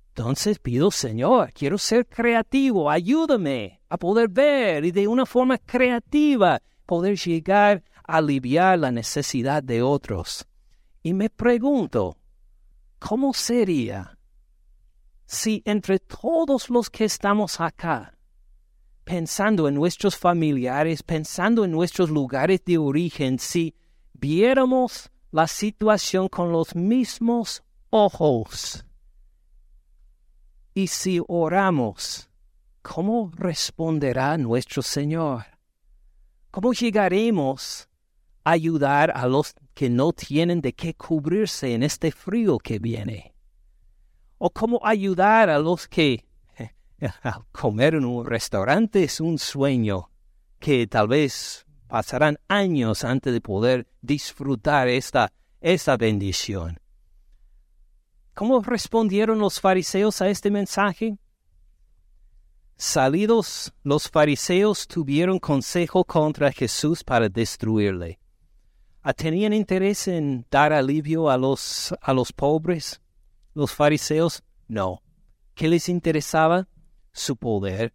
Entonces 0.09 0.57
pido, 0.57 0.89
Señor, 0.89 1.53
quiero 1.53 1.77
ser 1.77 2.07
creativo, 2.07 2.89
ayúdame 2.89 3.81
a 3.87 3.97
poder 3.97 4.27
ver 4.29 4.83
y 4.83 4.91
de 4.91 5.07
una 5.07 5.27
forma 5.27 5.59
creativa 5.59 6.59
poder 6.87 7.17
llegar 7.17 7.83
a 8.03 8.17
aliviar 8.17 8.79
la 8.79 8.91
necesidad 8.91 9.61
de 9.61 9.83
otros. 9.83 10.47
Y 11.03 11.13
me 11.13 11.29
pregunto, 11.29 12.17
¿cómo 12.97 13.33
sería 13.33 14.17
si 15.27 15.61
entre 15.65 15.99
todos 15.99 16.69
los 16.71 16.89
que 16.89 17.05
estamos 17.05 17.61
acá 17.61 18.16
pensando 19.07 19.69
en 19.69 19.73
nuestros 19.73 20.17
familiares, 20.17 21.01
pensando 21.01 21.63
en 21.63 21.71
nuestros 21.71 22.09
lugares 22.09 22.59
de 22.65 22.77
origen, 22.77 23.39
si 23.39 23.73
viéramos 24.11 25.09
la 25.31 25.47
situación 25.47 26.27
con 26.27 26.51
los 26.51 26.75
mismos 26.75 27.63
ojos 27.89 28.83
y 30.73 30.87
si 30.87 31.21
oramos, 31.25 32.29
¿cómo 32.81 33.31
responderá 33.33 34.37
nuestro 34.37 34.81
Señor? 34.81 35.45
¿Cómo 36.51 36.73
llegaremos 36.73 37.87
a 38.43 38.51
ayudar 38.51 39.13
a 39.15 39.25
los 39.25 39.55
que 39.73 39.89
no 39.89 40.11
tienen 40.11 40.59
de 40.59 40.73
qué 40.73 40.93
cubrirse 40.93 41.73
en 41.73 41.83
este 41.83 42.11
frío 42.11 42.57
que 42.57 42.77
viene? 42.77 43.33
¿O 44.37 44.49
cómo 44.49 44.81
ayudar 44.83 45.49
a 45.49 45.59
los 45.59 45.87
que 45.87 46.26
comer 47.51 47.95
en 47.95 48.05
un 48.05 48.25
restaurante 48.25 49.03
es 49.03 49.19
un 49.19 49.37
sueño 49.37 50.09
que 50.59 50.87
tal 50.87 51.07
vez 51.07 51.65
pasarán 51.87 52.37
años 52.47 53.03
antes 53.03 53.33
de 53.33 53.41
poder 53.41 53.87
disfrutar 54.01 54.87
esta, 54.87 55.31
esta 55.61 55.97
bendición. 55.97 56.79
¿Cómo 58.33 58.61
respondieron 58.61 59.39
los 59.39 59.59
fariseos 59.59 60.21
a 60.21 60.29
este 60.29 60.51
mensaje? 60.51 61.17
Salidos 62.75 63.73
los 63.83 64.07
fariseos 64.09 64.87
tuvieron 64.87 65.39
consejo 65.39 66.03
contra 66.03 66.51
Jesús 66.51 67.03
para 67.03 67.29
destruirle. 67.29 68.19
¿Tenían 69.15 69.53
interés 69.53 70.07
en 70.07 70.45
dar 70.51 70.73
alivio 70.73 71.29
a 71.29 71.37
los, 71.37 71.95
a 72.01 72.13
los 72.13 72.33
pobres? 72.33 73.01
Los 73.53 73.71
fariseos 73.71 74.43
no. 74.67 75.01
¿Qué 75.55 75.67
les 75.69 75.89
interesaba? 75.89 76.67
Su 77.17 77.35
poder, 77.35 77.93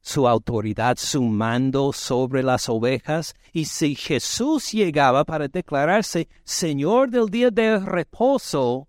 su 0.00 0.28
autoridad, 0.28 0.96
su 0.98 1.22
mando 1.22 1.92
sobre 1.92 2.42
las 2.42 2.68
ovejas, 2.68 3.34
y 3.52 3.64
si 3.64 3.94
Jesús 3.94 4.70
llegaba 4.72 5.24
para 5.24 5.48
declararse 5.48 6.28
Señor 6.44 7.10
del 7.10 7.26
día 7.26 7.50
de 7.50 7.80
reposo, 7.80 8.88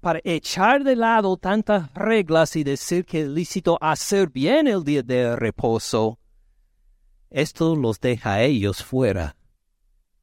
para 0.00 0.20
echar 0.24 0.84
de 0.84 0.96
lado 0.96 1.36
tantas 1.36 1.92
reglas 1.92 2.56
y 2.56 2.64
decir 2.64 3.04
que 3.04 3.22
es 3.22 3.28
lícito 3.28 3.76
hacer 3.80 4.30
bien 4.30 4.68
el 4.68 4.84
día 4.84 5.02
de 5.02 5.36
reposo, 5.36 6.18
esto 7.28 7.76
los 7.76 8.00
deja 8.00 8.34
a 8.34 8.42
ellos 8.42 8.82
fuera. 8.82 9.36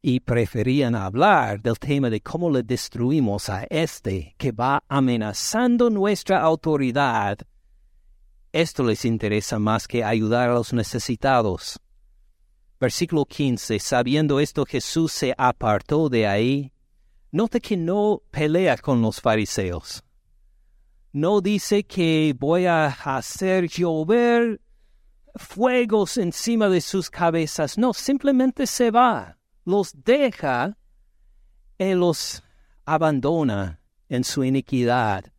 Y 0.02 0.22
preferían 0.22 0.96
hablar 0.96 1.62
del 1.62 1.78
tema 1.78 2.10
de 2.10 2.20
cómo 2.20 2.50
le 2.50 2.64
destruimos 2.64 3.48
a 3.50 3.64
este 3.70 4.34
que 4.38 4.52
va 4.52 4.84
amenazando 4.88 5.90
nuestra 5.90 6.42
autoridad 6.42 7.38
esto 8.54 8.84
les 8.84 9.04
interesa 9.04 9.58
más 9.58 9.88
que 9.88 10.04
ayudar 10.04 10.52
a 10.52 10.54
los 10.54 10.74
necesitados. 10.74 11.80
Versículo 12.80 13.26
15. 13.26 13.80
Sabiendo 13.80 14.40
esto, 14.40 14.64
Jesús 14.66 15.12
se 15.12 15.34
apartó 15.38 16.08
de 16.08 16.28
ahí. 16.28 16.72
Nota 17.32 17.60
que 17.60 17.76
no 17.76 18.22
pelea 18.30 18.78
con 18.78 19.02
los 19.02 19.20
fariseos. 19.20 20.04
No 21.12 21.42
dice 21.42 21.84
que 21.84 22.36
voy 22.38 22.68
a 22.68 22.86
hacer 22.86 23.68
llover 23.68 24.62
fuegos 25.36 26.18
encima 26.18 26.70
de 26.70 26.82
sus 26.82 27.10
cabezas. 27.10 27.78
No, 27.80 27.92
simplemente 27.92 28.68
se 28.68 28.92
va, 28.92 29.40
los 29.66 29.94
deja 30.04 30.78
y 31.80 31.94
los 31.96 32.44
abandona 32.86 33.82
en 34.10 34.24
su 34.24 34.44
iniquidad 34.44 35.33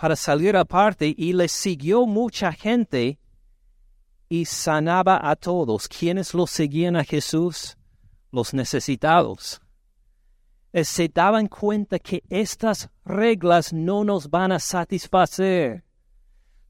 para 0.00 0.16
salir 0.16 0.56
aparte 0.56 1.14
y 1.14 1.34
le 1.34 1.46
siguió 1.46 2.06
mucha 2.06 2.52
gente 2.52 3.18
y 4.30 4.46
sanaba 4.46 5.20
a 5.22 5.36
todos. 5.36 5.88
¿Quiénes 5.88 6.32
lo 6.32 6.46
seguían 6.46 6.96
a 6.96 7.04
Jesús? 7.04 7.76
Los 8.32 8.54
necesitados. 8.54 9.60
Eh, 10.72 10.84
se 10.84 11.08
daban 11.08 11.48
cuenta 11.48 11.98
que 11.98 12.22
estas 12.30 12.88
reglas 13.04 13.74
no 13.74 14.02
nos 14.02 14.30
van 14.30 14.52
a 14.52 14.58
satisfacer. 14.58 15.84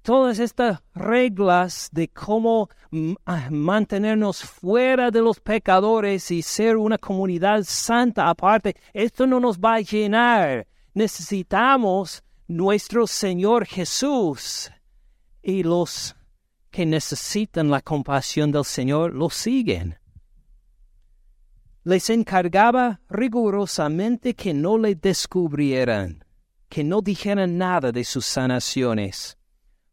Todas 0.03 0.41
estas 0.41 0.83
reglas 0.93 1.89
de 1.93 2.09
cómo 2.09 2.69
ah, 3.27 3.49
mantenernos 3.49 4.43
fuera 4.43 5.13
de 5.13 5.21
los 5.21 5.39
pecadores 5.39 6.33
y 6.33 6.43
ser 6.43 6.77
una 6.77 6.99
comunidad 6.99 7.63
santa 7.63 8.29
aparte, 8.29 8.75
esto 8.93 9.25
no 9.25 9.39
nos 9.39 9.61
va 9.61 9.75
a 9.75 9.81
llenar. 9.83 10.67
Necesitamos 10.95 12.25
nuestro 12.51 13.07
Señor 13.07 13.65
Jesús 13.65 14.73
y 15.41 15.63
los 15.63 16.17
que 16.73 16.85
necesitan 16.85 17.71
la 17.71 17.81
compasión 17.81 18.51
del 18.51 18.65
Señor 18.65 19.15
lo 19.15 19.31
siguen. 19.31 20.01
Les 21.85 22.11
encargaba 22.11 23.03
rigurosamente 23.09 24.35
que 24.35 24.53
no 24.53 24.79
le 24.79 24.97
descubrieran, 24.97 26.25
que 26.69 26.83
no 26.83 27.01
dijeran 27.01 27.57
nada 27.57 27.93
de 27.93 28.03
sus 28.03 28.27
sanaciones, 28.27 29.39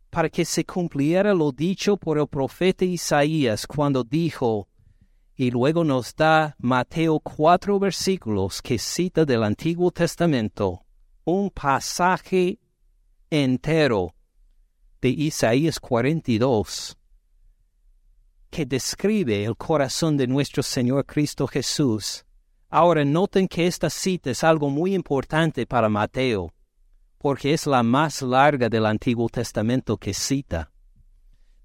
para 0.09 0.27
que 0.27 0.43
se 0.43 0.65
cumpliera 0.65 1.35
lo 1.35 1.51
dicho 1.51 1.95
por 1.95 2.17
el 2.17 2.27
profeta 2.27 2.85
Isaías 2.85 3.67
cuando 3.67 4.03
dijo, 4.03 4.67
y 5.35 5.51
luego 5.51 5.83
nos 5.83 6.15
da 6.15 6.55
Mateo 6.57 7.19
cuatro 7.19 7.77
versículos 7.77 8.63
que 8.63 8.79
cita 8.79 9.25
del 9.25 9.43
Antiguo 9.43 9.91
Testamento 9.91 10.86
un 11.29 11.49
pasaje 11.49 12.57
entero 13.29 14.15
de 15.01 15.09
Isaías 15.09 15.77
42 15.77 16.97
que 18.49 18.65
describe 18.65 19.43
el 19.43 19.57
corazón 19.57 20.15
de 20.15 20.25
nuestro 20.25 20.63
Señor 20.63 21.05
Cristo 21.05 21.45
Jesús. 21.45 22.23
Ahora 22.69 23.03
noten 23.03 23.49
que 23.49 23.67
esta 23.67 23.89
cita 23.89 24.29
es 24.29 24.41
algo 24.41 24.69
muy 24.69 24.95
importante 24.95 25.65
para 25.67 25.89
Mateo, 25.89 26.53
porque 27.17 27.53
es 27.53 27.67
la 27.67 27.83
más 27.83 28.21
larga 28.21 28.69
del 28.69 28.85
Antiguo 28.85 29.27
Testamento 29.27 29.97
que 29.97 30.13
cita. 30.13 30.71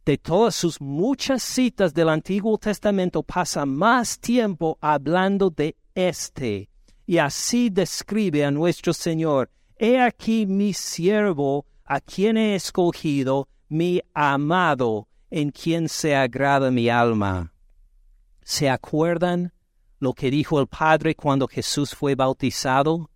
De 0.05 0.19
todas 0.19 0.57
sus 0.57 0.81
muchas 0.81 1.41
citas 1.41 1.95
del 1.95 2.09
Antiguo 2.09 2.59
Testamento 2.59 3.23
pasa 3.23 3.65
más 3.65 4.19
tiempo 4.19 4.77
hablando 4.81 5.51
de 5.51 5.77
este, 5.95 6.72
y 7.13 7.19
así 7.19 7.69
describe 7.69 8.43
a 8.43 8.51
nuestro 8.51 8.95
Señor, 8.95 9.51
He 9.77 10.01
aquí 10.01 10.47
mi 10.47 10.73
siervo, 10.73 11.67
a 11.85 12.01
quien 12.01 12.39
he 12.39 12.55
escogido, 12.55 13.51
mi 13.69 14.01
amado, 14.15 15.09
en 15.31 15.51
quien 15.51 15.91
se 15.91 16.17
agrada 16.17 16.71
mi 16.71 16.89
alma. 16.89 17.53
¿Se 18.43 18.71
acuerdan 18.71 19.53
lo 19.99 20.15
que 20.15 20.31
dijo 20.31 20.59
el 20.59 20.69
Padre 20.69 21.15
cuando 21.15 21.47
Jesús 21.47 21.95
fue 21.95 22.15
bautizado? 22.15 23.11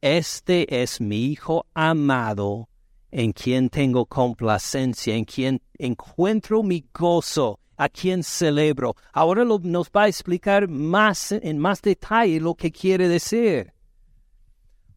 Este 0.00 0.82
es 0.82 1.00
mi 1.00 1.26
Hijo 1.26 1.64
amado, 1.74 2.68
en 3.12 3.30
quien 3.32 3.68
tengo 3.68 4.06
complacencia, 4.06 5.14
en 5.14 5.26
quien 5.26 5.62
encuentro 5.78 6.64
mi 6.64 6.84
gozo, 6.92 7.60
a 7.76 7.88
quien 7.88 8.22
celebro. 8.22 8.96
Ahora 9.12 9.44
nos 9.44 9.90
va 9.90 10.04
a 10.04 10.08
explicar 10.08 10.68
más 10.68 11.32
en 11.32 11.58
más 11.58 11.82
detalle 11.82 12.40
lo 12.40 12.54
que 12.54 12.70
quiere 12.70 13.08
decir. 13.08 13.72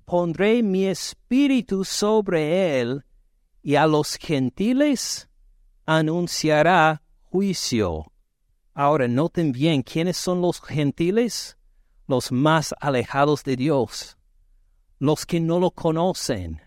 Pondré 0.06 0.64
mi 0.64 0.86
espíritu 0.86 1.84
sobre 1.84 2.80
él, 2.80 3.04
y 3.62 3.76
a 3.76 3.86
los 3.86 4.16
gentiles 4.16 5.30
anunciará 5.86 7.02
juicio. 7.26 8.12
Ahora 8.74 9.08
noten 9.08 9.52
bien 9.52 9.84
quiénes 9.84 10.18
son 10.18 10.42
los 10.42 10.62
gentiles, 10.62 11.58
los 12.08 12.32
más 12.32 12.74
alejados 12.80 13.44
de 13.44 13.56
Dios, 13.56 14.18
los 15.00 15.26
que 15.26 15.40
no 15.40 15.60
lo 15.60 15.72
conocen, 15.72 16.62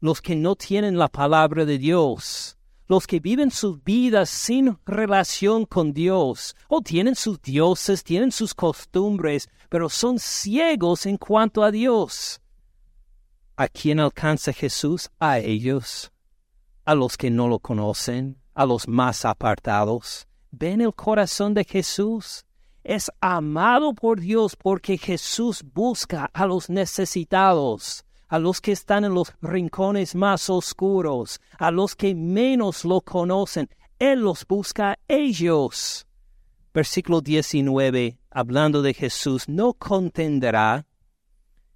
los 0.00 0.22
que 0.22 0.36
no 0.36 0.54
tienen 0.54 0.96
la 0.96 1.08
palabra 1.08 1.64
de 1.64 1.78
Dios, 1.78 2.57
los 2.88 3.06
que 3.06 3.20
viven 3.20 3.50
sus 3.50 3.84
vidas 3.84 4.30
sin 4.30 4.78
relación 4.86 5.66
con 5.66 5.92
Dios, 5.92 6.56
o 6.68 6.80
tienen 6.80 7.14
sus 7.14 7.40
dioses, 7.40 8.02
tienen 8.02 8.32
sus 8.32 8.54
costumbres, 8.54 9.48
pero 9.68 9.90
son 9.90 10.18
ciegos 10.18 11.04
en 11.04 11.18
cuanto 11.18 11.62
a 11.62 11.70
Dios. 11.70 12.40
¿A 13.56 13.68
quién 13.68 14.00
alcanza 14.00 14.52
Jesús? 14.52 15.10
A 15.18 15.38
ellos, 15.38 16.10
a 16.84 16.94
los 16.94 17.18
que 17.18 17.30
no 17.30 17.46
lo 17.46 17.58
conocen, 17.58 18.40
a 18.54 18.64
los 18.64 18.88
más 18.88 19.24
apartados. 19.26 20.26
¿Ven 20.50 20.80
el 20.80 20.94
corazón 20.94 21.52
de 21.52 21.64
Jesús? 21.64 22.46
Es 22.84 23.10
amado 23.20 23.92
por 23.92 24.20
Dios 24.20 24.56
porque 24.56 24.96
Jesús 24.96 25.62
busca 25.62 26.30
a 26.32 26.46
los 26.46 26.70
necesitados, 26.70 28.06
a 28.28 28.38
los 28.38 28.60
que 28.60 28.72
están 28.72 29.04
en 29.04 29.14
los 29.14 29.32
rincones 29.40 30.14
más 30.14 30.50
oscuros, 30.50 31.40
a 31.58 31.70
los 31.70 31.96
que 31.96 32.14
menos 32.14 32.84
lo 32.84 33.00
conocen. 33.00 33.68
Él 33.98 34.20
los 34.20 34.46
busca 34.46 34.92
a 34.92 34.98
ellos. 35.08 36.06
Versículo 36.72 37.20
19, 37.20 38.18
hablando 38.30 38.82
de 38.82 38.94
Jesús, 38.94 39.48
no 39.48 39.72
contenderá, 39.72 40.86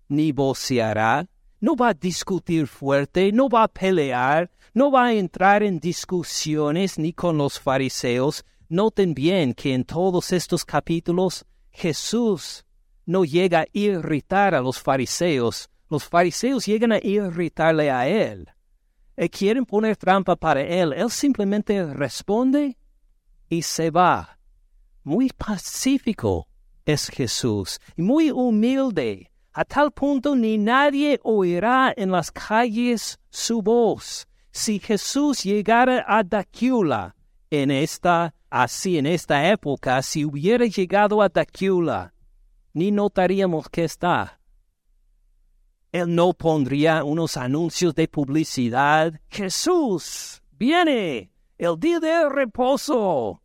ni 0.09 0.31
voceará, 0.31 1.29
no 1.61 1.75
va 1.75 1.89
a 1.89 1.95
discutir 1.95 2.67
fuerte, 2.67 3.33
no 3.33 3.49
va 3.49 3.65
a 3.65 3.69
pelear, 3.69 4.51
no 4.75 4.91
va 4.91 5.07
a 5.07 5.15
entrar 5.15 5.63
en 5.63 5.79
discusiones 5.79 6.99
ni 6.99 7.13
con 7.13 7.39
los 7.39 7.59
fariseos. 7.59 8.45
Noten 8.69 9.15
bien 9.15 9.55
que 9.55 9.75
en 9.75 9.85
todos 9.85 10.33
estos 10.33 10.65
capítulos 10.65 11.45
Jesús 11.71 12.65
no 13.07 13.25
llega 13.25 13.61
a 13.61 13.67
irritar 13.73 14.55
a 14.55 14.61
los 14.61 14.81
fariseos, 14.81 15.69
los 15.93 16.09
fariseos 16.09 16.65
llegan 16.65 16.93
a 16.93 16.99
irritarle 17.03 17.91
a 17.91 18.09
él. 18.09 18.49
Y 19.15 19.29
quieren 19.29 19.67
poner 19.67 19.95
trampa 19.95 20.37
para 20.37 20.63
él. 20.63 20.95
Él 20.95 21.11
simplemente 21.11 21.85
responde 21.93 22.79
y 23.51 23.61
se 23.61 23.91
va. 23.91 24.39
Muy 25.05 25.29
pacífico 25.29 26.49
es 26.87 27.09
Jesús 27.09 27.79
y 27.95 28.01
muy 28.01 28.31
humilde 28.31 29.31
a 29.53 29.67
tal 29.67 29.93
punto 29.93 30.35
ni 30.35 30.57
nadie 30.57 31.21
oirá 31.23 31.93
en 31.95 32.11
las 32.11 32.33
calles 32.33 33.21
su 33.29 33.61
voz. 33.61 34.27
Si 34.51 34.79
Jesús 34.79 35.45
llegara 35.45 36.07
a 36.09 36.23
Dacula 36.23 37.15
en 37.51 37.71
esta, 37.71 38.35
así 38.49 38.97
en 38.97 39.05
esta 39.05 39.51
época, 39.51 40.01
si 40.01 40.25
hubiera 40.25 40.65
llegado 40.65 41.21
a 41.21 41.29
Dacula, 41.29 42.15
ni 42.73 42.91
notaríamos 42.91 43.69
que 43.69 43.85
está. 43.85 44.41
Él 45.93 46.15
no 46.15 46.33
pondría 46.33 47.05
unos 47.05 47.37
anuncios 47.37 47.95
de 47.95 48.09
publicidad. 48.09 49.21
Jesús 49.29 50.43
viene 50.59 51.31
el 51.59 51.79
día 51.79 52.01
de 52.01 52.29
reposo 52.31 53.43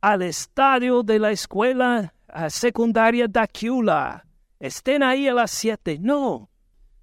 al 0.00 0.22
estadio 0.22 1.02
de 1.02 1.18
la 1.18 1.30
escuela 1.30 2.14
secundaria 2.48 3.28
Dacula 3.28 4.26
estén 4.58 5.02
ahí 5.02 5.28
a 5.28 5.34
las 5.34 5.50
siete. 5.50 5.98
No, 6.00 6.48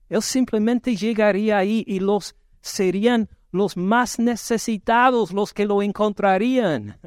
Él 0.07 0.21
simplemente 0.21 0.95
llegaría 0.95 1.57
ahí 1.57 1.83
y 1.85 1.99
los 1.99 2.35
serían 2.61 3.29
los 3.51 3.77
más 3.77 4.17
necesitados 4.17 5.31
los 5.33 5.53
que 5.53 5.65
lo 5.65 5.81
encontrarían. 5.81 6.99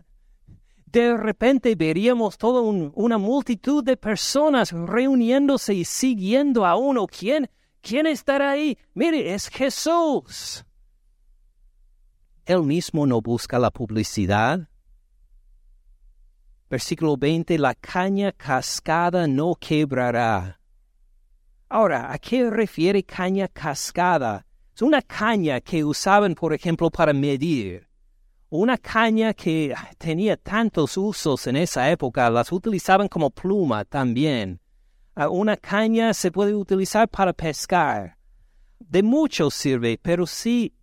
De 0.86 1.16
repente 1.16 1.74
veríamos 1.74 2.36
toda 2.36 2.60
una 2.60 3.16
multitud 3.16 3.82
de 3.82 3.96
personas 3.96 4.72
reuniéndose 4.72 5.72
y 5.72 5.84
siguiendo 5.84 6.66
a 6.66 6.76
uno. 6.76 7.06
¿Quién, 7.06 7.48
¿Quién 7.82 8.06
estará 8.06 8.52
ahí? 8.52 8.78
Mire, 8.94 9.34
es 9.34 9.48
Jesús. 9.48 10.64
Él 12.46 12.62
mismo 12.62 13.06
no 13.06 13.20
busca 13.20 13.58
la 13.58 13.70
publicidad, 13.70 14.68
Versículo 16.72 17.18
20, 17.18 17.58
la 17.58 17.74
caña 17.74 18.32
cascada 18.32 19.26
no 19.26 19.54
quebrará. 19.56 20.58
Ahora, 21.68 22.10
¿a 22.10 22.18
qué 22.18 22.48
refiere 22.48 23.02
caña 23.02 23.46
cascada? 23.46 24.46
Es 24.74 24.80
una 24.80 25.02
caña 25.02 25.60
que 25.60 25.84
usaban, 25.84 26.34
por 26.34 26.54
ejemplo, 26.54 26.88
para 26.88 27.12
medir. 27.12 27.86
Una 28.48 28.78
caña 28.78 29.34
que 29.34 29.74
tenía 29.98 30.38
tantos 30.38 30.96
usos 30.96 31.46
en 31.46 31.56
esa 31.56 31.90
época, 31.90 32.30
las 32.30 32.50
utilizaban 32.50 33.06
como 33.06 33.28
pluma 33.28 33.84
también. 33.84 34.58
Ah, 35.14 35.28
una 35.28 35.56
caña 35.56 36.14
se 36.14 36.30
puede 36.30 36.54
utilizar 36.54 37.08
para 37.08 37.32
pescar. 37.32 38.16
De 38.78 39.02
mucho 39.02 39.50
sirve, 39.50 39.98
pero 40.00 40.26
si 40.26 40.74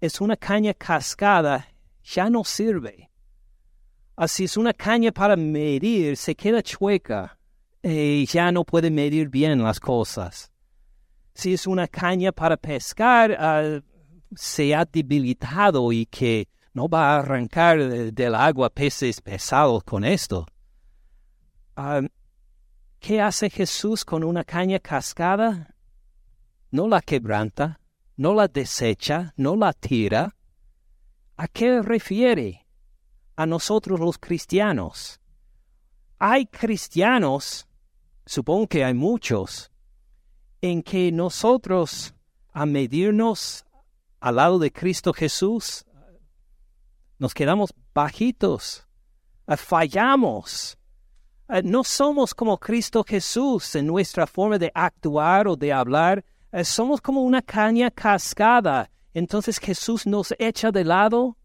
es 0.00 0.20
una 0.20 0.36
caña 0.36 0.72
cascada, 0.74 1.68
ya 2.02 2.30
no 2.30 2.44
sirve. 2.44 3.10
Así 4.16 4.44
es 4.44 4.56
una 4.56 4.72
caña 4.72 5.12
para 5.12 5.36
medir, 5.36 6.16
se 6.16 6.34
queda 6.34 6.62
chueca 6.62 7.38
y 7.82 8.24
ya 8.26 8.50
no 8.52 8.64
puede 8.64 8.90
medir 8.90 9.28
bien 9.28 9.62
las 9.62 9.80
cosas. 9.80 10.50
Si 11.34 11.52
es 11.52 11.66
una 11.66 11.86
caña 11.88 12.32
para 12.32 12.56
pescar, 12.56 13.36
ah, 13.38 13.80
se 14.34 14.74
ha 14.74 14.84
debilitado 14.84 15.92
y 15.92 16.06
que 16.06 16.48
no 16.72 16.88
va 16.88 17.14
a 17.14 17.18
arrancar 17.18 17.78
del 18.12 18.34
agua 18.34 18.70
peces 18.70 19.20
pesados 19.20 19.84
con 19.84 20.04
esto. 20.04 20.46
Ah, 21.76 22.00
¿Qué 23.06 23.20
hace 23.20 23.50
Jesús 23.50 24.02
con 24.02 24.24
una 24.24 24.44
caña 24.44 24.78
cascada? 24.78 25.74
No 26.70 26.88
la 26.88 27.02
quebranta, 27.02 27.78
no 28.16 28.32
la 28.32 28.48
desecha, 28.48 29.34
no 29.36 29.56
la 29.56 29.74
tira. 29.74 30.34
¿A 31.36 31.46
qué 31.46 31.82
refiere? 31.82 32.64
a 33.36 33.44
nosotros 33.44 34.00
los 34.00 34.16
cristianos. 34.16 35.20
Hay 36.18 36.46
cristianos, 36.46 37.68
supongo 38.24 38.68
que 38.68 38.82
hay 38.82 38.94
muchos, 38.94 39.70
en 40.62 40.82
que 40.82 41.12
nosotros, 41.12 42.14
a 42.54 42.64
medirnos 42.64 43.66
al 44.18 44.36
lado 44.36 44.58
de 44.58 44.72
Cristo 44.72 45.12
Jesús, 45.12 45.84
nos 47.18 47.34
quedamos 47.34 47.74
bajitos, 47.92 48.88
fallamos. 49.58 50.78
Eh, 51.48 51.62
no 51.62 51.84
somos 51.84 52.34
como 52.34 52.58
Cristo 52.58 53.04
Jesús 53.06 53.74
en 53.74 53.86
nuestra 53.86 54.26
forma 54.26 54.58
de 54.58 54.70
actuar 54.74 55.48
o 55.48 55.56
de 55.56 55.72
hablar, 55.72 56.24
eh, 56.52 56.64
somos 56.64 57.00
como 57.00 57.22
una 57.22 57.42
caña 57.42 57.90
cascada. 57.90 58.90
Entonces 59.12 59.58
Jesús 59.58 60.06
nos 60.06 60.34
echa 60.38 60.70
de 60.70 60.84
lado 60.84 61.36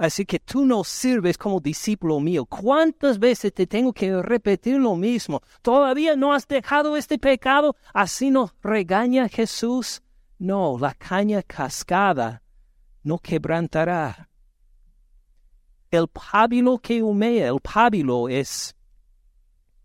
Así 0.00 0.24
que 0.24 0.38
tú 0.38 0.64
no 0.64 0.82
sirves 0.82 1.36
como 1.36 1.60
discípulo 1.60 2.20
mío. 2.20 2.46
¿Cuántas 2.46 3.18
veces 3.18 3.52
te 3.52 3.66
tengo 3.66 3.92
que 3.92 4.22
repetir 4.22 4.78
lo 4.78 4.96
mismo? 4.96 5.42
¿Todavía 5.60 6.16
no 6.16 6.32
has 6.32 6.48
dejado 6.48 6.96
este 6.96 7.18
pecado? 7.18 7.76
¿Así 7.92 8.30
nos 8.30 8.54
regaña 8.62 9.28
Jesús? 9.28 10.00
No, 10.38 10.78
la 10.80 10.94
caña 10.94 11.42
cascada 11.42 12.42
no 13.02 13.18
quebrantará. 13.18 14.30
El 15.90 16.08
pábilo 16.08 16.78
que 16.78 17.02
humea, 17.02 17.48
el 17.48 17.60
pábilo 17.60 18.30
es 18.30 18.74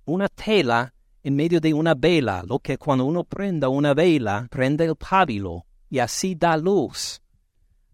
una 0.06 0.30
tela 0.30 0.94
en 1.24 1.36
medio 1.36 1.60
de 1.60 1.74
una 1.74 1.96
vela, 1.96 2.44
lo 2.48 2.60
que 2.60 2.78
cuando 2.78 3.06
uno 3.06 3.24
prenda 3.24 3.68
una 3.68 3.94
vela, 3.94 4.48
prende 4.50 4.86
el 4.86 4.96
pábilo. 4.96 5.66
y 5.90 6.00
así 6.00 6.36
da 6.36 6.58
luz. 6.58 7.22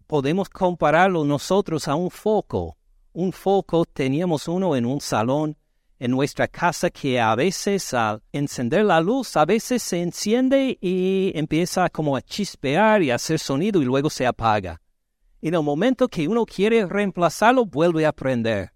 Podemos 0.06 0.48
compararlo 0.48 1.24
nosotros 1.24 1.88
a 1.88 1.94
un 1.94 2.10
foco. 2.10 2.76
Un 3.12 3.32
foco 3.32 3.84
teníamos 3.84 4.48
uno 4.48 4.74
en 4.74 4.86
un 4.86 5.00
salón 5.00 5.56
en 5.98 6.10
nuestra 6.10 6.48
casa 6.48 6.90
que 6.90 7.20
a 7.20 7.34
veces 7.36 7.94
al 7.94 8.20
encender 8.32 8.84
la 8.84 9.00
luz, 9.00 9.36
a 9.36 9.44
veces 9.44 9.82
se 9.84 10.02
enciende 10.02 10.76
y 10.80 11.30
empieza 11.34 11.88
como 11.90 12.16
a 12.16 12.22
chispear 12.22 13.02
y 13.02 13.12
a 13.12 13.14
hacer 13.14 13.38
sonido 13.38 13.80
y 13.80 13.84
luego 13.84 14.10
se 14.10 14.26
apaga. 14.26 14.80
En 15.40 15.54
el 15.54 15.62
momento 15.62 16.08
que 16.08 16.26
uno 16.26 16.44
quiere 16.44 16.86
reemplazarlo, 16.86 17.66
vuelve 17.66 18.04
a 18.04 18.12
prender. 18.12 18.72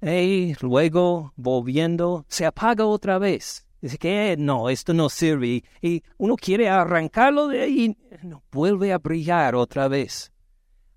Y 0.00 0.54
luego, 0.60 1.32
volviendo, 1.36 2.24
se 2.28 2.46
apaga 2.46 2.84
otra 2.84 3.18
vez. 3.18 3.66
Dice 3.80 3.98
que 3.98 4.36
no, 4.38 4.68
esto 4.68 4.92
no 4.92 5.08
sirve. 5.08 5.62
Y 5.80 6.02
uno 6.16 6.36
quiere 6.36 6.68
arrancarlo 6.68 7.48
de 7.48 7.62
ahí, 7.62 7.96
no, 8.22 8.42
vuelve 8.50 8.92
a 8.92 8.98
brillar 8.98 9.54
otra 9.54 9.88
vez. 9.88 10.32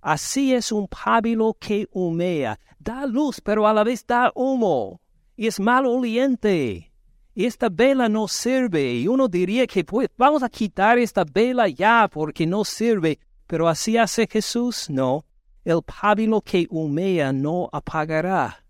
Así 0.01 0.53
es 0.53 0.71
un 0.71 0.87
pábilo 0.87 1.55
que 1.59 1.87
humea, 1.91 2.59
da 2.79 3.05
luz, 3.05 3.39
pero 3.39 3.67
a 3.67 3.73
la 3.73 3.83
vez 3.83 4.05
da 4.07 4.31
humo, 4.33 4.99
y 5.35 5.45
es 5.45 5.59
mal 5.59 5.85
oliente. 5.85 6.91
Y 7.35 7.45
esta 7.45 7.69
vela 7.69 8.09
no 8.09 8.27
sirve, 8.27 8.95
y 8.95 9.07
uno 9.07 9.27
diría 9.27 9.67
que 9.67 9.83
pues 9.83 10.09
vamos 10.17 10.41
a 10.41 10.49
quitar 10.49 10.97
esta 10.97 11.23
vela 11.23 11.67
ya 11.67 12.09
porque 12.11 12.47
no 12.47 12.65
sirve, 12.65 13.19
pero 13.45 13.67
así 13.67 13.95
hace 13.95 14.27
Jesús, 14.27 14.89
no. 14.89 15.23
El 15.63 15.83
pábilo 15.83 16.41
que 16.41 16.65
humea 16.71 17.31
no 17.31 17.69
apagará. 17.71 18.60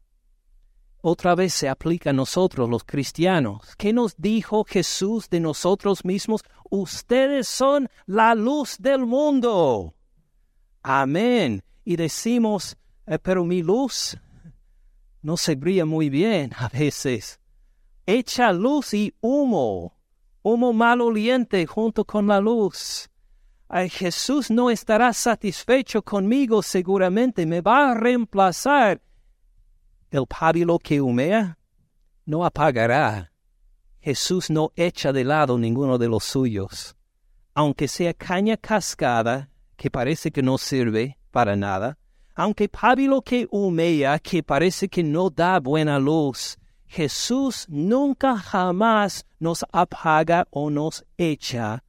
Otra 1.02 1.34
vez 1.34 1.54
se 1.54 1.68
aplica 1.68 2.12
a 2.12 2.14
nosotros 2.14 2.70
los 2.70 2.84
cristianos. 2.84 3.76
¿Qué 3.76 3.92
nos 3.92 4.16
dijo 4.18 4.64
Jesús 4.64 5.30
de 5.30 5.40
nosotros 5.40 6.06
mismos? 6.06 6.44
Ustedes 6.70 7.48
son 7.48 7.90
la 8.06 8.36
luz 8.36 8.78
del 8.78 9.06
mundo. 9.08 9.96
Amén. 10.84 11.64
Y 11.84 11.96
decimos, 11.96 12.78
eh, 13.08 13.18
pero 13.18 13.44
mi 13.44 13.64
luz 13.64 14.16
no 15.24 15.38
se 15.38 15.56
brilla 15.56 15.86
muy 15.86 16.10
bien 16.10 16.52
a 16.56 16.70
veces. 16.70 17.40
Echa 18.06 18.52
luz 18.52 18.94
y 18.94 19.14
humo, 19.22 19.98
humo 20.44 20.72
maloliente 20.72 21.66
junto 21.66 22.06
con 22.06 22.28
la 22.28 22.40
luz. 22.40 23.10
Jesús 23.90 24.52
no 24.52 24.70
estará 24.70 25.14
satisfecho 25.14 26.02
conmigo 26.02 26.62
seguramente, 26.62 27.46
me 27.46 27.62
va 27.62 27.92
a 27.92 27.94
reemplazar. 27.94 29.02
El 30.12 30.28
pábilo 30.28 30.78
que 30.78 31.00
humea 31.00 31.58
no 32.26 32.44
apagará. 32.44 33.32
Jesús 34.02 34.50
no 34.50 34.72
echa 34.76 35.14
de 35.14 35.24
lado 35.24 35.58
ninguno 35.58 35.98
de 35.98 36.10
los 36.10 36.26
suyos. 36.26 36.98
Aunque 37.54 37.88
sea 37.88 38.14
caña 38.14 38.58
cascada, 38.58 39.50
que 39.78 39.90
parece 39.90 40.30
que 40.30 40.44
no 40.44 40.58
sirve 40.58 41.18
para 41.32 41.56
nada, 41.56 41.98
aunque 42.36 42.68
pábilo 42.68 43.22
que 43.22 43.48
humea, 43.52 44.20
que 44.20 44.44
parece 44.44 44.90
que 44.90 45.02
no 45.02 45.30
da 45.30 45.62
buena 45.62 45.98
luz, 45.98 46.58
Jesús 46.88 47.66
nunca 47.70 48.38
jamás 48.38 49.26
nos 49.40 49.64
apaga 49.72 50.46
o 50.52 50.70
nos 50.70 51.06
echa 51.18 51.86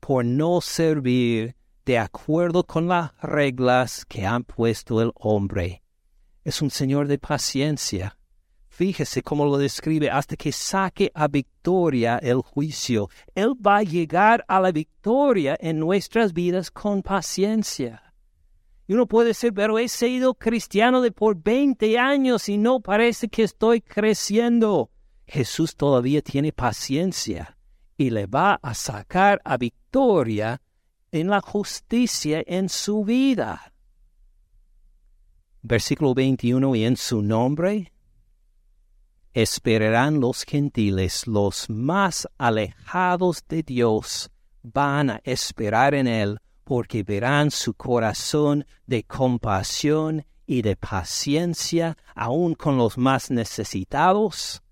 por 0.00 0.24
no 0.24 0.60
servir 0.60 1.54
de 1.86 1.98
acuerdo 1.98 2.64
con 2.64 2.88
las 2.88 3.12
reglas 3.22 4.04
que 4.06 4.26
han 4.26 4.42
puesto 4.42 5.00
el 5.00 5.12
hombre. 5.14 5.79
Es 6.44 6.62
un 6.62 6.70
Señor 6.70 7.06
de 7.06 7.18
paciencia. 7.18 8.16
Fíjese 8.68 9.22
cómo 9.22 9.44
lo 9.44 9.58
describe 9.58 10.10
hasta 10.10 10.36
que 10.36 10.52
saque 10.52 11.10
a 11.14 11.28
victoria 11.28 12.18
el 12.18 12.40
juicio. 12.40 13.10
Él 13.34 13.54
va 13.54 13.78
a 13.78 13.82
llegar 13.82 14.44
a 14.48 14.58
la 14.60 14.72
victoria 14.72 15.56
en 15.60 15.78
nuestras 15.78 16.32
vidas 16.32 16.70
con 16.70 17.02
paciencia. 17.02 18.14
Y 18.86 18.94
uno 18.94 19.06
puede 19.06 19.28
decir, 19.28 19.52
pero 19.52 19.78
he 19.78 19.88
sido 19.88 20.34
cristiano 20.34 21.02
de 21.02 21.12
por 21.12 21.36
20 21.40 21.98
años 21.98 22.48
y 22.48 22.56
no 22.56 22.80
parece 22.80 23.28
que 23.28 23.42
estoy 23.42 23.82
creciendo. 23.82 24.90
Jesús 25.26 25.76
todavía 25.76 26.22
tiene 26.22 26.52
paciencia 26.52 27.56
y 27.96 28.10
le 28.10 28.26
va 28.26 28.58
a 28.62 28.72
sacar 28.74 29.42
a 29.44 29.58
victoria 29.58 30.62
en 31.12 31.28
la 31.28 31.40
justicia 31.40 32.42
en 32.46 32.68
su 32.68 33.04
vida. 33.04 33.72
Versículo 35.62 36.14
21, 36.14 36.74
y 36.74 36.84
en 36.84 36.96
su 36.96 37.22
nombre 37.22 37.92
esperarán 39.32 40.20
los 40.20 40.44
gentiles, 40.44 41.26
los 41.26 41.68
más 41.68 42.28
alejados 42.38 43.44
de 43.48 43.62
Dios, 43.62 44.30
van 44.62 45.10
a 45.10 45.20
esperar 45.24 45.94
en 45.94 46.06
Él, 46.06 46.38
porque 46.64 47.02
verán 47.02 47.50
su 47.50 47.74
corazón 47.74 48.66
de 48.86 49.04
compasión 49.04 50.24
y 50.46 50.62
de 50.62 50.76
paciencia 50.76 51.96
aun 52.14 52.54
con 52.54 52.76
los 52.76 52.98
más 52.98 53.30
necesitados. 53.30 54.62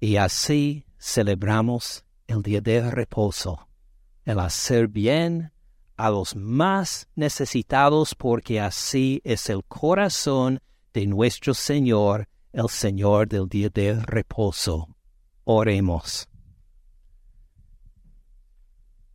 Y 0.00 0.16
así 0.16 0.84
celebramos 0.98 2.04
el 2.26 2.42
día 2.42 2.60
de 2.60 2.90
reposo, 2.90 3.68
el 4.24 4.38
hacer 4.38 4.88
bien 4.88 5.53
a 5.96 6.10
los 6.10 6.34
más 6.34 7.08
necesitados, 7.14 8.14
porque 8.14 8.60
así 8.60 9.20
es 9.24 9.48
el 9.48 9.64
corazón 9.64 10.60
de 10.92 11.06
nuestro 11.06 11.54
Señor 11.54 12.28
el 12.54 12.68
Señor 12.68 13.26
del 13.28 13.48
día 13.48 13.68
de 13.68 13.94
reposo. 13.94 14.88
Oremos. 15.42 16.28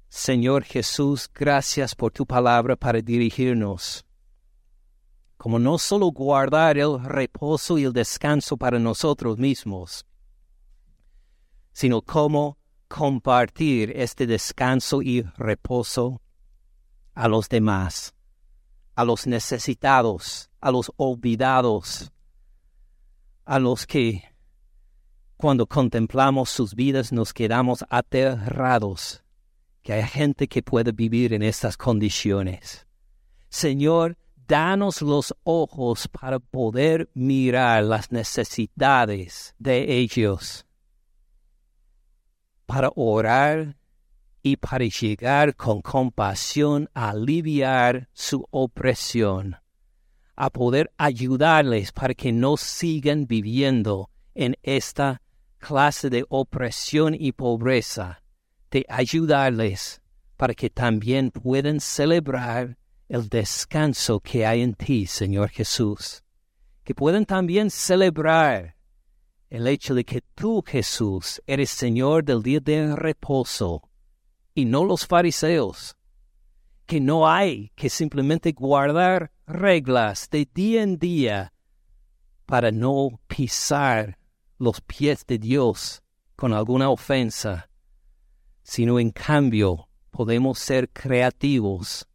Señor 0.10 0.64
Jesús, 0.64 1.30
gracias 1.34 1.96
por 1.96 2.12
tu 2.12 2.26
palabra 2.26 2.76
para 2.76 3.02
dirigirnos. 3.02 4.04
Como 5.38 5.58
no 5.58 5.78
solo 5.78 6.08
guardar 6.08 6.78
el 6.78 7.02
reposo 7.02 7.78
y 7.78 7.86
el 7.86 7.94
descanso 7.94 8.58
para 8.58 8.78
nosotros 8.78 9.38
mismos, 9.38 10.06
sino 11.72 12.02
como 12.02 12.58
compartir 12.90 13.94
este 13.96 14.28
descanso 14.28 15.02
y 15.02 15.22
reposo 15.38 16.22
a 17.14 17.28
los 17.28 17.50
demás, 17.50 18.14
a 18.96 19.04
los 19.04 19.28
necesitados, 19.28 20.50
a 20.62 20.72
los 20.72 20.92
olvidados, 20.98 22.12
a 23.46 23.60
los 23.60 23.88
que 23.88 24.24
cuando 25.38 25.66
contemplamos 25.66 26.50
sus 26.50 26.76
vidas 26.76 27.12
nos 27.12 27.34
quedamos 27.34 27.86
aterrados 27.90 29.24
que 29.82 29.94
hay 29.94 30.04
gente 30.04 30.48
que 30.48 30.62
puede 30.62 30.92
vivir 30.92 31.34
en 31.34 31.42
estas 31.42 31.78
condiciones. 31.78 32.86
Señor, 33.50 34.18
danos 34.48 35.02
los 35.02 35.34
ojos 35.44 36.08
para 36.08 36.40
poder 36.40 37.10
mirar 37.14 37.84
las 37.84 38.12
necesidades 38.12 39.56
de 39.58 39.98
ellos, 39.98 40.66
para 42.66 42.92
orar 42.96 43.79
y 44.42 44.58
para 44.58 44.86
llegar 44.86 45.56
con 45.56 45.82
compasión 45.82 46.90
a 46.94 47.10
aliviar 47.10 48.10
su 48.14 48.46
opresión 48.52 49.58
a 50.40 50.50
poder 50.50 50.90
ayudarles 50.98 51.92
para 51.92 52.14
que 52.14 52.32
no 52.32 52.56
sigan 52.56 53.28
viviendo 53.28 54.10
en 54.34 54.56
esta 54.64 55.22
clase 55.58 56.10
de 56.10 56.26
opresión 56.30 57.14
y 57.14 57.34
pobreza, 57.34 58.24
de 58.72 58.86
ayudarles 58.88 60.02
para 60.38 60.54
que 60.54 60.70
también 60.70 61.30
puedan 61.32 61.82
celebrar 61.82 62.78
el 63.10 63.28
descanso 63.28 64.22
que 64.22 64.46
hay 64.46 64.62
en 64.62 64.76
ti, 64.76 65.08
Señor 65.08 65.50
Jesús, 65.50 66.24
que 66.86 66.96
puedan 66.96 67.26
también 67.26 67.70
celebrar 67.70 68.78
el 69.50 69.68
hecho 69.68 69.94
de 69.94 70.06
que 70.06 70.22
tú, 70.36 70.64
Jesús, 70.66 71.42
eres 71.48 71.70
Señor 71.70 72.24
del 72.24 72.42
día 72.42 72.62
de 72.62 72.96
reposo 72.96 73.89
y 74.60 74.66
no 74.66 74.84
los 74.84 75.08
fariseos, 75.08 75.96
que 76.86 77.00
no 77.00 77.30
hay 77.30 77.72
que 77.76 77.90
simplemente 77.90 78.52
guardar 78.52 79.32
reglas 79.48 80.30
de 80.30 80.48
día 80.54 80.84
en 80.84 80.98
día 81.00 81.54
para 82.46 82.72
no 82.72 83.20
pisar 83.28 84.18
los 84.58 84.82
pies 84.82 85.26
de 85.26 85.38
Dios 85.38 86.04
con 86.36 86.54
alguna 86.54 86.90
ofensa, 86.90 87.70
sino 88.64 89.00
en 89.00 89.12
cambio 89.12 89.88
podemos 90.12 90.60
ser 90.60 90.90
creativos 90.90 92.08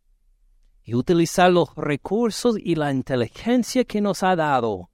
y 0.83 0.95
utilizar 0.95 1.51
los 1.51 1.75
recursos 1.77 2.57
y 2.59 2.75
la 2.75 2.93
inteligencia 2.93 3.85
que 3.85 4.03
nos 4.03 4.23
ha 4.23 4.37
dado 4.37 4.91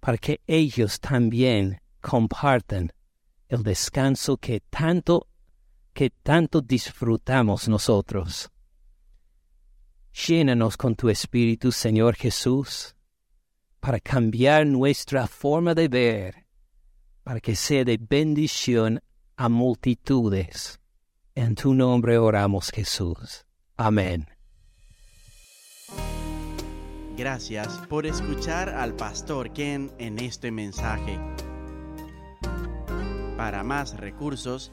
para 0.00 0.18
que 0.18 0.42
ellos 0.46 1.00
también 1.00 1.80
compartan 2.02 2.92
el 3.48 3.62
descanso 3.62 4.36
que 4.36 4.60
tanto 4.60 5.28
que 5.94 6.10
tanto 6.10 6.60
disfrutamos 6.60 7.68
nosotros. 7.68 8.50
Llénanos 10.26 10.76
con 10.76 10.94
tu 10.94 11.08
Espíritu, 11.08 11.72
Señor 11.72 12.16
Jesús, 12.16 12.94
para 13.80 14.00
cambiar 14.00 14.66
nuestra 14.66 15.26
forma 15.26 15.74
de 15.74 15.88
ver, 15.88 16.46
para 17.22 17.40
que 17.40 17.56
sea 17.56 17.84
de 17.84 17.98
bendición 17.98 19.00
a 19.36 19.48
multitudes. 19.48 20.80
En 21.34 21.54
tu 21.54 21.74
nombre 21.74 22.18
oramos, 22.18 22.70
Jesús. 22.70 23.44
Amén. 23.76 24.28
Gracias 27.16 27.78
por 27.88 28.06
escuchar 28.06 28.68
al 28.68 28.94
pastor 28.94 29.52
Ken 29.52 29.92
en 29.98 30.18
este 30.18 30.50
mensaje. 30.50 31.18
Para 33.36 33.62
más 33.62 33.96
recursos, 33.96 34.72